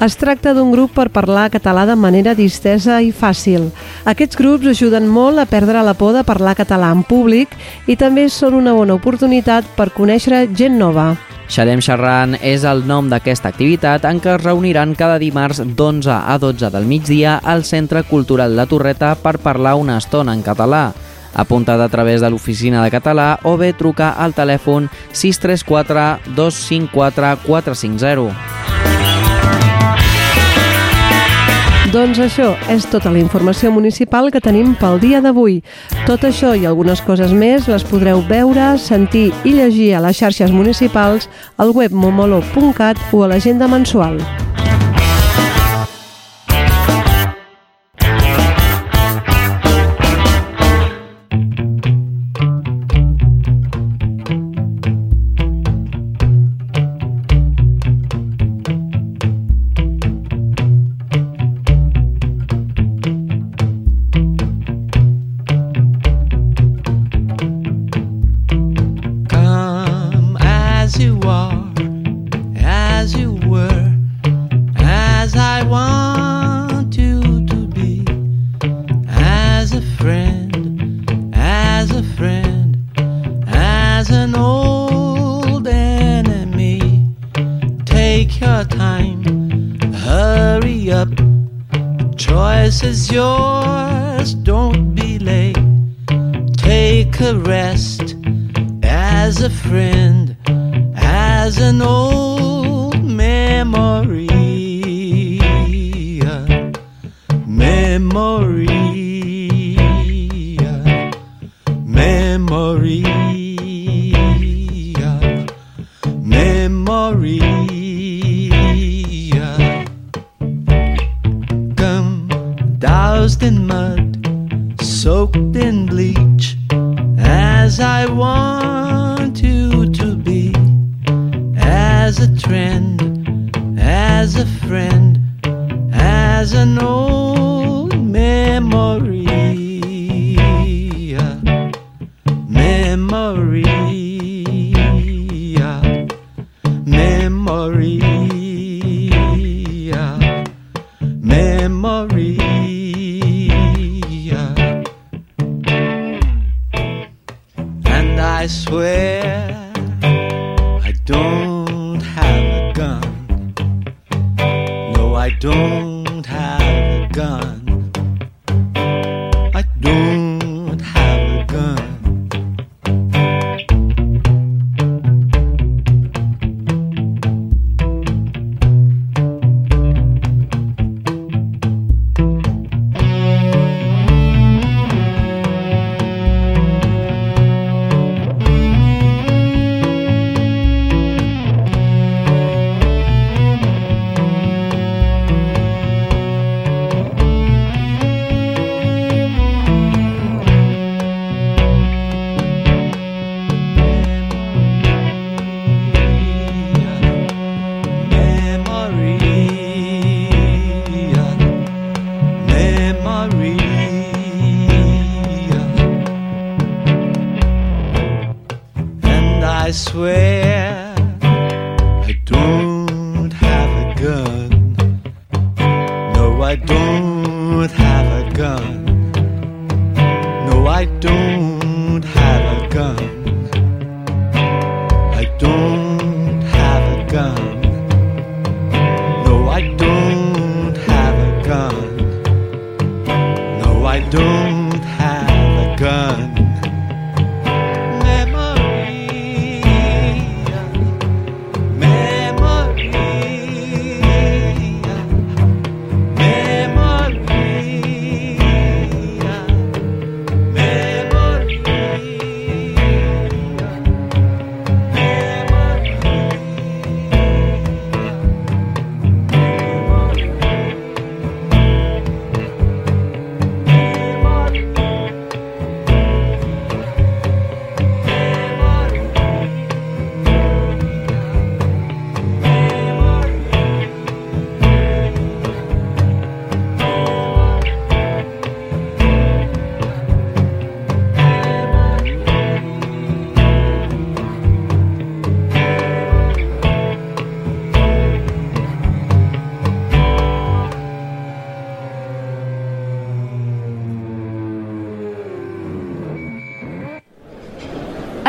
Es 0.00 0.16
tracta 0.16 0.54
d'un 0.56 0.70
grup 0.72 0.94
per 0.96 1.10
parlar 1.12 1.50
català 1.50 1.86
de 1.86 1.96
manera 1.96 2.34
distesa 2.34 3.00
i 3.02 3.10
fàcil. 3.12 3.70
Aquests 4.04 4.38
grups 4.40 4.70
ajuden 4.72 5.08
molt 5.08 5.38
a 5.38 5.46
perdre 5.46 5.82
la 5.84 5.94
por 5.94 6.14
de 6.16 6.24
parlar 6.24 6.54
català 6.56 6.92
en 6.94 7.02
públic 7.04 7.52
i 7.86 7.96
també 7.96 8.28
són 8.28 8.54
una 8.54 8.72
bona 8.72 8.96
oportunitat 8.96 9.66
per 9.76 9.90
conèixer 9.96 10.46
gent 10.56 10.78
nova. 10.78 11.14
Xalem 11.50 11.80
Xerran 11.82 12.36
és 12.46 12.62
el 12.62 12.84
nom 12.86 13.08
d'aquesta 13.10 13.50
activitat 13.50 14.04
en 14.06 14.20
què 14.22 14.36
es 14.36 14.44
reuniran 14.44 14.94
cada 14.94 15.18
dimarts 15.18 15.58
d'11 15.64 16.14
a 16.14 16.36
12 16.38 16.70
del 16.70 16.86
migdia 16.86 17.40
al 17.42 17.64
Centre 17.66 18.04
Cultural 18.06 18.54
La 18.54 18.68
Torreta 18.70 19.16
per 19.18 19.40
parlar 19.42 19.74
una 19.74 19.98
estona 19.98 20.32
en 20.32 20.44
català. 20.46 20.92
Apunta't 21.34 21.82
a 21.82 21.88
través 21.90 22.20
de 22.22 22.30
l'oficina 22.30 22.84
de 22.84 22.90
català 22.94 23.40
o 23.42 23.56
bé 23.58 23.72
truca 23.74 24.14
al 24.14 24.34
telèfon 24.34 24.86
634 25.10 26.34
254 26.38 27.36
450. 27.46 28.99
Doncs 31.90 32.20
això 32.22 32.52
és 32.70 32.84
tota 32.86 33.10
la 33.10 33.18
informació 33.18 33.72
municipal 33.74 34.28
que 34.30 34.38
tenim 34.38 34.76
pel 34.78 35.00
dia 35.02 35.18
d'avui. 35.24 35.56
Tot 36.06 36.22
això 36.28 36.52
i 36.54 36.62
algunes 36.68 37.00
coses 37.02 37.32
més 37.34 37.66
les 37.66 37.82
podreu 37.82 38.22
veure, 38.28 38.76
sentir 38.78 39.32
i 39.42 39.56
llegir 39.56 39.88
a 39.98 40.04
les 40.04 40.20
xarxes 40.22 40.54
municipals, 40.54 41.26
al 41.58 41.74
web 41.74 41.90
momolo.cat 41.90 43.00
o 43.10 43.24
a 43.24 43.32
l'agenda 43.32 43.66
mensual. 43.66 44.22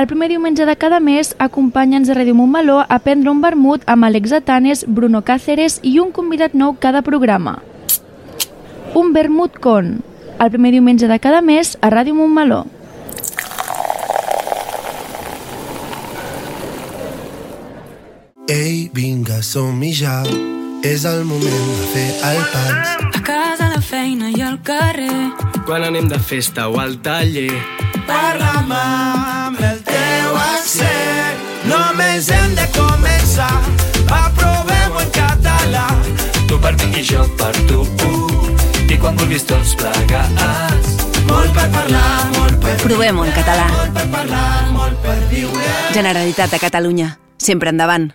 El 0.01 0.07
primer 0.07 0.29
diumenge 0.29 0.65
de 0.65 0.75
cada 0.81 0.99
mes, 0.99 1.35
acompanya'ns 1.37 2.09
a 2.09 2.15
Ràdio 2.17 2.33
Montmeló 2.33 2.79
a 2.81 2.97
prendre 3.05 3.29
un 3.29 3.41
vermut 3.43 3.83
amb 3.85 4.07
Alex 4.07 4.31
Atanes, 4.33 4.79
Bruno 4.87 5.21
Cáceres 5.21 5.77
i 5.85 5.99
un 6.01 6.09
convidat 6.11 6.55
nou 6.57 6.73
cada 6.81 7.03
programa. 7.05 7.59
Un 8.97 9.13
vermut 9.13 9.59
con, 9.61 9.99
el 10.41 10.49
primer 10.49 10.71
diumenge 10.73 11.05
de 11.07 11.19
cada 11.21 11.41
mes 11.45 11.77
a 11.81 11.91
Ràdio 11.93 12.17
Montmeló. 12.17 12.63
Ei, 18.49 18.89
vinga, 18.93 19.43
som-hi 19.45 19.93
ja. 19.93 20.17
És 20.81 21.05
el 21.05 21.21
moment 21.29 21.69
de 21.77 21.85
fer 21.93 22.07
el 22.31 22.41
pas. 22.49 22.95
A 23.13 23.21
casa, 23.21 23.67
a 23.67 23.75
la 23.75 23.83
feina 23.85 24.33
i 24.33 24.41
al 24.41 24.57
carrer. 24.65 25.29
Quan 25.69 25.85
anem 25.85 26.09
de 26.09 26.17
festa 26.17 26.67
o 26.73 26.81
al 26.81 26.97
taller. 27.05 27.53
Parla'm 28.09 28.73
amb 28.81 29.61
el. 29.61 29.80
Només 32.01 32.27
hem 32.33 32.53
de 32.57 32.63
començar. 32.73 33.49
Va, 34.09 34.21
provem-ho 34.33 35.01
en 35.03 35.09
català. 35.13 35.83
Tu 36.49 36.57
per 36.63 36.71
mi 36.79 36.87
i 36.97 37.03
jo 37.05 37.27
per 37.37 37.51
tu. 37.69 37.83
I 38.89 38.97
quan 38.97 39.19
vulguis 39.19 39.45
tots 39.45 39.75
plegats. 39.77 40.95
Molt 41.29 41.53
per 41.53 41.67
parlar, 41.75 42.07
molt 42.39 42.57
per 42.63 42.73
Provem-ho 42.81 43.27
en 43.27 43.35
català. 43.37 43.67
Molt 43.75 43.93
per 43.99 44.07
parlar, 44.15 44.49
molt 44.73 44.97
per 45.05 45.19
viure. 45.29 45.69
Generalitat 45.93 46.57
de 46.57 46.61
Catalunya. 46.65 47.13
Sempre 47.37 47.69
endavant. 47.69 48.09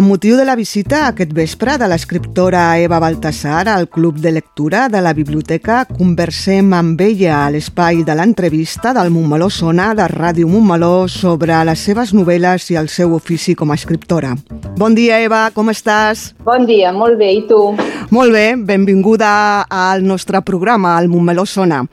Amb 0.00 0.08
motiu 0.08 0.38
de 0.38 0.46
la 0.48 0.54
visita 0.56 1.02
aquest 1.10 1.34
vespre 1.36 1.74
de 1.76 1.84
l'escriptora 1.90 2.62
Eva 2.80 2.96
Baltasar 3.04 3.66
al 3.68 3.84
Club 3.92 4.16
de 4.16 4.30
Lectura 4.32 4.86
de 4.88 5.02
la 5.04 5.12
Biblioteca, 5.12 5.82
conversem 5.84 6.72
amb 6.72 7.02
ella 7.04 7.42
a 7.42 7.50
l'espai 7.52 8.00
de 8.08 8.16
l'entrevista 8.16 8.94
del 8.96 9.12
Montmeló 9.12 9.50
Sona 9.52 9.90
de 9.92 10.08
Ràdio 10.08 10.48
Montmeló 10.48 11.04
sobre 11.04 11.60
les 11.68 11.84
seves 11.84 12.14
novel·les 12.16 12.70
i 12.72 12.80
el 12.80 12.88
seu 12.88 13.12
ofici 13.12 13.52
com 13.52 13.68
a 13.68 13.76
escriptora. 13.76 14.32
Bon 14.80 14.96
dia, 14.96 15.20
Eva, 15.20 15.50
com 15.52 15.68
estàs? 15.68 16.30
Bon 16.48 16.64
dia, 16.64 16.96
molt 16.96 17.20
bé, 17.20 17.34
i 17.42 17.44
tu? 17.52 17.60
Molt 18.08 18.32
bé, 18.32 18.54
benvinguda 18.56 19.68
al 19.68 20.00
nostre 20.00 20.40
programa, 20.40 20.96
al 20.96 21.12
Montmeló 21.12 21.44
Sona. 21.44 21.84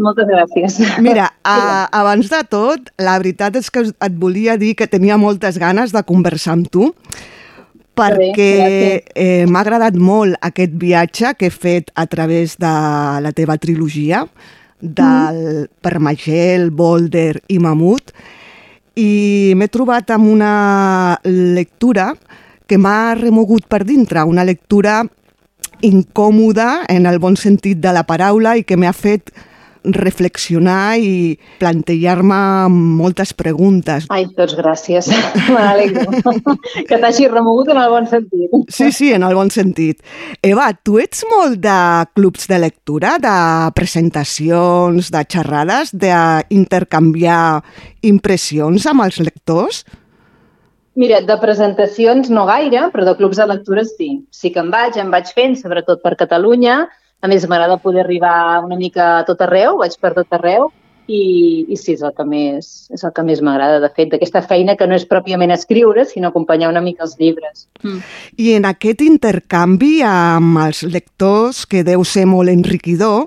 Moltes 0.00 0.28
gràcies. 0.30 0.78
Mira, 1.04 1.28
a, 1.44 1.88
abans 2.00 2.30
de 2.32 2.40
tot, 2.48 2.88
la 3.00 3.18
veritat 3.20 3.58
és 3.60 3.68
que 3.72 3.84
et 3.92 4.16
volia 4.20 4.56
dir 4.60 4.74
que 4.78 4.88
tenia 4.90 5.20
moltes 5.20 5.60
ganes 5.60 5.92
de 5.92 6.02
conversar 6.08 6.56
amb 6.56 6.70
tu 6.72 6.90
perquè 8.00 8.52
eh, 9.12 9.44
m'ha 9.50 9.60
agradat 9.60 9.96
molt 9.98 10.38
aquest 10.46 10.72
viatge 10.80 11.34
que 11.36 11.50
he 11.50 11.52
fet 11.52 11.90
a 11.98 12.06
través 12.08 12.56
de 12.60 12.70
la 13.20 13.32
teva 13.36 13.58
trilogia 13.60 14.24
del 14.80 15.66
mm. 15.66 15.66
Permagel, 15.84 16.70
Boulder 16.70 17.42
i 17.52 17.58
Mamut 17.60 18.14
i 18.96 19.52
m'he 19.56 19.68
trobat 19.68 20.14
amb 20.16 20.30
una 20.30 21.18
lectura 21.28 22.14
que 22.66 22.78
m'ha 22.78 23.14
remogut 23.18 23.66
per 23.68 23.82
dintre, 23.84 24.24
una 24.24 24.46
lectura 24.46 25.02
incòmoda 25.84 26.86
en 26.88 27.06
el 27.08 27.18
bon 27.18 27.36
sentit 27.36 27.80
de 27.82 27.92
la 27.92 28.04
paraula 28.08 28.56
i 28.56 28.64
que 28.64 28.78
m'ha 28.80 28.92
fet 28.96 29.32
reflexionar 29.84 30.98
i 31.00 31.38
plantejar-me 31.60 32.68
moltes 32.70 33.32
preguntes. 33.36 34.06
Ai, 34.12 34.26
doncs 34.36 34.56
gràcies. 34.58 35.10
Que 36.88 36.98
t'hagi 36.98 37.28
remogut 37.30 37.70
en 37.72 37.80
el 37.80 37.90
bon 37.92 38.06
sentit. 38.10 38.54
Sí, 38.72 38.90
sí, 38.92 39.10
en 39.14 39.24
el 39.26 39.34
bon 39.36 39.50
sentit. 39.52 40.02
Eva, 40.42 40.70
tu 40.74 40.98
ets 41.02 41.24
molt 41.30 41.60
de 41.62 41.78
clubs 42.16 42.46
de 42.50 42.58
lectura, 42.62 43.16
de 43.22 43.36
presentacions, 43.76 45.10
de 45.12 45.24
xerrades, 45.30 45.94
d'intercanviar 45.94 47.42
impressions 48.10 48.86
amb 48.90 49.06
els 49.06 49.20
lectors? 49.22 49.84
Mira, 51.00 51.20
de 51.22 51.36
presentacions 51.40 52.28
no 52.34 52.44
gaire, 52.48 52.88
però 52.92 53.06
de 53.06 53.14
clubs 53.16 53.38
de 53.38 53.46
lectura 53.46 53.84
sí. 53.86 54.10
Sí 54.34 54.50
que 54.52 54.60
en 54.60 54.72
vaig, 54.72 54.98
en 54.98 55.12
vaig 55.12 55.30
fent, 55.36 55.54
sobretot 55.56 56.02
per 56.02 56.16
Catalunya, 56.18 56.82
a 57.20 57.28
més, 57.28 57.46
m'agrada 57.48 57.80
poder 57.80 58.04
arribar 58.04 58.60
una 58.64 58.78
mica 58.80 59.18
a 59.18 59.24
tot 59.28 59.40
arreu, 59.44 59.80
vaig 59.82 59.96
per 60.00 60.14
tot 60.16 60.38
arreu, 60.38 60.70
i, 61.10 61.66
i 61.68 61.76
sí, 61.76 61.96
és 61.96 62.02
el 62.06 62.12
que 62.16 62.24
més, 62.28 62.68
és 62.94 63.02
el 63.04 63.12
que 63.14 63.24
més 63.26 63.40
m'agrada, 63.44 63.80
de 63.82 63.90
fet, 63.96 64.12
d'aquesta 64.12 64.42
feina 64.46 64.76
que 64.78 64.86
no 64.86 64.96
és 64.96 65.06
pròpiament 65.10 65.52
escriure, 65.54 66.04
sinó 66.06 66.30
acompanyar 66.30 66.70
una 66.70 66.82
mica 66.84 67.04
els 67.06 67.16
llibres. 67.20 67.66
Mm. 67.82 67.98
I 68.38 68.52
en 68.60 68.68
aquest 68.70 69.02
intercanvi 69.04 69.98
amb 70.06 70.60
els 70.62 70.84
lectors, 70.86 71.64
que 71.66 71.82
deu 71.86 72.04
ser 72.06 72.26
molt 72.30 72.52
enriquidor, 72.52 73.26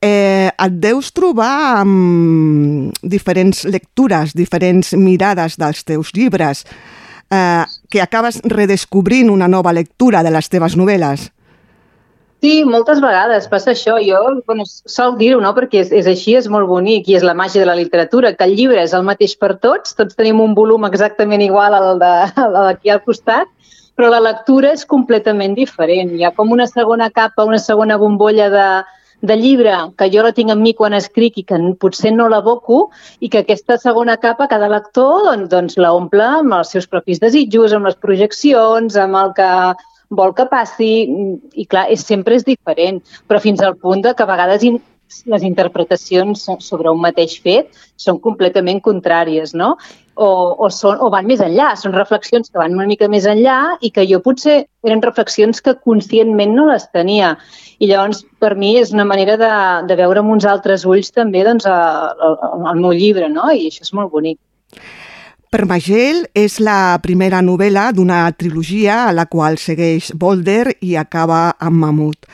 eh, 0.00 0.48
et 0.48 0.78
deus 0.80 1.10
trobar 1.16 1.80
amb 1.82 2.94
diferents 3.02 3.66
lectures, 3.66 4.36
diferents 4.36 4.94
mirades 4.94 5.58
dels 5.60 5.84
teus 5.84 6.14
llibres, 6.16 6.64
eh, 7.30 7.64
que 7.90 8.02
acabes 8.02 8.40
redescobrint 8.44 9.30
una 9.30 9.48
nova 9.48 9.74
lectura 9.74 10.22
de 10.22 10.32
les 10.32 10.48
teves 10.48 10.78
novel·les. 10.78 11.30
Sí, 12.40 12.64
moltes 12.64 13.02
vegades 13.04 13.48
passa 13.52 13.74
això. 13.74 13.98
Jo 14.00 14.20
bueno, 14.46 14.64
sol 14.66 15.16
dir-ho, 15.20 15.40
no? 15.44 15.52
perquè 15.56 15.82
és, 15.82 15.90
és 15.92 16.06
així, 16.08 16.34
és 16.38 16.48
molt 16.48 16.70
bonic 16.70 17.10
i 17.10 17.18
és 17.18 17.26
la 17.26 17.36
màgia 17.36 17.60
de 17.60 17.68
la 17.68 17.76
literatura, 17.76 18.32
que 18.32 18.46
el 18.48 18.54
llibre 18.56 18.80
és 18.80 18.94
el 18.96 19.04
mateix 19.04 19.34
per 19.36 19.58
tots, 19.60 19.92
tots 19.98 20.16
tenim 20.16 20.40
un 20.40 20.54
volum 20.56 20.86
exactament 20.88 21.44
igual 21.44 21.76
al 21.76 22.00
d'aquí 22.00 22.92
al 22.94 23.02
costat, 23.04 23.50
però 23.92 24.08
la 24.08 24.22
lectura 24.24 24.72
és 24.72 24.86
completament 24.88 25.52
diferent. 25.58 26.14
Hi 26.16 26.24
ha 26.24 26.32
com 26.32 26.56
una 26.56 26.64
segona 26.70 27.10
capa, 27.12 27.44
una 27.44 27.60
segona 27.60 28.00
bombolla 28.00 28.48
de, 28.48 28.68
de 29.20 29.36
llibre 29.36 29.74
que 29.98 30.08
jo 30.12 30.24
la 30.24 30.32
tinc 30.36 30.52
amb 30.52 30.64
mi 30.64 30.72
quan 30.76 30.96
escric 30.96 31.38
i 31.40 31.44
que 31.48 31.58
potser 31.80 32.12
no 32.14 32.28
l'aboco 32.32 32.80
i 33.20 33.28
que 33.28 33.42
aquesta 33.44 33.76
segona 33.78 34.16
capa 34.22 34.48
cada 34.48 34.68
lector 34.72 35.26
doncs, 35.28 35.48
doncs 35.52 35.78
la 35.78 35.92
omple 35.96 36.24
amb 36.40 36.56
els 36.60 36.72
seus 36.74 36.88
propis 36.88 37.20
desitjos, 37.20 37.74
amb 37.76 37.90
les 37.90 37.98
projeccions, 38.00 38.96
amb 38.96 39.20
el 39.20 39.34
que 39.36 39.50
vol 40.10 40.32
que 40.34 40.46
passi 40.50 40.92
i 41.54 41.66
clar, 41.70 41.86
és, 41.92 42.02
sempre 42.06 42.34
és 42.38 42.46
diferent, 42.46 42.98
però 43.28 43.40
fins 43.42 43.60
al 43.62 43.76
punt 43.78 44.02
de 44.02 44.14
que 44.16 44.24
a 44.24 44.30
vegades 44.30 44.64
les 45.30 45.42
interpretacions 45.46 46.46
sobre 46.62 46.90
un 46.92 47.00
mateix 47.02 47.36
fet 47.42 47.74
són 48.00 48.20
completament 48.22 48.80
contràries, 48.84 49.54
no? 49.54 49.74
O, 50.20 50.28
o, 50.60 50.68
són, 50.74 50.98
o 51.00 51.08
van 51.12 51.26
més 51.28 51.40
enllà, 51.40 51.70
són 51.80 51.94
reflexions 51.96 52.50
que 52.50 52.60
van 52.60 52.76
una 52.76 52.86
mica 52.88 53.08
més 53.08 53.26
enllà 53.30 53.76
i 53.80 53.90
que 53.94 54.04
jo 54.08 54.20
potser 54.24 54.56
eren 54.84 55.02
reflexions 55.04 55.62
que 55.64 55.76
conscientment 55.80 56.52
no 56.56 56.68
les 56.68 56.86
tenia. 56.92 57.34
I 57.80 57.88
llavors, 57.88 58.22
per 58.42 58.52
mi, 58.60 58.74
és 58.80 58.92
una 58.92 59.06
manera 59.08 59.38
de, 59.40 59.52
de 59.88 59.96
veure 60.00 60.20
amb 60.20 60.34
uns 60.36 60.46
altres 60.48 60.84
ulls 60.84 61.12
també 61.16 61.44
doncs, 61.46 61.66
el, 61.66 62.36
el 62.74 62.82
meu 62.84 62.92
llibre, 62.92 63.30
no? 63.32 63.48
I 63.48 63.70
això 63.70 63.86
és 63.88 63.94
molt 63.96 64.12
bonic. 64.12 64.38
Permagel 65.50 66.28
és 66.38 66.60
la 66.62 67.00
primera 67.02 67.40
novel·la 67.42 67.88
d'una 67.96 68.22
trilogia 68.38 69.08
a 69.08 69.14
la 69.16 69.24
qual 69.26 69.58
segueix 69.58 70.12
Boulder 70.14 70.76
i 70.78 70.94
acaba 71.00 71.48
amb 71.58 71.80
Mamut. 71.82 72.28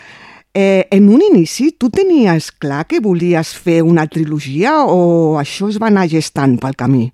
Eh, 0.58 0.88
en 0.90 1.10
un 1.12 1.20
inici, 1.20 1.66
tu 1.76 1.90
tenies 1.92 2.46
clar 2.48 2.86
que 2.88 3.02
volies 3.04 3.50
fer 3.60 3.82
una 3.84 4.06
trilogia 4.08 4.86
o 4.88 5.36
això 5.36 5.68
es 5.68 5.76
va 5.82 5.90
anar 5.90 6.06
gestant 6.08 6.54
pel 6.62 6.72
camí? 6.80 7.10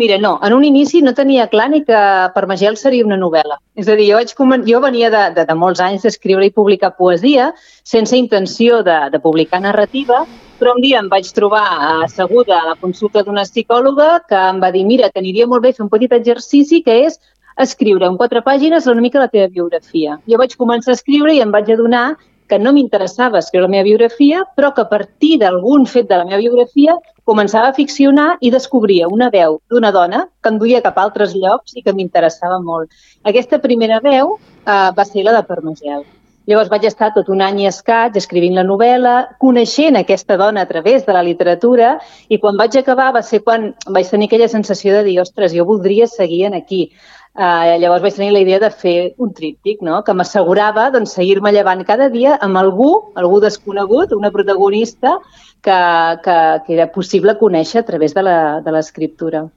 Mira, 0.00 0.16
no, 0.16 0.38
en 0.42 0.54
un 0.56 0.64
inici 0.64 1.02
no 1.04 1.12
tenia 1.12 1.50
clar 1.52 1.66
ni 1.74 1.82
que 1.84 1.98
Permagel 2.32 2.78
seria 2.80 3.04
una 3.04 3.18
novel·la. 3.20 3.58
És 3.76 3.92
a 3.92 3.98
dir, 4.00 4.08
jo, 4.08 4.22
vaig, 4.22 4.64
jo 4.70 4.80
venia 4.80 5.10
de, 5.12 5.22
de, 5.36 5.44
de 5.50 5.58
molts 5.66 5.84
anys 5.84 6.08
d'escriure 6.08 6.48
i 6.48 6.54
publicar 6.62 6.94
poesia 6.96 7.50
sense 7.84 8.16
intenció 8.16 8.80
de, 8.88 8.96
de 9.12 9.20
publicar 9.20 9.60
narrativa 9.60 10.24
però 10.58 10.74
un 10.76 10.80
dia 10.80 11.00
em 11.02 11.08
vaig 11.10 11.26
trobar 11.34 11.64
asseguda 12.06 12.56
a 12.56 12.68
la 12.70 12.74
consulta 12.80 13.24
d'una 13.26 13.44
psicòloga 13.44 14.22
que 14.28 14.38
em 14.38 14.60
va 14.62 14.70
dir 14.72 14.84
mira, 14.88 15.10
t'aniria 15.12 15.48
molt 15.50 15.64
bé 15.66 15.74
fer 15.74 15.84
un 15.84 15.90
petit 15.92 16.12
exercici 16.16 16.80
que 16.86 16.94
és 17.08 17.18
escriure 17.60 18.06
en 18.06 18.16
quatre 18.20 18.42
pàgines 18.42 18.86
una 18.90 19.02
mica 19.04 19.22
la 19.22 19.30
teva 19.32 19.48
biografia. 19.48 20.18
Jo 20.30 20.38
vaig 20.40 20.56
començar 20.60 20.92
a 20.92 20.98
escriure 20.98 21.34
i 21.34 21.42
em 21.44 21.52
vaig 21.54 21.70
adonar 21.70 22.16
que 22.48 22.58
no 22.58 22.72
m'interessava 22.76 23.40
escriure 23.40 23.64
la 23.64 23.72
meva 23.72 23.88
biografia, 23.88 24.42
però 24.56 24.72
que 24.74 24.82
a 24.82 24.88
partir 24.88 25.38
d'algun 25.40 25.86
fet 25.86 26.08
de 26.10 26.18
la 26.18 26.26
meva 26.28 26.42
biografia 26.42 26.96
començava 27.24 27.70
a 27.70 27.76
ficcionar 27.76 28.34
i 28.40 28.50
descobria 28.52 29.08
una 29.08 29.30
veu 29.32 29.60
d'una 29.70 29.92
dona 29.92 30.26
que 30.42 30.52
em 30.52 30.58
duia 30.60 30.82
cap 30.84 30.98
a 30.98 31.06
altres 31.06 31.32
llocs 31.34 31.76
i 31.78 31.82
que 31.82 31.94
m'interessava 31.96 32.60
molt. 32.60 32.92
Aquesta 33.24 33.62
primera 33.62 34.00
veu 34.04 34.36
eh, 34.36 34.90
va 34.98 35.08
ser 35.08 35.24
la 35.24 35.32
de 35.38 35.42
Parmesel. 35.48 36.04
Llavors 36.44 36.68
vaig 36.68 36.82
estar 36.84 37.08
tot 37.14 37.30
un 37.32 37.40
any 37.40 37.62
i 37.62 37.68
escaig 37.70 38.18
escrivint 38.20 38.58
la 38.58 38.66
novel·la, 38.68 39.14
coneixent 39.40 39.96
aquesta 39.96 40.36
dona 40.36 40.66
a 40.66 40.68
través 40.68 41.06
de 41.06 41.14
la 41.16 41.22
literatura 41.24 41.94
i 42.28 42.36
quan 42.42 42.58
vaig 42.60 42.76
acabar 42.76 43.14
va 43.16 43.22
ser 43.24 43.40
quan 43.46 43.70
vaig 43.88 44.10
tenir 44.12 44.28
aquella 44.28 44.50
sensació 44.52 44.92
de 44.98 45.06
dir, 45.08 45.16
ostres, 45.22 45.54
jo 45.56 45.64
voldria 45.64 46.06
seguir 46.06 46.44
en 46.50 46.58
aquí. 46.60 46.90
Uh, 47.34 47.74
llavors 47.82 48.04
vaig 48.04 48.14
tenir 48.14 48.30
la 48.30 48.44
idea 48.44 48.60
de 48.62 48.68
fer 48.70 49.14
un 49.18 49.32
tríptic, 49.34 49.80
no? 49.82 50.04
que 50.06 50.14
m'assegurava 50.14 50.84
doncs, 50.94 51.16
seguir-me 51.16 51.50
llevant 51.50 51.82
cada 51.88 52.06
dia 52.12 52.36
amb 52.46 52.60
algú, 52.60 52.92
algú 53.18 53.40
desconegut, 53.42 54.14
una 54.14 54.30
protagonista 54.30 55.16
que, 55.58 55.80
que, 56.22 56.38
que 56.66 56.76
era 56.76 56.86
possible 56.94 57.34
conèixer 57.40 57.82
a 57.82 57.88
través 57.90 58.14
de 58.14 58.22
l'escriptura. 58.22 59.48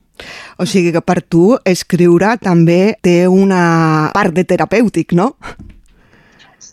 O 0.58 0.66
sigui 0.66 0.90
que 0.96 1.06
per 1.06 1.20
tu 1.22 1.52
escriure 1.70 2.34
també 2.42 2.98
té 3.06 3.20
una 3.30 4.10
part 4.18 4.34
de 4.34 4.48
terapèutic, 4.50 5.14
no? 5.14 5.36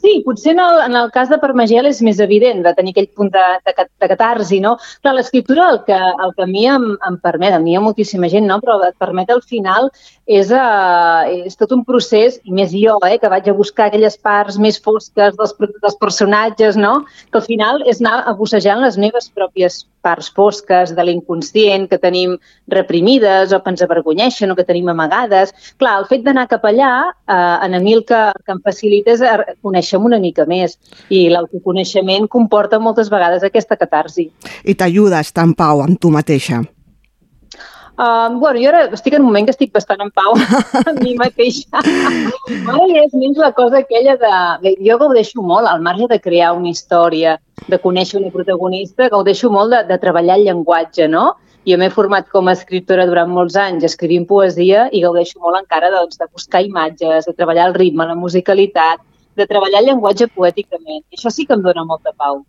Sí, 0.04 0.18
potser 0.20 0.52
en 0.52 0.58
el, 0.60 0.78
en 0.84 0.96
el 1.00 1.06
cas 1.12 1.30
de 1.32 1.38
Parmagel 1.40 1.86
és 1.88 2.02
més 2.04 2.18
evident 2.20 2.58
de 2.64 2.72
tenir 2.76 2.92
aquell 2.92 3.06
punt 3.16 3.30
de, 3.32 3.44
de, 3.64 3.72
de 4.02 4.08
catarsi, 4.10 4.58
no? 4.60 4.74
Clar, 5.00 5.14
l'escriptura 5.16 5.70
el 5.72 5.78
que, 5.86 5.96
el 6.26 6.34
que 6.36 6.44
a 6.44 6.48
mi 6.50 6.66
em, 6.68 6.84
em 7.08 7.16
permet, 7.22 7.56
a 7.56 7.60
mi 7.62 7.72
ha 7.72 7.80
moltíssima 7.80 8.28
gent, 8.28 8.44
no? 8.50 8.58
però 8.60 8.76
et 8.84 8.98
permet 9.00 9.32
al 9.32 9.40
final 9.40 9.88
és, 10.26 10.52
uh, 10.52 11.24
és 11.48 11.56
tot 11.56 11.72
un 11.72 11.86
procés, 11.88 12.36
i 12.44 12.52
més 12.52 12.76
jo, 12.76 12.98
eh, 13.08 13.16
que 13.22 13.32
vaig 13.32 13.48
a 13.48 13.56
buscar 13.56 13.88
aquelles 13.88 14.20
parts 14.20 14.60
més 14.60 14.76
fosques 14.76 15.40
dels, 15.40 15.56
dels 15.72 15.98
personatges, 16.04 16.76
no? 16.76 16.98
que 17.30 17.40
al 17.40 17.48
final 17.48 17.80
és 17.88 18.04
anar 18.04 18.20
a 18.28 18.80
les 18.84 19.00
meves 19.00 19.32
pròpies 19.32 19.86
parts 20.04 20.30
fosques 20.36 20.92
de 20.94 21.06
l'inconscient 21.06 21.88
que 21.90 21.98
tenim 22.02 22.36
reprimides 22.70 23.54
o 23.56 23.62
que 23.64 23.72
ens 23.72 23.84
avergonyeixen 23.86 24.52
o 24.52 24.58
que 24.58 24.66
tenim 24.68 24.90
amagades. 24.92 25.54
Clar, 25.80 25.96
el 26.02 26.08
fet 26.10 26.24
d'anar 26.26 26.46
cap 26.50 26.66
allà, 26.68 26.92
eh, 27.10 27.34
a 27.34 27.68
mi 27.80 27.96
el 27.96 28.04
que, 28.04 28.20
que 28.44 28.56
em 28.56 28.62
facilita 28.64 29.16
és 29.16 29.24
conèixer-me 29.64 30.12
una 30.12 30.20
mica 30.20 30.46
més 30.46 30.78
i 31.08 31.26
l'autoconeixement 31.32 32.28
comporta 32.28 32.80
moltes 32.80 33.10
vegades 33.12 33.44
aquesta 33.46 33.80
catarsi. 33.80 34.30
I 34.64 34.76
estar 35.24 35.44
en 35.48 35.54
pau 35.56 35.80
amb 35.84 36.00
tu 36.00 36.10
mateixa. 36.10 36.62
Uh, 37.94 38.26
bueno, 38.40 38.58
jo 38.58 38.70
ara 38.72 38.88
estic 38.96 39.14
en 39.14 39.22
un 39.22 39.28
moment 39.28 39.46
que 39.46 39.52
estic 39.54 39.70
bastant 39.74 40.00
en 40.02 40.08
pau 40.10 40.34
amb 40.34 40.96
mi 40.98 41.12
mateixa. 41.14 41.78
Ara 41.78 42.86
ja 42.90 43.04
és 43.04 43.14
menys 43.14 43.38
la 43.38 43.52
cosa 43.54 43.84
aquella 43.84 44.16
de... 44.18 44.72
Jo 44.82 44.98
gaudeixo 44.98 45.44
molt, 45.46 45.68
al 45.70 45.84
marge 45.84 46.08
de 46.10 46.18
crear 46.18 46.56
una 46.58 46.72
història, 46.72 47.36
de 47.70 47.78
conèixer 47.78 48.18
una 48.18 48.32
protagonista, 48.34 49.06
gaudeixo 49.12 49.52
molt 49.54 49.76
de, 49.76 49.84
de 49.92 50.00
treballar 50.02 50.40
el 50.40 50.48
llenguatge, 50.48 51.06
no? 51.12 51.36
Jo 51.64 51.78
m'he 51.80 51.88
format 51.94 52.26
com 52.34 52.50
a 52.50 52.56
escriptora 52.58 53.06
durant 53.08 53.30
molts 53.30 53.54
anys 53.56 53.86
escrivint 53.86 54.26
poesia 54.28 54.88
i 54.90 55.00
gaudeixo 55.04 55.38
molt 55.40 55.62
encara 55.62 55.92
doncs, 55.94 56.18
de 56.18 56.26
buscar 56.32 56.64
imatges, 56.66 57.30
de 57.30 57.32
treballar 57.38 57.70
el 57.70 57.78
ritme, 57.78 58.10
la 58.10 58.18
musicalitat, 58.18 59.06
de 59.36 59.46
treballar 59.50 59.80
el 59.82 59.90
llenguatge 59.90 60.28
poèticament. 60.34 61.02
Això 61.14 61.32
sí 61.32 61.46
que 61.46 61.56
em 61.56 61.62
dona 61.64 61.84
molta 61.86 62.12
pau. 62.16 62.42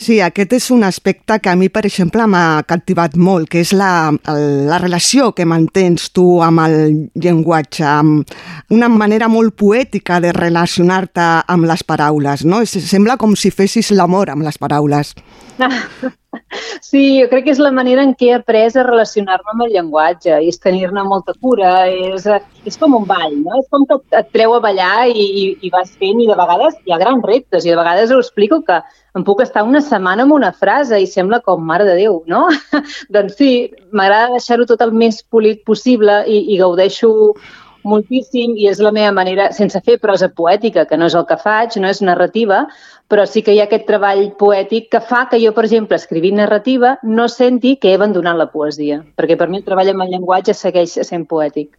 Sí, 0.00 0.18
aquest 0.24 0.52
és 0.56 0.70
un 0.74 0.84
aspecte 0.84 1.38
que 1.42 1.50
a 1.52 1.56
mi, 1.58 1.68
per 1.72 1.84
exemple, 1.86 2.26
m'ha 2.26 2.62
captivat 2.68 3.16
molt, 3.16 3.50
que 3.52 3.62
és 3.62 3.72
la, 3.76 4.10
la 4.10 4.80
relació 4.82 5.30
que 5.36 5.46
mantens 5.48 6.10
tu 6.16 6.26
amb 6.44 6.64
el 6.66 6.76
llenguatge, 7.14 7.84
amb 7.86 8.34
una 8.72 8.88
manera 8.92 9.28
molt 9.32 9.56
poètica 9.58 10.20
de 10.24 10.32
relacionar-te 10.36 11.28
amb 11.52 11.68
les 11.68 11.84
paraules, 11.84 12.46
no? 12.48 12.64
Sembla 12.66 13.18
com 13.20 13.36
si 13.36 13.52
fessis 13.52 13.92
l'amor 13.94 14.32
amb 14.32 14.46
les 14.46 14.58
paraules. 14.58 15.14
Sí, 16.82 17.20
jo 17.20 17.28
crec 17.30 17.44
que 17.46 17.52
és 17.54 17.60
la 17.62 17.70
manera 17.72 18.02
en 18.04 18.12
què 18.18 18.28
he 18.28 18.34
après 18.36 18.74
a 18.76 18.82
relacionar-me 18.84 19.52
amb 19.52 19.64
el 19.64 19.70
llenguatge, 19.76 20.34
és 20.48 20.58
tenir-ne 20.60 21.04
molta 21.06 21.34
cura, 21.40 21.70
és, 21.88 22.26
és 22.68 22.76
com 22.80 22.96
un 22.98 23.06
ball, 23.08 23.36
no? 23.44 23.54
És 23.60 23.68
com 23.72 23.86
que 23.88 23.98
et 24.18 24.28
treu 24.34 24.56
a 24.56 24.60
ballar 24.64 25.06
i, 25.08 25.22
i, 25.22 25.44
i 25.68 25.70
vas 25.72 25.92
fent, 26.00 26.20
i 26.20 26.28
de 26.28 26.36
vegades 26.38 26.76
hi 26.84 26.92
ha 26.92 27.00
grans 27.00 27.24
reptes, 27.28 27.64
i 27.64 27.72
de 27.72 27.78
vegades 27.78 28.12
ho 28.12 28.20
explico 28.20 28.60
que 28.66 28.80
em 29.16 29.24
puc 29.28 29.40
estar 29.44 29.64
una 29.68 29.80
setmana 29.84 30.26
amb 30.26 30.36
una 30.36 30.52
frase 30.56 31.00
i 31.00 31.08
sembla 31.08 31.40
com, 31.46 31.64
mare 31.64 31.88
de 31.88 31.96
Déu, 32.00 32.22
no? 32.28 32.44
doncs 33.16 33.38
sí, 33.40 33.52
m'agrada 33.92 34.36
deixar-ho 34.36 34.68
tot 34.68 34.84
el 34.84 34.92
més 34.92 35.22
polit 35.22 35.64
possible 35.68 36.22
i, 36.26 36.42
i 36.52 36.60
gaudeixo 36.60 37.12
moltíssim 37.88 38.54
i 38.58 38.68
és 38.70 38.80
la 38.82 38.92
meva 38.94 39.12
manera, 39.14 39.50
sense 39.54 39.80
fer 39.84 39.98
prosa 40.02 40.28
poètica, 40.30 40.84
que 40.86 40.98
no 40.98 41.08
és 41.10 41.16
el 41.18 41.26
que 41.28 41.38
faig, 41.40 41.76
no 41.82 41.90
és 41.90 42.02
narrativa, 42.04 42.66
però 43.12 43.26
sí 43.28 43.42
que 43.44 43.52
hi 43.52 43.60
ha 43.60 43.66
aquest 43.68 43.84
treball 43.84 44.30
poètic 44.40 44.86
que 44.94 45.02
fa 45.04 45.26
que 45.28 45.36
jo, 45.42 45.50
per 45.52 45.66
exemple, 45.66 45.98
escrivint 46.00 46.38
narrativa, 46.40 46.94
no 47.04 47.26
senti 47.28 47.74
que 47.76 47.90
he 47.90 47.98
abandonat 47.98 48.38
la 48.40 48.48
poesia, 48.48 49.02
perquè 49.20 49.36
per 49.36 49.50
mi 49.52 49.60
el 49.60 49.66
treball 49.66 49.90
amb 49.92 50.06
el 50.06 50.14
llenguatge 50.14 50.54
segueix 50.56 50.96
sent 51.04 51.26
poètic. 51.28 51.76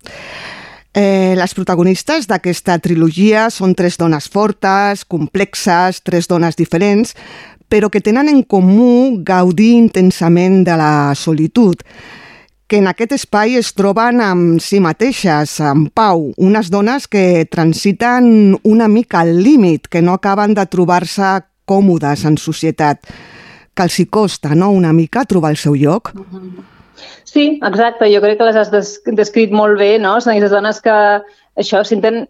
Eh, 0.93 1.33
les 1.33 1.55
protagonistes 1.57 2.29
d'aquesta 2.29 2.77
trilogia 2.77 3.47
són 3.49 3.73
tres 3.73 3.97
dones 3.97 4.29
fortes, 4.29 5.01
complexes, 5.09 6.03
tres 6.05 6.29
dones 6.29 6.53
diferents, 6.53 7.15
però 7.65 7.89
que 7.89 8.03
tenen 8.05 8.29
en 8.29 8.43
comú 8.45 9.23
gaudir 9.25 9.73
intensament 9.79 10.61
de 10.67 10.77
la 10.77 10.93
solitud 11.17 11.81
que 12.73 12.79
en 12.81 12.87
aquest 12.89 13.11
espai 13.13 13.51
es 13.59 13.67
troben 13.77 14.17
amb 14.25 14.61
si 14.65 14.79
mateixes, 14.81 15.51
en 15.61 15.83
pau, 15.93 16.23
unes 16.41 16.71
dones 16.73 17.03
que 17.05 17.45
transiten 17.45 18.55
una 18.65 18.87
mica 18.89 19.19
al 19.21 19.35
límit, 19.45 19.85
que 19.85 20.01
no 20.01 20.15
acaben 20.17 20.55
de 20.57 20.65
trobar-se 20.65 21.27
còmodes 21.69 22.23
en 22.25 22.39
societat, 22.41 23.05
que 23.77 23.85
els 23.85 23.99
hi 24.01 24.07
costa 24.09 24.55
no, 24.57 24.71
una 24.73 24.89
mica 24.89 25.21
trobar 25.29 25.51
el 25.53 25.59
seu 25.61 25.77
lloc. 25.77 26.09
Sí, 27.29 27.59
exacte, 27.61 28.09
jo 28.09 28.23
crec 28.25 28.41
que 28.41 28.49
les 28.49 28.57
has 28.57 28.73
descrit 29.21 29.53
molt 29.53 29.77
bé, 29.77 29.91
no? 30.01 30.15
Són 30.17 30.33
aquestes 30.33 30.55
dones 30.57 30.81
que 30.81 30.97
això 31.61 31.83
senten, 31.85 32.23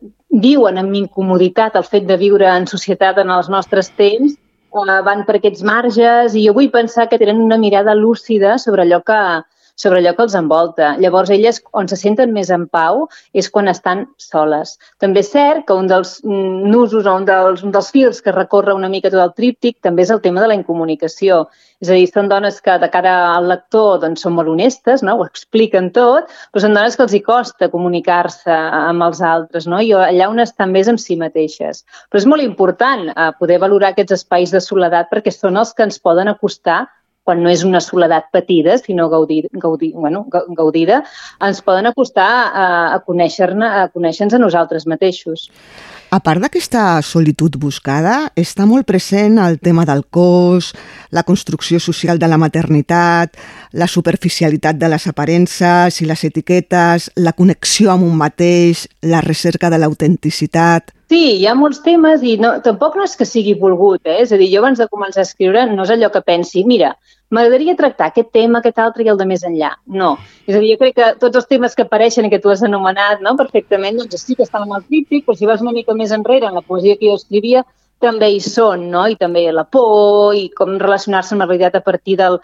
viuen 0.43 0.83
amb 0.83 0.99
incomoditat 1.05 1.79
el 1.79 1.87
fet 1.87 2.03
de 2.11 2.19
viure 2.19 2.51
en 2.51 2.67
societat 2.67 3.23
en 3.23 3.31
els 3.31 3.47
nostres 3.47 3.93
temps, 3.95 4.35
eh, 4.35 5.01
van 5.07 5.23
per 5.23 5.39
aquests 5.39 5.63
marges 5.63 6.35
i 6.35 6.43
jo 6.49 6.57
vull 6.59 6.67
pensar 6.75 7.07
que 7.07 7.23
tenen 7.23 7.39
una 7.39 7.63
mirada 7.63 7.95
lúcida 7.95 8.59
sobre 8.59 8.83
allò 8.83 8.99
que, 9.07 9.23
sobre 9.75 9.99
allò 9.99 10.13
que 10.15 10.23
els 10.27 10.35
envolta. 10.37 10.93
Llavors, 11.01 11.31
elles, 11.33 11.59
on 11.73 11.89
se 11.89 11.97
senten 11.97 12.33
més 12.33 12.51
en 12.53 12.67
pau, 12.71 13.07
és 13.33 13.49
quan 13.49 13.69
estan 13.71 14.05
soles. 14.21 14.75
També 15.01 15.23
és 15.23 15.31
cert 15.33 15.65
que 15.67 15.77
un 15.77 15.89
dels 15.89 16.19
nusos 16.23 17.07
o 17.07 17.15
un 17.17 17.25
dels, 17.27 17.63
un 17.65 17.73
dels 17.73 17.89
fils 17.93 18.21
que 18.21 18.35
recorre 18.35 18.75
una 18.77 18.89
mica 18.89 19.11
tot 19.11 19.23
el 19.23 19.33
tríptic 19.37 19.79
també 19.81 20.05
és 20.05 20.13
el 20.13 20.21
tema 20.21 20.43
de 20.43 20.51
la 20.51 20.57
incomunicació. 20.59 21.47
És 21.83 21.89
a 21.89 21.97
dir, 21.97 22.07
són 22.07 22.29
dones 22.31 22.61
que 22.63 22.77
de 22.79 22.89
cara 22.93 23.13
al 23.33 23.49
lector 23.49 23.99
doncs, 24.03 24.23
són 24.23 24.37
molt 24.37 24.51
honestes, 24.53 25.03
no? 25.03 25.17
ho 25.19 25.25
expliquen 25.25 25.89
tot, 25.95 26.31
però 26.53 26.63
són 26.63 26.77
dones 26.77 26.95
que 26.95 27.03
els 27.07 27.17
hi 27.17 27.23
costa 27.25 27.71
comunicar-se 27.73 28.53
amb 28.53 29.03
els 29.03 29.21
altres, 29.25 29.67
no? 29.67 29.81
i 29.81 29.91
allà 29.97 30.29
on 30.31 30.39
estan 30.43 30.71
més 30.71 30.87
amb 30.87 31.01
si 31.01 31.17
mateixes. 31.19 31.83
Però 32.09 32.21
és 32.21 32.29
molt 32.29 32.45
important 32.45 33.09
eh, 33.09 33.31
poder 33.39 33.59
valorar 33.59 33.91
aquests 33.91 34.21
espais 34.21 34.53
de 34.53 34.61
soledat 34.63 35.09
perquè 35.11 35.33
són 35.33 35.59
els 35.59 35.73
que 35.73 35.89
ens 35.89 35.99
poden 35.99 36.31
acostar 36.31 36.85
quan 37.23 37.41
no 37.43 37.49
és 37.51 37.63
una 37.63 37.79
soledat 37.81 38.27
patida, 38.35 38.77
sinó 38.77 39.07
gaudir, 39.09 39.47
gaudir, 39.53 39.93
bueno, 39.95 40.25
gaudida, 40.57 41.03
ens 41.41 41.63
poden 41.63 41.87
acostar 41.87 42.29
a, 42.51 42.67
a 42.93 42.99
conèixer-nos 43.07 43.79
a, 43.83 43.87
conèixer 43.93 44.27
a 44.33 44.41
nosaltres 44.41 44.85
mateixos. 44.87 45.49
A 46.13 46.19
part 46.21 46.43
d'aquesta 46.43 47.01
solitud 47.01 47.55
buscada, 47.57 48.27
està 48.37 48.67
molt 48.69 48.85
present 48.85 49.39
el 49.41 49.57
tema 49.57 49.81
del 49.89 50.03
cos, 50.05 50.73
la 51.09 51.23
construcció 51.25 51.79
social 51.81 52.19
de 52.21 52.29
la 52.29 52.37
maternitat, 52.37 53.39
la 53.71 53.87
superficialitat 53.89 54.77
de 54.77 54.91
les 54.93 55.07
aparences 55.09 56.01
i 56.03 56.05
les 56.05 56.23
etiquetes, 56.27 57.09
la 57.15 57.33
connexió 57.33 57.95
amb 57.95 58.05
un 58.05 58.19
mateix, 58.19 58.85
la 59.01 59.23
recerca 59.25 59.71
de 59.73 59.81
l'autenticitat... 59.81 60.93
Sí, 61.13 61.25
hi 61.37 61.43
ha 61.45 61.51
molts 61.53 61.83
temes 61.85 62.23
i 62.25 62.31
no, 62.41 62.55
tampoc 62.65 62.95
no 62.97 63.03
és 63.05 63.11
que 63.17 63.25
sigui 63.29 63.51
volgut, 63.59 63.99
eh? 64.07 64.15
és 64.23 64.31
a 64.33 64.37
dir, 64.39 64.47
jo 64.49 64.63
abans 64.63 64.79
de 64.81 64.87
començar 64.89 65.21
a 65.21 65.27
escriure 65.27 65.67
no 65.69 65.83
és 65.85 65.91
allò 65.93 66.07
que 66.09 66.21
pensi, 66.25 66.63
mira, 66.65 66.87
m'agradaria 67.37 67.75
tractar 67.77 68.07
aquest 68.09 68.31
tema, 68.33 68.61
aquest 68.63 68.81
altre 68.81 69.05
i 69.05 69.11
el 69.13 69.19
de 69.19 69.27
més 69.29 69.43
enllà. 69.45 69.69
No. 69.99 70.15
És 70.47 70.55
a 70.55 70.63
dir, 70.63 70.71
jo 70.71 70.79
crec 70.79 70.95
que 70.97 71.11
tots 71.21 71.37
els 71.37 71.45
temes 71.51 71.77
que 71.77 71.85
apareixen 71.85 72.25
i 72.25 72.31
que 72.33 72.39
tu 72.41 72.49
has 72.49 72.63
anomenat 72.65 73.21
no, 73.21 73.35
perfectament, 73.37 74.01
doncs 74.01 74.25
sí 74.25 74.33
que 74.39 74.47
estan 74.47 74.65
en 74.65 74.73
el 74.79 74.87
tríptic, 74.87 75.27
però 75.27 75.37
si 75.37 75.51
vas 75.51 75.61
una 75.61 75.75
mica 75.75 75.93
més 76.01 76.15
enrere 76.17 76.49
en 76.49 76.57
la 76.57 76.65
poesia 76.65 76.97
que 76.97 77.11
jo 77.11 77.19
escrivia, 77.21 77.61
també 78.01 78.31
hi 78.33 78.41
són, 78.41 78.89
no? 78.95 79.05
I 79.05 79.19
també 79.21 79.45
la 79.53 79.67
por 79.69 80.33
i 80.33 80.47
com 80.57 80.79
relacionar-se 80.81 81.37
amb 81.37 81.45
la 81.45 81.49
realitat 81.51 81.77
a 81.77 81.85
partir 81.85 82.17
del, 82.23 82.39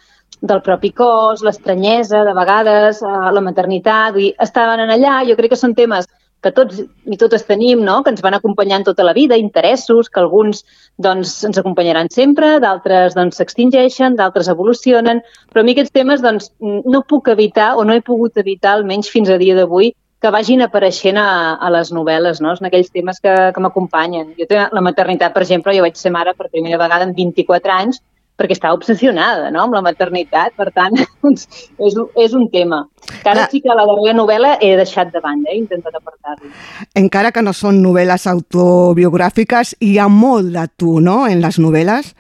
del 0.46 0.62
propi 0.62 0.94
cos, 0.94 1.42
l'estranyesa, 1.42 2.22
de 2.30 2.38
vegades, 2.38 3.02
eh, 3.02 3.18
la 3.34 3.46
maternitat, 3.50 4.22
i 4.22 4.30
estaven 4.38 4.86
en 4.86 4.94
allà, 4.94 5.24
jo 5.26 5.42
crec 5.42 5.58
que 5.58 5.64
són 5.66 5.74
temes 5.74 6.06
que 6.44 6.52
tots 6.56 6.80
i 6.82 7.18
totes 7.20 7.46
tenim, 7.48 7.82
no? 7.86 8.00
que 8.04 8.14
ens 8.14 8.24
van 8.24 8.38
acompanyant 8.38 8.86
tota 8.88 9.04
la 9.04 9.14
vida, 9.14 9.38
interessos, 9.38 10.10
que 10.10 10.22
alguns 10.22 10.64
doncs, 10.98 11.36
ens 11.48 11.60
acompanyaran 11.60 12.12
sempre, 12.14 12.58
d'altres 12.64 13.16
doncs, 13.18 13.40
s'extingeixen, 13.40 14.14
doncs, 14.14 14.20
d'altres 14.22 14.52
evolucionen, 14.52 15.24
però 15.52 15.64
a 15.64 15.68
mi 15.68 15.76
aquests 15.76 15.96
temes 15.96 16.24
doncs, 16.24 16.52
no 16.60 17.04
puc 17.08 17.32
evitar 17.36 17.74
o 17.78 17.84
no 17.84 17.96
he 17.96 18.06
pogut 18.06 18.38
evitar, 18.40 18.78
almenys 18.78 19.12
fins 19.12 19.30
a 19.30 19.40
dia 19.42 19.58
d'avui, 19.58 19.94
que 20.20 20.32
vagin 20.36 20.62
apareixent 20.62 21.18
a, 21.20 21.56
a 21.64 21.70
les 21.72 21.94
novel·les, 21.96 22.42
no? 22.44 22.52
Són 22.56 22.68
aquells 22.68 22.92
temes 22.92 23.22
que, 23.24 23.34
que 23.56 23.62
m'acompanyen. 23.64 24.34
Jo 24.36 24.66
la 24.76 24.84
maternitat, 24.84 25.32
per 25.32 25.46
exemple, 25.46 25.76
jo 25.76 25.86
vaig 25.86 25.96
ser 25.96 26.12
mare 26.12 26.34
per 26.36 26.50
primera 26.52 26.80
vegada 26.82 27.08
en 27.08 27.16
24 27.16 27.76
anys 27.78 28.02
perquè 28.40 28.56
estava 28.56 28.78
obsessionada 28.78 29.52
no? 29.54 29.66
amb 29.66 29.76
la 29.78 29.84
maternitat, 29.86 30.56
per 30.60 30.70
tant, 30.76 30.96
doncs, 31.24 31.46
és, 31.78 32.00
és 32.24 32.38
un 32.38 32.48
tema. 32.54 32.86
Que 33.24 33.34
ara 33.34 33.48
sí 33.52 33.62
que 33.64 33.76
la 33.76 33.86
darrera 33.90 34.16
novel·la 34.18 34.56
he 34.64 34.74
deixat 34.80 35.14
de 35.14 35.22
banda, 35.24 35.52
he 35.52 35.60
intentat 35.60 36.00
apartar-lo. 36.00 36.52
Encara 37.00 37.34
que 37.36 37.44
no 37.46 37.54
són 37.56 37.84
novel·les 37.84 38.28
autobiogràfiques, 38.32 39.76
hi 39.84 39.98
ha 40.00 40.10
molt 40.12 40.54
de 40.56 40.68
tu, 40.80 41.00
no?, 41.04 41.22
en 41.30 41.44
les 41.44 41.62
novel·les. 41.62 42.14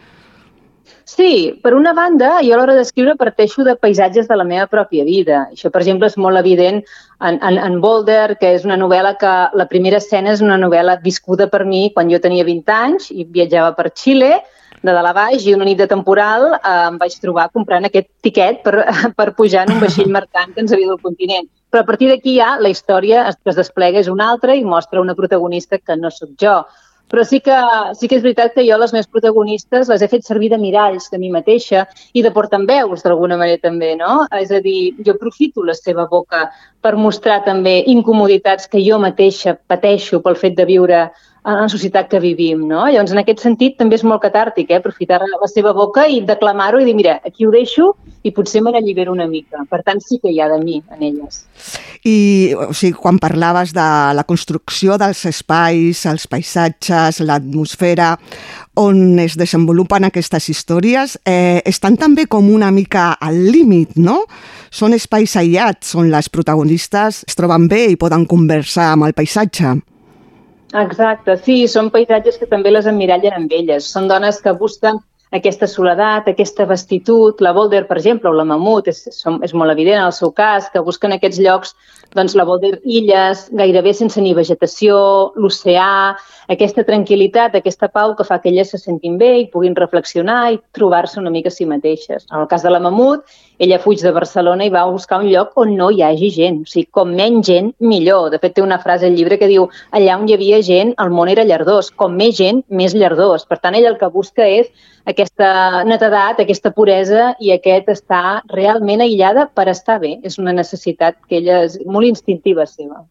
Sí, 1.09 1.57
per 1.63 1.73
una 1.73 1.91
banda, 1.97 2.35
jo 2.45 2.53
a 2.53 2.57
l'hora 2.59 2.75
d'escriure 2.77 3.15
parteixo 3.17 3.63
de 3.65 3.73
paisatges 3.81 4.27
de 4.29 4.35
la 4.37 4.45
meva 4.45 4.67
pròpia 4.69 5.01
vida. 5.07 5.39
Això, 5.55 5.71
per 5.73 5.81
exemple, 5.81 6.05
és 6.05 6.19
molt 6.21 6.37
evident 6.37 6.77
en, 6.83 7.39
en, 7.41 7.57
en 7.57 7.79
Boulder, 7.81 8.35
que 8.37 8.51
és 8.59 8.67
una 8.67 8.77
novel·la 8.77 9.15
que 9.17 9.31
la 9.57 9.65
primera 9.71 9.97
escena 9.97 10.35
és 10.35 10.43
una 10.45 10.59
novel·la 10.61 10.99
viscuda 11.01 11.49
per 11.49 11.63
mi 11.65 11.87
quan 11.95 12.13
jo 12.13 12.21
tenia 12.21 12.45
20 12.45 12.75
anys 12.75 13.09
i 13.09 13.25
viatjava 13.25 13.73
per 13.79 13.89
Xile, 13.89 14.35
de 14.81 14.95
dalt 14.95 15.11
a 15.11 15.13
baix 15.13 15.45
i 15.45 15.53
una 15.55 15.67
nit 15.67 15.79
de 15.79 15.87
temporal 15.91 16.49
eh, 16.55 16.73
em 16.87 16.99
vaig 17.01 17.15
trobar 17.21 17.49
comprant 17.53 17.85
aquest 17.87 18.09
tiquet 18.25 18.61
per, 18.65 18.75
per 19.19 19.31
pujar 19.37 19.65
en 19.67 19.77
un 19.77 19.81
vaixell 19.83 20.11
mercant 20.11 20.53
que 20.53 20.63
ens 20.65 20.75
havia 20.75 20.91
del 20.91 21.01
continent. 21.01 21.49
però 21.69 21.83
a 21.83 21.85
partir 21.85 22.07
d'aquí 22.09 22.35
ja 22.39 22.57
la 22.57 22.69
història 22.69 23.23
que 23.43 23.51
es 23.51 23.57
desplega 23.57 23.99
és 23.99 24.07
una 24.09 24.29
altra 24.31 24.55
i 24.55 24.63
mostra 24.65 25.01
una 25.01 25.15
protagonista 25.15 25.77
que 25.77 25.95
no 25.95 26.09
sóc 26.09 26.29
jo. 26.41 26.63
Però 27.09 27.23
sí 27.25 27.39
que, 27.41 27.55
sí 27.97 28.07
que 28.07 28.19
és 28.19 28.23
veritat 28.23 28.53
que 28.53 28.63
jo 28.67 28.77
les 28.77 28.91
meves 28.93 29.09
protagonistes 29.09 29.89
les 29.89 30.01
he 30.01 30.09
fet 30.11 30.25
servir 30.25 30.51
de 30.51 30.59
miralls 30.61 31.09
de 31.09 31.17
mi 31.17 31.31
mateixa 31.33 31.87
i 32.13 32.21
de 32.21 32.31
portaveus 32.31 33.01
d'alguna 33.01 33.37
manera 33.37 33.61
també, 33.63 33.95
no? 33.97 34.27
És 34.37 34.53
a 34.53 34.61
dir, 34.61 34.93
jo 35.05 35.15
aprofito 35.15 35.65
la 35.65 35.73
seva 35.73 36.05
boca 36.11 36.51
per 36.81 36.93
mostrar 36.95 37.41
també 37.45 37.79
incomoditats 37.89 38.69
que 38.69 38.83
jo 38.85 39.01
mateixa 39.01 39.57
pateixo 39.57 40.21
pel 40.21 40.37
fet 40.37 40.57
de 40.57 40.69
viure 40.69 41.07
en 41.45 41.55
la 41.55 41.69
societat 41.71 42.09
que 42.11 42.19
vivim, 42.19 42.65
no? 42.67 42.83
Llavors, 42.91 43.13
en 43.15 43.21
aquest 43.21 43.43
sentit, 43.43 43.77
també 43.79 43.95
és 43.95 44.03
molt 44.03 44.21
catàrtic, 44.23 44.69
eh? 44.69 44.79
aprofitar 44.79 45.21
la 45.23 45.49
seva 45.51 45.71
boca 45.73 46.05
i 46.07 46.19
declamar-ho 46.27 46.81
i 46.81 46.87
dir, 46.87 46.95
mira, 46.97 47.19
aquí 47.25 47.47
ho 47.47 47.51
deixo 47.53 47.93
i 48.23 48.33
potser 48.35 48.61
me 48.61 48.73
n'allibero 48.75 49.13
una 49.15 49.27
mica. 49.27 49.63
Per 49.69 49.81
tant, 49.87 50.01
sí 50.03 50.19
que 50.19 50.33
hi 50.33 50.41
ha 50.41 50.49
de 50.51 50.59
mi 50.63 50.81
en 50.91 51.05
elles. 51.07 51.45
I 52.03 52.17
o 52.55 52.71
sigui, 52.75 52.97
quan 52.99 53.19
parlaves 53.19 53.71
de 53.75 53.87
la 54.15 54.25
construcció 54.27 54.97
dels 54.99 55.23
espais, 55.31 56.05
els 56.11 56.27
paisatges, 56.27 57.21
l'atmosfera, 57.23 58.13
on 58.79 59.19
es 59.19 59.35
desenvolupen 59.39 60.07
aquestes 60.07 60.49
històries, 60.51 61.17
eh, 61.25 61.61
estan 61.67 61.97
també 61.99 62.27
com 62.27 62.47
una 62.51 62.71
mica 62.71 63.11
al 63.19 63.39
límit, 63.51 63.95
no? 63.95 64.21
Són 64.71 64.93
espais 64.95 65.35
aïllats 65.35 65.95
on 65.95 66.11
les 66.11 66.29
protagonistes 66.29 67.23
es 67.27 67.35
troben 67.35 67.67
bé 67.67 67.85
i 67.91 67.99
poden 67.99 68.25
conversar 68.29 68.93
amb 68.93 69.07
el 69.09 69.15
paisatge. 69.17 69.79
Exacte, 70.77 71.33
sí, 71.41 71.63
són 71.67 71.89
paisatges 71.89 72.37
que 72.37 72.47
també 72.49 72.69
les 72.69 72.85
emmirallen 72.89 73.33
amb 73.33 73.53
elles. 73.53 73.87
Són 73.89 74.07
dones 74.07 74.37
que 74.43 74.53
busquen 74.53 74.99
aquesta 75.31 75.67
soledat, 75.67 76.27
aquesta 76.27 76.65
vestitud. 76.65 77.41
La 77.41 77.53
Boulder, 77.53 77.83
per 77.87 77.97
exemple, 77.97 78.29
o 78.29 78.33
la 78.33 78.45
Mamut, 78.45 78.87
és, 78.89 79.03
és 79.09 79.53
molt 79.53 79.73
evident 79.73 79.99
en 79.99 80.07
el 80.07 80.13
seu 80.13 80.31
cas, 80.33 80.69
que 80.73 80.81
busquen 80.85 81.13
aquests 81.13 81.41
llocs, 81.41 81.75
doncs 82.17 82.35
la 82.37 82.45
Boulder, 82.45 82.79
illes, 82.85 83.47
gairebé 83.53 83.93
sense 83.97 84.21
ni 84.21 84.33
vegetació, 84.37 84.99
l'oceà, 85.37 86.15
aquesta 86.49 86.85
tranquil·litat, 86.85 87.57
aquesta 87.57 87.89
pau 87.93 88.15
que 88.17 88.25
fa 88.25 88.39
que 88.41 88.49
elles 88.53 88.73
se 88.73 88.81
sentin 88.81 89.17
bé 89.21 89.35
i 89.43 89.49
puguin 89.53 89.77
reflexionar 89.77 90.41
i 90.53 90.61
trobar-se 90.73 91.21
una 91.21 91.33
mica 91.33 91.53
a 91.53 91.55
si 91.55 91.69
mateixes. 91.69 92.25
En 92.31 92.41
el 92.41 92.49
cas 92.49 92.65
de 92.65 92.73
la 92.73 92.81
Mamut, 92.81 93.25
ella 93.59 93.79
fuig 93.83 93.99
de 94.01 94.11
Barcelona 94.15 94.65
i 94.65 94.71
va 94.73 94.85
a 94.85 94.91
buscar 94.91 95.19
un 95.19 95.27
lloc 95.27 95.57
on 95.59 95.75
no 95.77 95.89
hi 95.91 96.01
hagi 96.05 96.29
gent. 96.31 96.61
O 96.63 96.69
sigui, 96.71 96.87
com 96.95 97.11
menys 97.15 97.49
gent, 97.49 97.73
millor. 97.83 98.29
De 98.31 98.39
fet, 98.39 98.55
té 98.55 98.63
una 98.63 98.79
frase 98.79 99.09
al 99.09 99.17
llibre 99.19 99.37
que 99.41 99.49
diu 99.51 99.67
allà 99.91 100.15
on 100.15 100.27
hi 100.29 100.37
havia 100.37 100.61
gent, 100.65 100.93
el 101.03 101.11
món 101.15 101.31
era 101.31 101.45
llardós. 101.47 101.91
Com 101.91 102.15
més 102.15 102.37
gent, 102.39 102.63
més 102.69 102.95
llardós. 102.95 103.45
Per 103.49 103.59
tant, 103.59 103.75
ella 103.75 103.91
el 103.91 103.99
que 103.99 104.09
busca 104.15 104.47
és 104.47 104.71
aquesta 105.11 105.83
netedat, 105.83 106.39
aquesta 106.39 106.71
puresa 106.71 107.33
i 107.43 107.51
aquest 107.51 107.91
estar 107.91 108.41
realment 108.55 109.03
aïllada 109.03 109.49
per 109.53 109.67
estar 109.67 109.99
bé. 109.99 110.15
És 110.23 110.39
una 110.39 110.55
necessitat 110.55 111.19
que 111.27 111.41
ella 111.43 111.63
és 111.67 111.79
molt 111.85 112.07
instintiva 112.07 112.65
seva. 112.69 113.03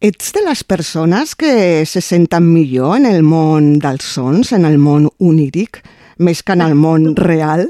Ets 0.00 0.30
de 0.32 0.40
les 0.46 0.62
persones 0.64 1.34
que 1.36 1.84
se 1.84 2.00
senten 2.00 2.46
millor 2.48 2.94
en 2.96 3.10
el 3.10 3.24
món 3.26 3.74
dels 3.82 4.06
sons, 4.14 4.54
en 4.56 4.64
el 4.64 4.78
món 4.80 5.10
oníric, 5.18 5.82
més 6.20 6.44
que 6.44 6.54
en 6.56 6.62
el 6.66 6.76
món 6.76 7.14
real? 7.16 7.66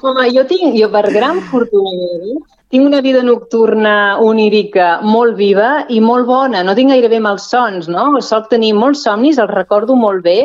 Home, 0.00 0.30
jo 0.34 0.46
tinc, 0.48 0.72
jo 0.78 0.88
per 0.94 1.06
gran 1.12 1.42
fortuna 1.50 2.38
tinc 2.70 2.86
una 2.86 3.00
vida 3.02 3.20
nocturna 3.26 3.92
onírica 4.22 5.00
molt 5.02 5.34
viva 5.34 5.70
i 5.90 5.98
molt 6.00 6.28
bona. 6.28 6.62
No 6.62 6.76
tinc 6.78 6.92
gairebé 6.94 7.18
malsons, 7.18 7.88
no? 7.90 8.04
Soc 8.22 8.46
tenir 8.52 8.76
molts 8.78 9.02
somnis, 9.06 9.40
els 9.42 9.50
recordo 9.50 9.96
molt 9.98 10.22
bé 10.22 10.36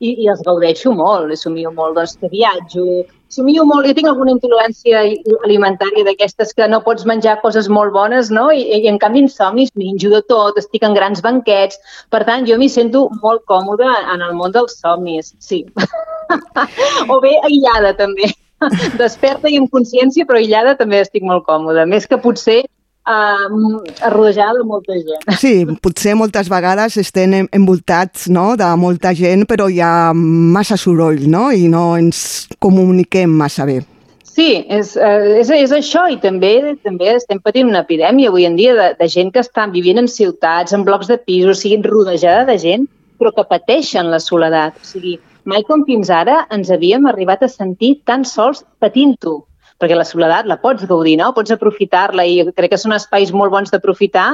i, 0.00 0.14
i 0.14 0.30
els 0.32 0.40
gaudeixo 0.46 0.94
molt. 0.96 1.34
Somio 1.36 1.74
molt, 1.76 1.98
doncs, 1.98 2.16
que 2.22 2.30
viatjo, 2.32 2.86
somio 3.36 3.66
molt. 3.68 3.84
Jo 3.90 3.98
tinc 3.98 4.08
alguna 4.08 4.32
intolerància 4.32 5.04
alimentària 5.44 6.06
d'aquestes 6.08 6.56
que 6.56 6.70
no 6.72 6.80
pots 6.88 7.04
menjar 7.10 7.36
coses 7.44 7.68
molt 7.68 7.92
bones, 7.92 8.32
no? 8.32 8.48
I, 8.48 8.64
i 8.80 8.88
en 8.88 8.96
canvi 9.04 9.26
en 9.26 9.30
somnis 9.36 9.76
menjo 9.76 10.14
de 10.16 10.22
tot, 10.32 10.56
estic 10.64 10.88
en 10.88 10.96
grans 10.96 11.20
banquets. 11.20 11.76
Per 12.08 12.24
tant, 12.24 12.48
jo 12.48 12.56
m'hi 12.56 12.72
sento 12.72 13.10
molt 13.20 13.44
còmoda 13.50 13.92
en 14.16 14.24
el 14.24 14.32
món 14.40 14.56
dels 14.56 14.80
somnis, 14.80 15.34
sí. 15.36 15.66
o 17.12 17.20
bé 17.24 17.34
aïllada, 17.42 17.94
també. 17.98 18.30
Desperta 19.00 19.50
i 19.50 19.58
en 19.60 19.66
consciència, 19.68 20.26
però 20.28 20.40
aïllada 20.40 20.76
també 20.78 21.02
estic 21.02 21.26
molt 21.26 21.44
còmoda. 21.48 21.84
Més 21.90 22.06
que 22.08 22.18
potser 22.20 22.62
uh, 22.64 24.10
rodejada 24.10 24.58
de 24.58 24.66
molta 24.68 24.96
gent. 24.96 25.24
Sí, 25.40 25.54
potser 25.82 26.14
moltes 26.18 26.48
vegades 26.52 26.96
estem 27.00 27.34
en- 27.40 27.48
envoltats 27.52 28.28
no, 28.32 28.54
de 28.56 28.68
molta 28.80 29.14
gent, 29.16 29.46
però 29.50 29.68
hi 29.68 29.80
ha 29.84 30.12
massa 30.14 30.78
soroll 30.80 31.26
no? 31.28 31.50
i 31.52 31.68
no 31.68 31.92
ens 31.98 32.46
comuniquem 32.62 33.34
massa 33.42 33.66
bé. 33.68 33.82
Sí, 34.34 34.64
és, 34.66 34.96
eh, 34.98 35.38
és, 35.38 35.50
és 35.54 35.70
això 35.70 36.08
i 36.10 36.16
també 36.18 36.74
també 36.82 37.12
estem 37.12 37.38
patint 37.38 37.68
una 37.70 37.84
epidèmia 37.84 38.32
avui 38.32 38.48
en 38.48 38.56
dia 38.58 38.72
de, 38.74 38.88
de 38.98 39.06
gent 39.06 39.30
que 39.30 39.44
estan 39.44 39.70
vivint 39.70 40.00
en 40.00 40.08
ciutats, 40.10 40.74
en 40.74 40.82
blocs 40.82 41.06
de 41.06 41.20
pisos, 41.22 41.60
siguin 41.62 41.84
rodejada 41.86 42.42
de 42.48 42.56
gent, 42.58 42.88
però 43.20 43.30
que 43.30 43.44
pateixen 43.46 44.10
la 44.10 44.18
soledat. 44.18 44.74
O 44.82 44.88
sigui, 44.88 45.20
mai 45.44 45.64
com 45.68 45.84
fins 45.88 46.10
ara 46.10 46.44
ens 46.54 46.70
havíem 46.70 47.06
arribat 47.10 47.42
a 47.42 47.50
sentir 47.52 47.98
tan 48.04 48.24
sols 48.28 48.64
patint-ho 48.80 49.42
perquè 49.80 49.96
la 49.98 50.06
soledat 50.06 50.46
la 50.46 50.56
pots 50.62 50.86
gaudir, 50.86 51.16
no? 51.18 51.32
Pots 51.34 51.50
aprofitar-la 51.50 52.24
i 52.24 52.44
crec 52.54 52.72
que 52.72 52.80
són 52.80 52.94
espais 52.94 53.32
molt 53.34 53.52
bons 53.52 53.72
d'aprofitar 53.74 54.28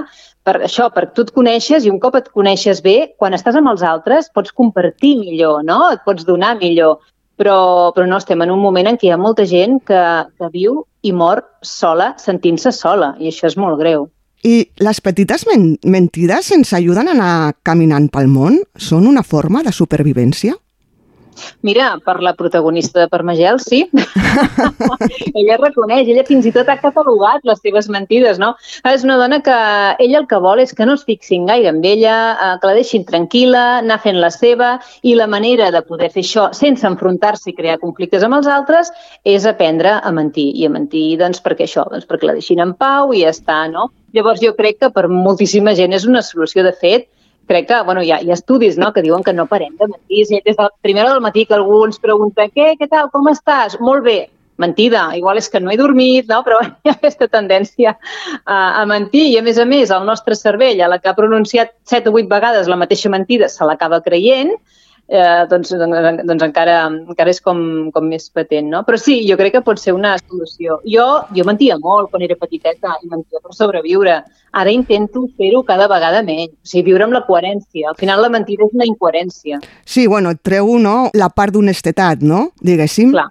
per 0.45 0.57
això, 0.65 0.89
per 0.93 1.11
tu 1.15 1.25
et 1.27 1.33
coneixes 1.37 1.85
i 1.85 1.93
un 1.93 2.01
cop 2.01 2.17
et 2.19 2.29
coneixes 2.33 2.81
bé, 2.85 3.13
quan 3.21 3.37
estàs 3.37 3.59
amb 3.61 3.73
els 3.73 3.85
altres 3.87 4.31
pots 4.35 4.53
compartir 4.57 5.17
millor, 5.21 5.65
no? 5.65 5.83
Et 5.95 6.05
pots 6.07 6.27
donar 6.29 6.57
millor. 6.61 7.01
Però, 7.41 7.57
però 7.97 8.05
no, 8.05 8.19
estem 8.21 8.43
en 8.45 8.51
un 8.53 8.61
moment 8.61 8.91
en 8.91 8.99
què 9.01 9.09
hi 9.09 9.13
ha 9.15 9.21
molta 9.21 9.47
gent 9.49 9.79
que, 9.89 10.01
que 10.37 10.49
viu 10.53 10.83
i 11.03 11.13
mor 11.17 11.41
sola, 11.65 12.13
sentint-se 12.21 12.73
sola, 12.77 13.15
i 13.17 13.31
això 13.31 13.49
és 13.49 13.57
molt 13.57 13.81
greu. 13.81 14.11
I 14.45 14.67
les 14.81 15.01
petites 15.05 15.47
men 15.49 15.71
mentides 15.85 16.51
ens 16.57 16.73
ajuden 16.77 17.09
a 17.09 17.15
anar 17.17 17.33
caminant 17.65 18.11
pel 18.13 18.29
món? 18.29 18.61
Són 18.77 19.09
una 19.09 19.25
forma 19.25 19.65
de 19.65 19.73
supervivència? 19.73 20.57
Mira, 21.67 21.93
per 22.05 22.21
la 22.23 22.35
protagonista 22.35 23.01
de 23.01 23.09
Parmagel, 23.09 23.61
sí. 23.61 23.83
ella 25.41 25.59
reconeix, 25.61 26.09
ella 26.09 26.25
fins 26.29 26.47
i 26.49 26.53
tot 26.55 26.69
ha 26.71 26.79
catalogat 26.81 27.45
les 27.49 27.61
seves 27.63 27.91
mentides, 27.93 28.41
no? 28.43 28.55
És 28.89 29.05
una 29.07 29.19
dona 29.21 29.41
que 29.45 29.57
ella 30.01 30.21
el 30.21 30.29
que 30.31 30.41
vol 30.43 30.63
és 30.63 30.75
que 30.77 30.87
no 30.89 30.97
es 30.99 31.05
fixin 31.09 31.47
gaire 31.51 31.71
amb 31.73 31.85
ella, 31.87 32.17
eh, 32.33 32.53
que 32.61 32.71
la 32.71 32.77
deixin 32.79 33.07
tranquil·la, 33.09 33.65
anar 33.85 34.01
fent 34.05 34.21
la 34.21 34.33
seva, 34.35 34.73
i 35.03 35.15
la 35.19 35.29
manera 35.31 35.71
de 35.75 35.83
poder 35.87 36.11
fer 36.15 36.25
això 36.25 36.49
sense 36.57 36.87
enfrontar-se 36.87 37.51
i 37.51 37.57
crear 37.57 37.79
conflictes 37.83 38.25
amb 38.27 38.41
els 38.41 38.51
altres 38.51 38.93
és 39.25 39.47
aprendre 39.49 39.99
a 40.01 40.13
mentir. 40.15 40.51
I 40.61 40.67
a 40.67 40.75
mentir, 40.75 41.07
doncs, 41.21 41.43
perquè 41.45 41.67
això, 41.69 41.87
doncs 41.91 42.09
perquè 42.09 42.29
la 42.29 42.37
deixin 42.39 42.63
en 42.63 42.75
pau 42.79 43.15
i 43.15 43.25
ja 43.25 43.33
està, 43.35 43.63
no? 43.73 43.91
Llavors 44.17 44.43
jo 44.43 44.55
crec 44.59 44.81
que 44.81 44.91
per 44.95 45.07
moltíssima 45.11 45.75
gent 45.79 45.95
és 45.95 46.07
una 46.09 46.23
solució. 46.27 46.65
De 46.67 46.73
fet, 46.77 47.07
crec 47.51 47.67
que 47.69 47.83
bueno, 47.83 48.03
hi, 48.03 48.13
ha, 48.15 48.21
hi 48.23 48.31
ha 48.31 48.39
estudis 48.39 48.79
no? 48.79 48.93
que 48.95 49.03
diuen 49.03 49.25
que 49.27 49.35
no 49.35 49.49
parem 49.51 49.75
de 49.79 49.89
mentir. 49.91 50.27
Si 50.29 50.43
des 50.45 50.57
del 50.57 50.71
primer 50.87 51.09
del 51.09 51.23
matí 51.25 51.47
que 51.47 51.57
algú 51.59 51.83
ens 51.87 51.99
pregunta 51.99 52.47
què, 52.47 52.77
què 52.79 52.87
tal, 52.91 53.11
com 53.11 53.27
estàs? 53.33 53.81
Molt 53.83 54.07
bé. 54.07 54.21
Mentida, 54.61 55.07
igual 55.17 55.39
és 55.41 55.49
que 55.49 55.59
no 55.59 55.71
he 55.73 55.79
dormit, 55.81 56.29
no? 56.29 56.43
però 56.45 56.59
hi 56.85 56.91
ha 56.93 56.95
aquesta 56.95 57.31
tendència 57.33 57.95
a, 57.97 58.59
a 58.83 58.85
mentir 58.87 59.25
i 59.31 59.39
a 59.41 59.43
més 59.43 59.59
a 59.59 59.65
més 59.67 59.91
el 59.97 60.05
nostre 60.07 60.37
cervell, 60.37 60.83
a 60.85 60.91
la 60.93 61.01
que 61.01 61.09
ha 61.09 61.17
pronunciat 61.17 61.73
set 61.89 62.07
o 62.07 62.13
vuit 62.15 62.29
vegades 62.29 62.69
la 62.69 62.79
mateixa 62.79 63.11
mentida, 63.11 63.49
se 63.49 63.67
l'acaba 63.67 64.03
creient, 64.05 64.53
eh, 65.11 65.47
doncs, 65.51 65.73
doncs, 65.75 66.23
doncs 66.25 66.45
encara, 66.47 66.77
encara 66.87 67.33
és 67.35 67.41
com, 67.43 67.61
com 67.95 68.07
més 68.07 68.29
patent, 68.31 68.69
no? 68.71 68.85
Però 68.87 68.99
sí, 69.01 69.19
jo 69.29 69.37
crec 69.41 69.57
que 69.57 69.65
pot 69.67 69.81
ser 69.83 69.95
una 69.97 70.15
solució. 70.23 70.79
Jo, 70.87 71.07
jo 71.37 71.47
mentia 71.49 71.79
molt 71.83 72.13
quan 72.13 72.23
era 72.27 72.39
petiteta 72.39 72.95
i 73.03 73.11
mentia 73.11 73.43
per 73.43 73.57
sobreviure. 73.57 74.21
Ara 74.61 74.71
intento 74.75 75.27
fer-ho 75.39 75.65
cada 75.67 75.91
vegada 75.91 76.23
menys. 76.27 76.55
O 76.55 76.71
sigui, 76.71 76.91
viure 76.93 77.07
amb 77.07 77.19
la 77.19 77.25
coherència. 77.27 77.91
Al 77.91 77.99
final 77.99 78.23
la 78.23 78.31
mentida 78.31 78.67
és 78.67 78.79
una 78.79 78.87
incoherència. 78.87 79.61
Sí, 79.85 80.07
bueno, 80.07 80.33
et 80.35 80.43
treu 80.47 80.77
no, 80.79 81.11
la 81.15 81.31
part 81.35 81.55
d'honestetat, 81.55 82.23
no? 82.23 82.49
Diguéssim. 82.63 83.13
Clar. 83.15 83.29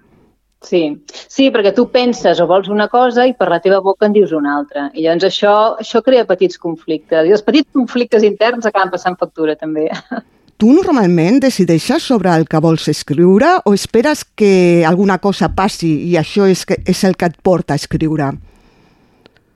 Sí. 0.60 0.82
sí, 1.08 1.46
perquè 1.48 1.70
tu 1.72 1.86
penses 1.88 2.36
o 2.36 2.44
vols 2.44 2.66
una 2.68 2.90
cosa 2.92 3.24
i 3.24 3.32
per 3.32 3.46
la 3.48 3.62
teva 3.64 3.78
boca 3.80 4.04
en 4.04 4.12
dius 4.12 4.34
una 4.36 4.58
altra. 4.58 4.90
I 4.92 5.06
llavors 5.06 5.24
això, 5.30 5.54
això 5.80 6.02
crea 6.04 6.26
petits 6.28 6.60
conflictes. 6.60 7.24
I 7.24 7.32
els 7.32 7.44
petits 7.46 7.72
conflictes 7.72 8.26
interns 8.28 8.68
acaben 8.68 8.92
passant 8.92 9.16
factura, 9.16 9.56
també. 9.56 9.88
Tu 10.60 10.68
normalment 10.76 11.38
decideixes 11.40 12.04
sobre 12.04 12.34
el 12.36 12.42
que 12.44 12.58
vols 12.60 12.84
escriure 12.92 13.54
o 13.64 13.72
esperes 13.72 14.26
que 14.36 14.84
alguna 14.84 15.16
cosa 15.16 15.48
passi 15.56 15.88
i 16.10 16.18
això 16.20 16.44
és, 16.52 16.66
que, 16.68 16.76
és 16.84 17.00
el 17.08 17.16
que 17.16 17.30
et 17.30 17.38
porta 17.40 17.72
a 17.72 17.80
escriure? 17.80 18.26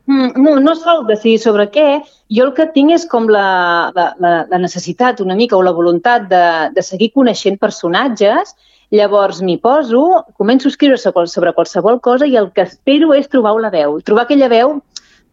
Mm, 0.08 0.30
no, 0.40 0.54
no 0.64 0.72
sol 0.80 1.04
decidir 1.04 1.42
sobre 1.42 1.66
què. 1.74 2.00
Jo 2.32 2.46
el 2.48 2.54
que 2.56 2.70
tinc 2.72 2.94
és 2.96 3.04
com 3.10 3.28
la, 3.28 3.92
la, 3.92 4.06
la, 4.48 4.62
necessitat 4.62 5.20
una 5.20 5.36
mica 5.36 5.58
o 5.58 5.60
la 5.66 5.74
voluntat 5.76 6.24
de, 6.32 6.46
de 6.72 6.86
seguir 6.88 7.10
coneixent 7.12 7.60
personatges, 7.60 8.56
llavors 8.88 9.42
m'hi 9.44 9.58
poso, 9.60 10.06
començo 10.40 10.70
a 10.70 10.72
escriure 10.72 10.96
sobre, 10.96 11.28
sobre 11.28 11.52
qualsevol 11.52 12.00
cosa 12.00 12.24
i 12.24 12.40
el 12.40 12.48
que 12.56 12.64
espero 12.64 13.12
és 13.12 13.28
trobar 13.28 13.58
la 13.60 13.72
veu, 13.74 14.00
trobar 14.00 14.24
aquella 14.24 14.48
veu 14.48 14.78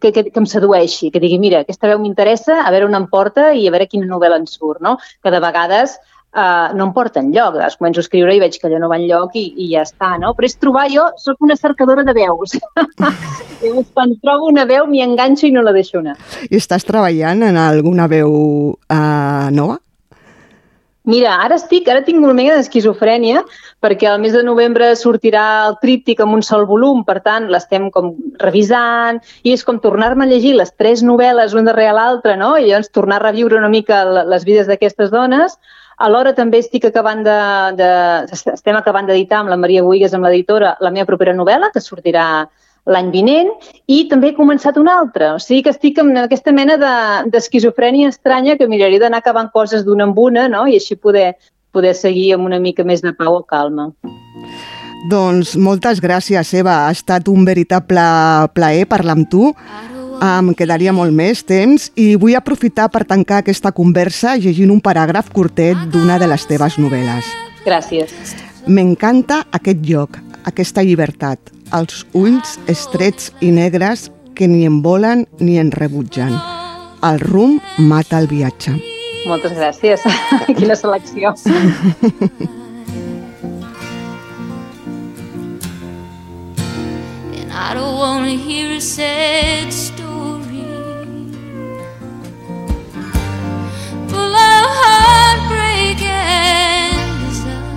que, 0.02 0.12
que, 0.12 0.24
que 0.30 0.40
em 0.42 0.48
sedueixi, 0.50 1.12
que 1.14 1.22
digui, 1.22 1.38
mira, 1.42 1.62
aquesta 1.62 1.88
veu 1.88 2.00
m'interessa, 2.02 2.60
a 2.66 2.70
veure 2.74 2.90
on 2.90 2.98
em 2.98 3.06
porta 3.10 3.52
i 3.54 3.68
a 3.68 3.74
veure 3.74 3.88
quina 3.90 4.08
novel·la 4.10 4.42
en 4.42 4.48
surt, 4.50 4.82
no? 4.84 4.98
Que 5.22 5.32
de 5.32 5.40
vegades 5.42 5.94
uh, 6.34 6.74
no 6.76 6.88
em 6.88 6.92
porta 6.96 7.22
enlloc. 7.22 7.56
Llavors 7.56 7.78
començo 7.80 8.02
a 8.02 8.06
escriure 8.06 8.34
i 8.34 8.42
veig 8.42 8.58
que 8.58 8.68
allò 8.68 8.80
no 8.82 8.90
va 8.92 8.98
enlloc 9.00 9.36
i, 9.38 9.46
i 9.64 9.70
ja 9.74 9.84
està, 9.86 10.14
no? 10.20 10.34
Però 10.36 10.48
és 10.48 10.58
trobar, 10.58 10.88
jo 10.92 11.06
sóc 11.22 11.46
una 11.46 11.56
cercadora 11.60 12.04
de 12.08 12.16
veus. 12.16 12.56
Llavors, 13.62 13.92
quan 13.94 14.16
trobo 14.24 14.50
una 14.50 14.66
veu 14.68 14.88
m'hi 14.90 15.04
enganxo 15.04 15.46
i 15.48 15.54
no 15.54 15.62
la 15.64 15.74
deixo 15.76 16.00
anar. 16.02 16.18
I 16.50 16.58
estàs 16.58 16.86
treballant 16.88 17.46
en 17.46 17.60
alguna 17.60 18.08
veu 18.10 18.32
uh, 18.74 19.48
nova? 19.54 19.78
Mira, 21.04 21.32
ara 21.42 21.56
estic, 21.58 21.88
ara 21.90 22.04
tinc 22.06 22.22
una 22.22 22.34
mica 22.36 22.54
d'esquizofrènia 22.54 23.40
perquè 23.82 24.06
al 24.06 24.20
mes 24.22 24.36
de 24.36 24.44
novembre 24.46 24.92
sortirà 24.94 25.44
el 25.66 25.74
tríptic 25.82 26.20
amb 26.22 26.36
un 26.36 26.44
sol 26.46 26.62
volum, 26.68 27.00
per 27.02 27.18
tant 27.24 27.48
l'estem 27.50 27.88
com 27.90 28.12
revisant 28.38 29.18
i 29.42 29.50
és 29.56 29.66
com 29.66 29.80
tornar-me 29.82 30.28
a 30.28 30.30
llegir 30.30 30.54
les 30.54 30.70
tres 30.78 31.02
novel·les 31.02 31.56
una 31.58 31.72
darrere 31.72 31.96
l'altra, 31.98 32.36
no? 32.38 32.54
I 32.54 32.68
llavors 32.68 32.94
tornar 32.94 33.18
a 33.18 33.24
reviure 33.26 33.58
una 33.58 33.72
mica 33.72 34.04
les 34.06 34.46
vides 34.46 34.70
d'aquestes 34.70 35.10
dones. 35.10 35.58
Alhora 35.98 36.36
també 36.38 36.62
estic 36.62 36.86
acabant 36.86 37.26
de, 37.26 37.38
de, 37.82 37.90
estem 38.54 38.78
acabant 38.78 39.10
d'editar 39.10 39.42
amb 39.42 39.50
la 39.50 39.58
Maria 39.58 39.82
Buigues, 39.82 40.14
amb 40.14 40.30
l'editora, 40.30 40.76
la 40.80 40.94
meva 40.94 41.10
propera 41.10 41.34
novel·la, 41.34 41.74
que 41.74 41.82
sortirà 41.82 42.26
l'any 42.90 43.10
vinent, 43.14 43.50
i 43.86 44.04
també 44.10 44.32
he 44.32 44.36
començat 44.36 44.78
una 44.80 44.96
altra. 44.98 45.34
O 45.36 45.40
sigui 45.42 45.62
que 45.66 45.72
estic 45.74 46.00
en 46.02 46.16
aquesta 46.24 46.54
mena 46.54 46.78
d'esquizofrènia 47.30 48.08
de, 48.08 48.16
estranya 48.16 48.56
que 48.58 48.68
miraria 48.68 49.02
d'anar 49.02 49.22
acabant 49.22 49.52
coses 49.54 49.84
d'una 49.86 50.08
en 50.08 50.14
una, 50.16 50.48
no? 50.48 50.66
i 50.66 50.76
així 50.80 50.96
poder, 50.96 51.36
poder 51.72 51.94
seguir 51.94 52.32
amb 52.34 52.46
una 52.46 52.58
mica 52.58 52.84
més 52.84 53.02
de 53.02 53.14
pau 53.14 53.38
o 53.38 53.44
calma. 53.46 53.92
Doncs 55.10 55.56
moltes 55.58 56.00
gràcies, 56.02 56.52
Eva. 56.54 56.84
Ha 56.86 56.92
estat 56.94 57.28
un 57.28 57.44
veritable 57.44 58.02
plaer 58.54 58.86
parlar 58.86 59.16
amb 59.18 59.30
tu. 59.30 59.52
Em 60.22 60.52
quedaria 60.54 60.92
molt 60.94 61.10
més 61.10 61.42
temps 61.42 61.88
i 61.98 62.12
vull 62.14 62.36
aprofitar 62.38 62.86
per 62.94 63.02
tancar 63.10 63.40
aquesta 63.42 63.72
conversa 63.74 64.36
llegint 64.38 64.70
un 64.70 64.78
paràgraf 64.78 65.32
curtet 65.34 65.88
d'una 65.90 66.20
de 66.22 66.30
les 66.30 66.46
teves 66.46 66.78
novel·les. 66.78 67.26
Gràcies. 67.66 68.14
M'encanta 68.70 69.42
aquest 69.50 69.82
lloc, 69.82 70.20
aquesta 70.46 70.84
llibertat, 70.86 71.50
els 71.72 72.04
ulls 72.12 72.58
estrets 72.68 73.30
i 73.40 73.50
negres 73.50 74.10
que 74.36 74.48
ni 74.48 74.64
en 74.68 74.82
volen 74.84 75.26
ni 75.40 75.58
en 75.58 75.70
rebutgen. 75.72 76.32
El 77.02 77.20
rum 77.20 77.60
mata 77.78 78.18
el 78.20 78.28
viatge. 78.28 78.76
Moltes 79.26 79.52
gràcies. 79.56 80.02
Quina 80.58 80.76
selecció. 80.76 81.34
And 87.32 87.52
I 87.52 87.74
don't 87.74 87.96
want 87.98 88.26
to 88.26 88.36
hear 88.36 88.76
a 88.76 88.80
sad 88.80 89.72
story 89.72 90.64
Full 94.08 94.34
of 94.34 94.66
heartbreak 94.80 96.02
and 96.02 97.20
desire 97.28 97.68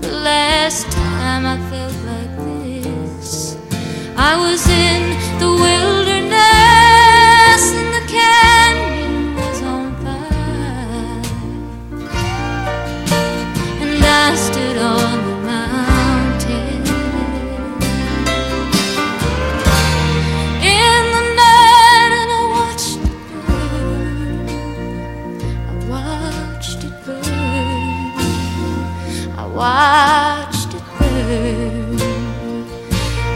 The 0.00 0.12
last 0.12 0.90
time 0.92 1.07
I 1.46 1.56
felt 1.70 1.94
like 2.04 2.36
this 2.44 3.56
I 4.16 4.36
was 4.36 4.66
in 4.68 5.02
the 5.38 5.48
wilderness 5.64 6.42
and 7.80 7.90
the 7.94 8.04
canyon 8.08 9.36
was 9.36 9.62
on 9.62 9.94
fire 10.02 11.22
And 13.82 14.04
I 14.04 14.34
stood 14.34 14.78
on 14.78 15.24
the 15.28 15.36
mountain 15.52 16.82
in 20.76 21.02
the 21.14 21.24
night 21.42 22.12
and 22.20 22.30
I 22.32 22.42
watched 22.56 22.98
it 22.98 23.14
burn. 23.46 24.48
I 25.68 25.72
watched 25.94 26.80
it 26.84 26.94
burn. 27.06 27.26
I 29.38 29.40
watched 29.46 30.37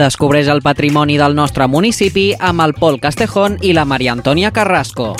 Descobreix 0.00 0.48
el 0.48 0.62
patrimoni 0.64 1.18
del 1.20 1.34
nostre 1.36 1.66
municipi 1.68 2.30
amb 2.32 2.62
el 2.64 2.72
Pol 2.72 2.96
Castejón 3.02 3.58
i 3.60 3.74
la 3.76 3.82
Maria 3.84 4.14
Antònia 4.16 4.48
Carrasco. 4.48 5.10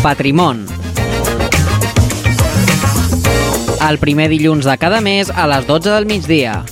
Patrimon. 0.00 0.62
El 3.84 4.00
primer 4.00 4.30
dilluns 4.32 4.64
de 4.64 4.78
cada 4.80 5.02
mes 5.04 5.28
a 5.28 5.44
les 5.50 5.68
12 5.68 5.92
del 5.92 6.08
migdia. 6.08 6.64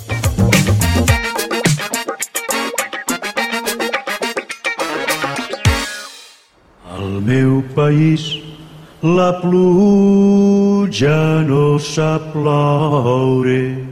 Al 6.89 7.21
meu 7.21 7.61
país 7.77 8.31
la 9.05 9.35
pluja 9.45 11.19
no 11.53 11.77
sap 11.77 12.33
ploure. 12.33 13.92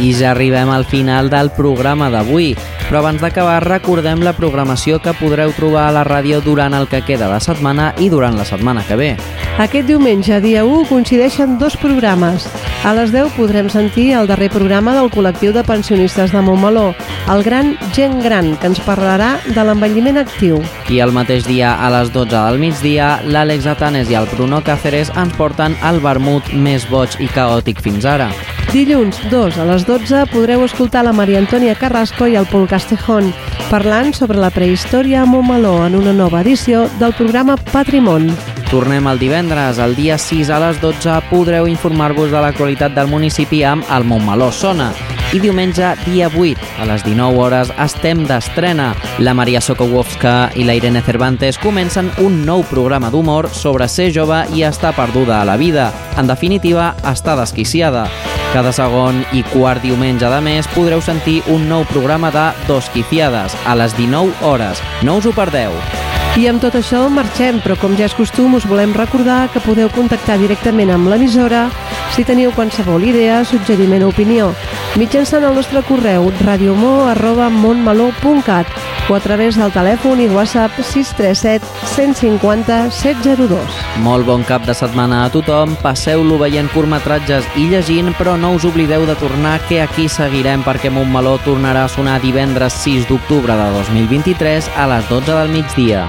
I 0.00 0.12
ja 0.12 0.30
arribem 0.32 0.70
al 0.70 0.84
final 0.84 1.30
del 1.32 1.50
programa 1.56 2.10
d'avui. 2.12 2.54
Però 2.86 3.00
abans 3.00 3.22
d'acabar, 3.22 3.64
recordem 3.64 4.20
la 4.22 4.36
programació 4.36 5.00
que 5.02 5.14
podreu 5.18 5.50
trobar 5.56 5.88
a 5.88 5.94
la 5.96 6.04
ràdio 6.06 6.38
durant 6.44 6.74
el 6.76 6.86
que 6.86 7.02
queda 7.02 7.26
de 7.32 7.40
setmana 7.42 7.92
i 7.98 8.10
durant 8.12 8.36
la 8.38 8.44
setmana 8.46 8.84
que 8.86 8.98
ve. 9.00 9.10
Aquest 9.58 9.88
diumenge, 9.88 10.36
dia 10.44 10.66
1, 10.68 10.84
coincideixen 10.90 11.56
dos 11.58 11.78
programes. 11.80 12.46
A 12.84 12.92
les 12.94 13.10
10 13.10 13.32
podrem 13.34 13.70
sentir 13.72 14.12
el 14.14 14.28
darrer 14.30 14.50
programa 14.52 14.92
del 14.94 15.08
col·lectiu 15.10 15.54
de 15.56 15.64
pensionistes 15.66 16.30
de 16.30 16.42
Montmeló, 16.44 16.92
el 17.32 17.42
Gran 17.42 17.72
Gent 17.96 18.20
Gran, 18.22 18.52
que 18.60 18.70
ens 18.70 18.82
parlarà 18.86 19.32
de 19.48 19.64
l'envelliment 19.64 20.20
actiu. 20.22 20.60
I 20.92 21.00
el 21.02 21.14
mateix 21.16 21.48
dia, 21.48 21.72
a 21.74 21.90
les 21.90 22.12
12 22.14 22.36
del 22.36 22.60
migdia, 22.62 23.16
l'Àlex 23.24 23.66
Atanes 23.72 24.12
i 24.12 24.20
el 24.20 24.28
Bruno 24.36 24.62
Cáceres 24.62 25.10
ens 25.16 25.34
porten 25.40 25.74
el 25.82 25.98
vermut 26.04 26.52
més 26.52 26.86
boig 26.92 27.18
i 27.18 27.32
caòtic 27.32 27.82
fins 27.82 28.06
ara. 28.06 28.30
Dilluns 28.72 29.18
2 29.30 29.58
a 29.62 29.64
les 29.68 29.84
12 29.86 30.24
podreu 30.32 30.64
escoltar 30.66 31.04
la 31.06 31.14
Maria 31.14 31.38
Antònia 31.42 31.76
Carrasco 31.78 32.26
i 32.26 32.34
el 32.36 32.48
Pol 32.50 32.66
Castejón 32.68 33.30
parlant 33.70 34.12
sobre 34.14 34.38
la 34.42 34.50
prehistòria 34.54 35.22
a 35.22 35.26
Montmeló 35.26 35.78
en 35.86 35.96
una 35.98 36.12
nova 36.12 36.42
edició 36.42 36.86
del 37.00 37.14
programa 37.18 37.56
Patrimon. 37.72 38.28
Tornem 38.70 39.06
el 39.06 39.22
divendres, 39.22 39.78
el 39.78 39.94
dia 39.98 40.18
6 40.18 40.50
a 40.50 40.62
les 40.66 40.80
12, 40.82 41.20
podreu 41.30 41.70
informar-vos 41.70 42.32
de 42.34 42.42
l'actualitat 42.42 42.94
del 42.94 43.10
municipi 43.10 43.62
amb 43.66 43.86
el 43.90 44.06
Montmeló 44.06 44.50
Sona. 44.52 44.90
I 45.34 45.40
diumenge, 45.42 45.82
dia 46.06 46.28
8, 46.28 46.54
a 46.78 46.84
les 46.86 47.02
19 47.02 47.40
hores, 47.42 47.72
estem 47.82 48.22
d'estrena. 48.28 48.92
La 49.18 49.34
Maria 49.34 49.60
Sokołowska 49.60 50.52
i 50.54 50.62
la 50.64 50.76
Irene 50.78 51.02
Cervantes 51.02 51.58
comencen 51.58 52.12
un 52.22 52.44
nou 52.46 52.62
programa 52.70 53.10
d'humor 53.10 53.50
sobre 53.50 53.88
ser 53.90 54.12
jove 54.14 54.44
i 54.54 54.62
estar 54.62 54.94
perduda 54.94 55.40
a 55.40 55.44
la 55.44 55.58
vida. 55.58 55.90
En 56.16 56.30
definitiva, 56.30 56.94
estar 57.10 57.34
desquiciada. 57.40 58.06
Cada 58.54 58.70
segon 58.72 59.24
i 59.34 59.42
quart 59.50 59.82
diumenge 59.82 60.30
de 60.30 60.40
mes 60.40 60.70
podreu 60.76 61.02
sentir 61.02 61.40
un 61.50 61.66
nou 61.68 61.82
programa 61.90 62.30
de 62.30 62.52
Dos 62.70 62.88
Quiciades, 62.94 63.58
a 63.66 63.74
les 63.74 63.98
19 63.98 64.46
hores. 64.46 64.82
No 65.02 65.18
us 65.18 65.26
ho 65.26 65.34
perdeu. 65.34 65.74
I 66.36 66.50
amb 66.50 66.60
tot 66.60 66.74
això 66.76 66.98
marxem, 67.08 67.62
però 67.64 67.78
com 67.80 67.94
ja 67.96 68.04
és 68.10 68.14
costum 68.16 68.56
us 68.58 68.66
volem 68.68 68.92
recordar 68.92 69.48
que 69.54 69.62
podeu 69.64 69.88
contactar 69.94 70.36
directament 70.36 70.90
amb 70.92 71.08
l'emissora 71.08 71.62
si 72.12 72.26
teniu 72.28 72.52
qualsevol 72.52 73.00
idea, 73.08 73.40
suggeriment 73.48 74.04
o 74.04 74.12
opinió, 74.12 74.52
mitjançant 75.00 75.48
el 75.48 75.56
nostre 75.56 75.80
correu 75.88 76.28
radiomo.montmeló.cat 76.44 78.95
o 79.08 79.14
a 79.14 79.20
través 79.20 79.56
del 79.56 79.72
telèfon 79.72 80.20
i 80.20 80.28
WhatsApp 80.32 80.74
637 80.80 81.66
150 81.94 82.90
702. 82.90 83.58
Molt 84.02 84.26
bon 84.26 84.44
cap 84.46 84.66
de 84.66 84.74
setmana 84.74 85.24
a 85.24 85.30
tothom, 85.32 85.76
passeu-lo 85.82 86.38
veient 86.42 86.70
curtmetratges 86.74 87.46
i 87.56 87.68
llegint, 87.70 88.12
però 88.18 88.36
no 88.40 88.54
us 88.56 88.66
oblideu 88.66 89.06
de 89.06 89.18
tornar 89.20 89.58
que 89.68 89.82
aquí 89.82 90.08
seguirem 90.08 90.64
perquè 90.66 90.90
Montmeló 90.90 91.36
tornarà 91.44 91.86
a 91.86 91.92
sonar 91.92 92.20
divendres 92.24 92.80
6 92.86 93.06
d'octubre 93.10 93.54
de 93.54 93.70
2023 93.78 94.72
a 94.76 94.90
les 94.94 95.08
12 95.12 95.32
del 95.32 95.54
migdia. 95.54 96.06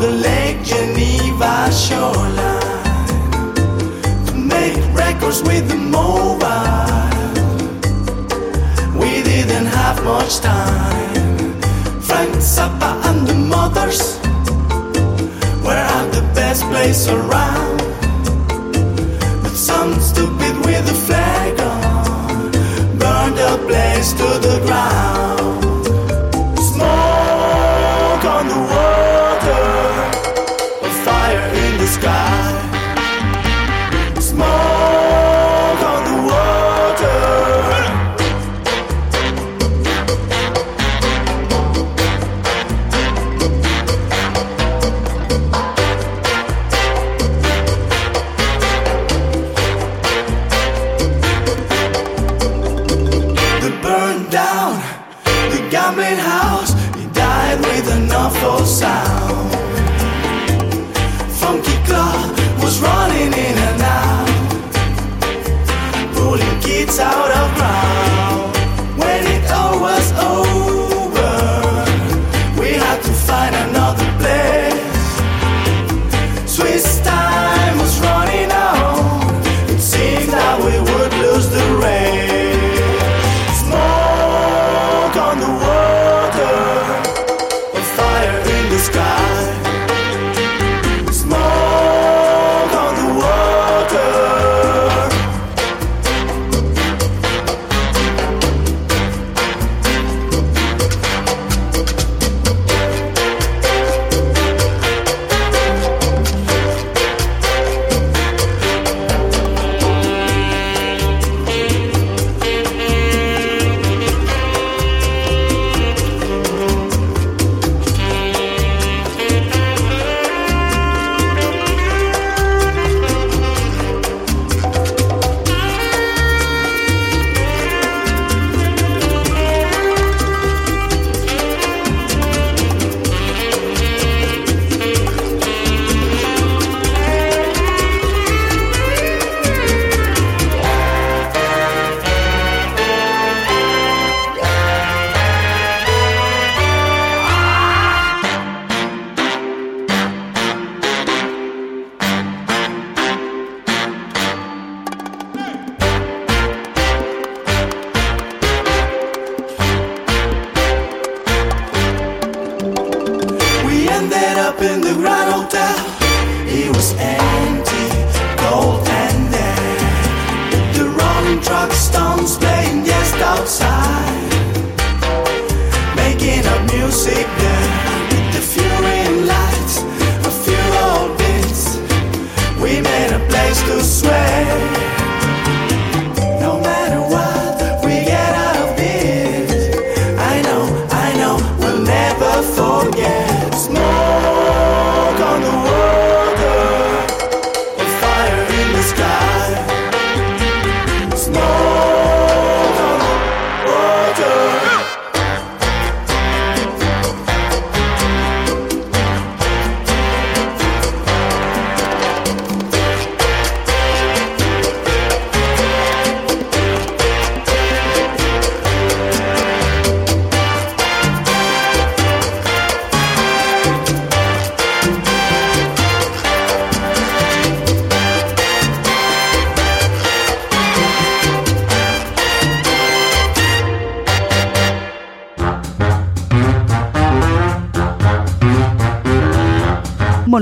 The 0.00 0.10
Lake 0.10 0.62
Geneva 0.64 1.70
shoreline, 1.70 2.38
make 4.48 4.78
records 4.94 5.42
with 5.42 5.68
the 5.68 5.76
mobile. 5.76 6.40
We 8.98 9.22
didn't 9.22 9.66
have 9.66 10.02
much 10.02 10.38
time. 10.38 11.60
Frank 12.00 12.34
Zappa 12.36 12.90
and 13.10 13.26
the 13.26 13.34
mothers 13.34 14.18
were 15.62 15.84
at 15.98 16.10
the 16.12 16.22
best 16.34 16.64
place 16.70 17.06
around. 17.06 17.78
But 19.42 19.54
some 19.54 20.00
stupid 20.00 20.56
with 20.64 20.94
a 20.96 20.98
flag 21.06 21.60
on 21.60 22.50
burned 22.98 23.36
the 23.36 23.58
place 23.68 24.12
to 24.14 24.28
the 24.48 24.62
ground. 24.64 25.39